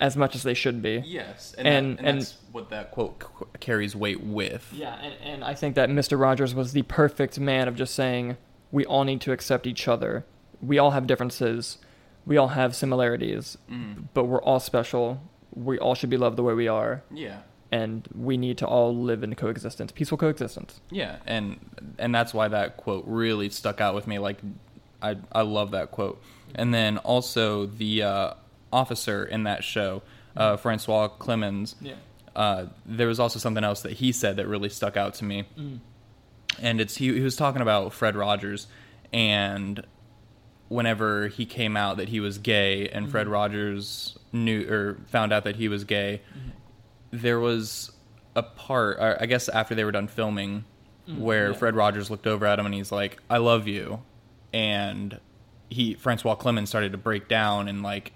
as 0.00 0.16
much 0.16 0.34
as 0.36 0.42
they 0.44 0.54
should 0.54 0.80
be 0.82 1.02
Yes, 1.04 1.54
And- 1.58 1.66
and 1.66 1.98
and, 1.98 2.08
and- 2.08 2.20
that's 2.20 2.36
what 2.52 2.68
that 2.70 2.90
quote 2.92 3.22
c- 3.22 3.46
carries 3.58 3.96
weight 3.96 4.22
with. 4.22 4.70
Yeah, 4.72 4.94
and, 5.02 5.14
and 5.24 5.44
I 5.44 5.54
think 5.54 5.74
that 5.74 5.88
Mr. 5.88 6.20
Rogers 6.20 6.54
was 6.54 6.72
the 6.72 6.82
perfect 6.82 7.40
man 7.40 7.66
of 7.68 7.74
just 7.74 7.94
saying 7.94 8.36
we 8.70 8.84
all 8.84 9.04
need 9.04 9.20
to 9.22 9.32
accept 9.32 9.66
each 9.66 9.88
other. 9.88 10.24
We 10.60 10.78
all 10.78 10.90
have 10.92 11.06
differences. 11.06 11.78
We 12.26 12.36
all 12.36 12.48
have 12.48 12.74
similarities, 12.76 13.56
but 14.14 14.24
we're 14.24 14.42
all 14.42 14.60
special. 14.60 15.22
We 15.54 15.78
all 15.78 15.94
should 15.94 16.10
be 16.10 16.16
loved 16.18 16.36
the 16.36 16.42
way 16.42 16.52
we 16.54 16.68
are, 16.68 17.02
Yeah, 17.10 17.38
and 17.72 18.06
we 18.14 18.36
need 18.36 18.58
to 18.58 18.66
all 18.66 18.94
live 18.94 19.22
in 19.22 19.34
coexistence, 19.34 19.92
peaceful 19.92 20.18
coexistence. 20.18 20.80
yeah, 20.90 21.16
and 21.26 21.58
and 21.98 22.14
that's 22.14 22.34
why 22.34 22.48
that 22.48 22.76
quote 22.76 23.04
really 23.06 23.48
stuck 23.48 23.80
out 23.80 23.94
with 23.94 24.06
me. 24.06 24.18
Like, 24.18 24.38
I 25.00 25.16
I 25.32 25.42
love 25.42 25.70
that 25.70 25.90
quote. 25.90 26.20
And 26.54 26.72
then 26.74 26.98
also 26.98 27.64
the 27.66 28.02
uh, 28.02 28.34
officer 28.72 29.24
in 29.24 29.44
that 29.44 29.64
show, 29.64 30.02
uh, 30.36 30.56
Francois 30.58 31.08
Clemmons. 31.18 31.74
Yeah. 31.80 31.94
Uh, 32.36 32.66
there 32.86 33.08
was 33.08 33.18
also 33.18 33.38
something 33.38 33.64
else 33.64 33.82
that 33.82 33.92
he 33.92 34.12
said 34.12 34.36
that 34.36 34.46
really 34.46 34.68
stuck 34.68 34.96
out 34.96 35.14
to 35.14 35.24
me, 35.24 35.44
and 36.60 36.80
it's 36.80 36.96
he, 36.96 37.12
he 37.12 37.20
was 37.20 37.36
talking 37.36 37.62
about 37.62 37.92
Fred 37.92 38.16
Rogers, 38.16 38.66
and 39.12 39.84
whenever 40.68 41.28
he 41.28 41.46
came 41.46 41.76
out 41.76 41.96
that 41.96 42.08
he 42.08 42.20
was 42.20 42.38
gay, 42.38 42.88
and 42.88 43.10
Fred 43.10 43.24
mm-hmm. 43.24 43.32
Rogers 43.32 44.18
knew 44.32 44.68
or 44.68 44.98
found 45.06 45.32
out 45.32 45.44
that 45.44 45.56
he 45.56 45.68
was 45.68 45.84
gay, 45.84 46.20
mm-hmm. 46.30 46.48
there 47.10 47.40
was 47.40 47.92
a 48.36 48.42
part, 48.42 48.98
I 49.00 49.26
guess 49.26 49.48
after 49.48 49.74
they 49.74 49.84
were 49.84 49.92
done 49.92 50.08
filming, 50.08 50.64
mm-hmm. 51.08 51.20
where 51.20 51.54
Fred 51.54 51.74
Rogers 51.74 52.10
looked 52.10 52.26
over 52.26 52.46
at 52.46 52.58
him 52.58 52.66
and 52.66 52.74
he's 52.74 52.92
like, 52.92 53.18
"I 53.28 53.38
love 53.38 53.66
you," 53.66 54.02
and 54.52 55.18
he 55.70 55.94
Francois 55.94 56.36
Clemmons 56.36 56.68
started 56.68 56.92
to 56.92 56.98
break 56.98 57.28
down 57.28 57.68
and 57.68 57.82
like 57.82 58.12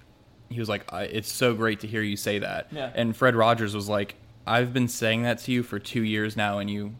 he 0.48 0.60
was 0.60 0.68
like, 0.68 0.90
I, 0.92 1.04
"It's 1.04 1.32
so 1.32 1.54
great 1.54 1.80
to 1.80 1.86
hear 1.86 2.02
you 2.02 2.16
say 2.16 2.38
that," 2.38 2.68
Yeah. 2.70 2.90
and 2.94 3.16
Fred 3.16 3.34
Rogers 3.34 3.74
was 3.74 3.88
like, 3.88 4.16
"I've 4.46 4.72
been 4.72 4.88
saying 4.88 5.22
that 5.22 5.38
to 5.40 5.52
you 5.52 5.62
for 5.62 5.78
two 5.78 6.02
years 6.02 6.36
now, 6.36 6.58
and 6.58 6.70
you 6.70 6.94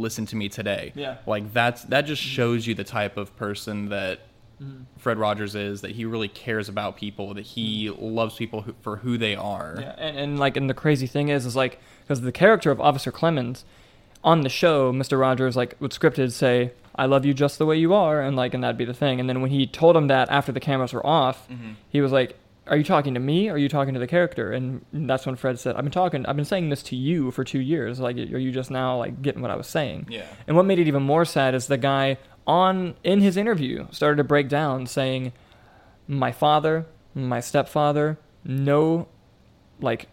listen 0.00 0.26
to 0.26 0.36
me 0.36 0.48
today." 0.48 0.92
Yeah. 0.94 1.18
like 1.26 1.52
that's 1.52 1.82
that 1.84 2.02
just 2.02 2.22
shows 2.22 2.66
you 2.66 2.74
the 2.74 2.84
type 2.84 3.16
of 3.16 3.36
person 3.36 3.88
that 3.90 4.20
mm-hmm. 4.62 4.82
Fred 4.98 5.18
Rogers 5.18 5.54
is 5.54 5.80
that 5.80 5.92
he 5.92 6.04
really 6.04 6.28
cares 6.28 6.68
about 6.68 6.96
people, 6.96 7.34
that 7.34 7.46
he 7.46 7.86
mm-hmm. 7.86 8.02
loves 8.02 8.36
people 8.36 8.62
who, 8.62 8.74
for 8.82 8.96
who 8.96 9.18
they 9.18 9.34
are. 9.34 9.78
Yeah, 9.80 9.94
and, 9.98 10.16
and 10.16 10.38
like, 10.38 10.56
and 10.56 10.68
the 10.68 10.74
crazy 10.74 11.06
thing 11.06 11.28
is, 11.28 11.46
is 11.46 11.56
like, 11.56 11.80
because 12.02 12.20
the 12.20 12.32
character 12.32 12.70
of 12.70 12.80
Officer 12.80 13.12
Clemmons 13.12 13.64
on 14.22 14.42
the 14.42 14.48
show, 14.48 14.92
Mr. 14.92 15.18
Rogers, 15.18 15.56
like, 15.56 15.76
would 15.80 15.92
scripted 15.92 16.32
say, 16.32 16.72
I 16.94 17.06
love 17.06 17.24
you 17.24 17.32
just 17.32 17.58
the 17.58 17.66
way 17.66 17.76
you 17.76 17.94
are, 17.94 18.20
and 18.20 18.36
like, 18.36 18.52
and 18.52 18.62
that'd 18.62 18.76
be 18.76 18.84
the 18.84 18.94
thing. 18.94 19.20
And 19.20 19.28
then 19.28 19.40
when 19.40 19.50
he 19.50 19.66
told 19.66 19.96
him 19.96 20.08
that 20.08 20.28
after 20.30 20.52
the 20.52 20.60
cameras 20.60 20.92
were 20.92 21.06
off, 21.06 21.48
mm-hmm. 21.48 21.72
he 21.88 22.00
was 22.00 22.12
like, 22.12 22.36
Are 22.70 22.76
you 22.76 22.84
talking 22.84 23.14
to 23.14 23.20
me? 23.20 23.48
Or 23.48 23.54
are 23.54 23.58
you 23.58 23.68
talking 23.68 23.94
to 23.94 24.00
the 24.00 24.06
character? 24.06 24.52
And 24.52 24.84
that's 24.92 25.26
when 25.26 25.36
Fred 25.36 25.58
said, 25.58 25.76
I've 25.76 25.82
been 25.82 25.92
talking, 25.92 26.24
I've 26.24 26.36
been 26.36 26.44
saying 26.44 26.70
this 26.70 26.82
to 26.84 26.96
you 26.96 27.30
for 27.32 27.44
two 27.44 27.60
years. 27.60 28.00
Like, 28.00 28.16
are 28.16 28.38
you 28.38 28.52
just 28.52 28.70
now, 28.70 28.96
like, 28.96 29.20
getting 29.20 29.42
what 29.42 29.50
I 29.50 29.56
was 29.56 29.66
saying? 29.66 30.06
Yeah. 30.08 30.26
And 30.46 30.56
what 30.56 30.64
made 30.64 30.78
it 30.78 30.86
even 30.86 31.02
more 31.02 31.24
sad 31.24 31.54
is 31.54 31.66
the 31.66 31.76
guy 31.76 32.16
on, 32.46 32.94
in 33.04 33.20
his 33.20 33.36
interview, 33.36 33.86
started 33.90 34.16
to 34.16 34.24
break 34.24 34.48
down 34.48 34.86
saying, 34.86 35.32
My 36.06 36.32
father, 36.32 36.86
my 37.14 37.40
stepfather, 37.40 38.18
no 38.44 39.08
like 39.80 40.08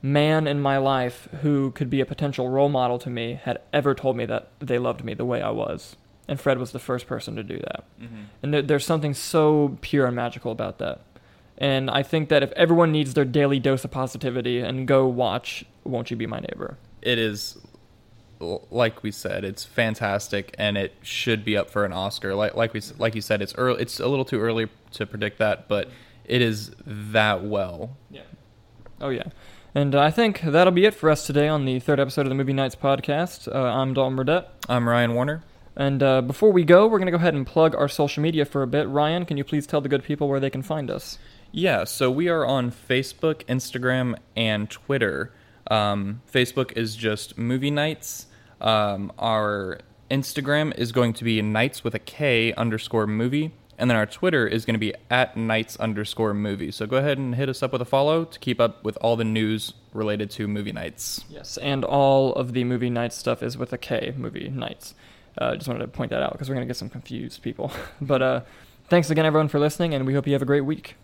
man 0.00 0.46
in 0.46 0.60
my 0.60 0.78
life 0.78 1.28
who 1.42 1.72
could 1.72 1.90
be 1.90 2.00
a 2.00 2.06
potential 2.06 2.48
role 2.48 2.68
model 2.68 2.98
to 3.00 3.10
me 3.10 3.40
had 3.42 3.60
ever 3.72 3.94
told 3.94 4.16
me 4.16 4.24
that 4.26 4.50
they 4.60 4.78
loved 4.78 5.04
me 5.04 5.14
the 5.14 5.24
way 5.24 5.42
I 5.42 5.50
was. 5.50 5.96
And 6.28 6.38
Fred 6.38 6.58
was 6.58 6.72
the 6.72 6.78
first 6.78 7.06
person 7.06 7.36
to 7.36 7.42
do 7.42 7.56
that. 7.56 7.84
Mm-hmm. 8.00 8.22
And 8.42 8.54
there, 8.54 8.62
there's 8.62 8.84
something 8.84 9.14
so 9.14 9.78
pure 9.80 10.06
and 10.06 10.14
magical 10.14 10.52
about 10.52 10.78
that. 10.78 11.00
And 11.58 11.90
I 11.90 12.02
think 12.02 12.28
that 12.28 12.42
if 12.42 12.52
everyone 12.52 12.92
needs 12.92 13.14
their 13.14 13.24
daily 13.24 13.58
dose 13.58 13.84
of 13.84 13.90
positivity 13.90 14.60
and 14.60 14.86
go 14.86 15.06
watch 15.06 15.64
Won't 15.84 16.10
You 16.10 16.16
Be 16.16 16.26
My 16.26 16.38
Neighbor. 16.38 16.78
It 17.02 17.18
is, 17.18 17.58
like 18.38 19.02
we 19.02 19.10
said, 19.10 19.44
it's 19.44 19.64
fantastic, 19.64 20.54
and 20.56 20.78
it 20.78 20.94
should 21.02 21.44
be 21.44 21.56
up 21.56 21.68
for 21.68 21.84
an 21.84 21.92
Oscar. 21.92 22.34
Like 22.34 22.54
like 22.54 22.72
we 22.72 22.80
like 22.98 23.14
you 23.14 23.20
said, 23.20 23.42
it's 23.42 23.54
early. 23.56 23.82
It's 23.82 23.98
a 23.98 24.06
little 24.06 24.24
too 24.24 24.40
early 24.40 24.68
to 24.92 25.06
predict 25.06 25.38
that, 25.38 25.68
but 25.68 25.90
it 26.24 26.42
is 26.42 26.70
that 26.86 27.42
well. 27.42 27.96
Yeah. 28.10 28.22
Oh, 29.00 29.08
yeah. 29.08 29.24
And 29.74 29.94
I 29.94 30.10
think 30.10 30.40
that'll 30.42 30.72
be 30.72 30.84
it 30.84 30.94
for 30.94 31.10
us 31.10 31.26
today 31.26 31.48
on 31.48 31.64
the 31.64 31.80
third 31.80 31.98
episode 31.98 32.22
of 32.22 32.28
the 32.28 32.34
Movie 32.34 32.52
Nights 32.52 32.76
podcast. 32.76 33.52
Uh, 33.52 33.58
I'm 33.58 33.94
Dalton 33.94 34.16
Burdett. 34.16 34.48
I'm 34.68 34.88
Ryan 34.88 35.14
Warner. 35.14 35.42
And 35.76 36.02
uh, 36.02 36.20
before 36.20 36.50
we 36.50 36.64
go, 36.64 36.86
we're 36.86 36.98
going 36.98 37.06
to 37.06 37.12
go 37.12 37.18
ahead 37.18 37.34
and 37.34 37.46
plug 37.46 37.74
our 37.76 37.88
social 37.88 38.22
media 38.22 38.44
for 38.44 38.62
a 38.62 38.66
bit. 38.66 38.88
Ryan, 38.88 39.24
can 39.24 39.36
you 39.36 39.44
please 39.44 39.66
tell 39.66 39.80
the 39.80 39.88
good 39.88 40.02
people 40.02 40.28
where 40.28 40.40
they 40.40 40.50
can 40.50 40.62
find 40.62 40.90
us? 40.90 41.18
Yeah, 41.50 41.84
so 41.84 42.10
we 42.10 42.28
are 42.28 42.44
on 42.44 42.70
Facebook, 42.70 43.44
Instagram, 43.46 44.16
and 44.36 44.68
Twitter. 44.68 45.32
Um, 45.70 46.22
Facebook 46.30 46.76
is 46.76 46.94
just 46.94 47.38
Movie 47.38 47.70
Nights. 47.70 48.26
Um, 48.60 49.12
our 49.18 49.80
Instagram 50.10 50.76
is 50.76 50.92
going 50.92 51.14
to 51.14 51.24
be 51.24 51.40
Nights 51.40 51.82
with 51.84 51.94
a 51.94 51.98
K 51.98 52.52
underscore 52.54 53.06
movie. 53.06 53.54
And 53.78 53.88
then 53.88 53.96
our 53.96 54.06
Twitter 54.06 54.46
is 54.46 54.64
going 54.64 54.74
to 54.74 54.80
be 54.80 54.92
at 55.08 55.36
Nights 55.36 55.76
underscore 55.76 56.34
movie. 56.34 56.72
So 56.72 56.84
go 56.84 56.96
ahead 56.96 57.16
and 57.16 57.34
hit 57.34 57.48
us 57.48 57.62
up 57.62 57.72
with 57.72 57.80
a 57.80 57.86
follow 57.86 58.24
to 58.24 58.38
keep 58.40 58.60
up 58.60 58.82
with 58.82 58.98
all 59.00 59.14
the 59.16 59.24
news 59.24 59.72
related 59.92 60.30
to 60.32 60.48
movie 60.48 60.72
nights. 60.72 61.24
Yes, 61.30 61.56
and 61.58 61.84
all 61.84 62.34
of 62.34 62.52
the 62.54 62.64
movie 62.64 62.90
nights 62.90 63.16
stuff 63.16 63.42
is 63.42 63.56
with 63.56 63.72
a 63.72 63.78
K, 63.78 64.12
movie 64.16 64.48
nights. 64.48 64.94
Uh, 65.38 65.54
just 65.54 65.68
wanted 65.68 65.80
to 65.80 65.88
point 65.88 66.10
that 66.10 66.22
out 66.22 66.32
because 66.32 66.48
we're 66.48 66.56
going 66.56 66.66
to 66.66 66.70
get 66.70 66.76
some 66.76 66.90
confused 66.90 67.40
people. 67.42 67.70
but 68.00 68.20
uh, 68.20 68.40
thanks 68.88 69.10
again, 69.10 69.24
everyone, 69.24 69.48
for 69.48 69.60
listening, 69.60 69.94
and 69.94 70.04
we 70.06 70.14
hope 70.14 70.26
you 70.26 70.32
have 70.32 70.42
a 70.42 70.46
great 70.46 70.62
week. 70.62 70.96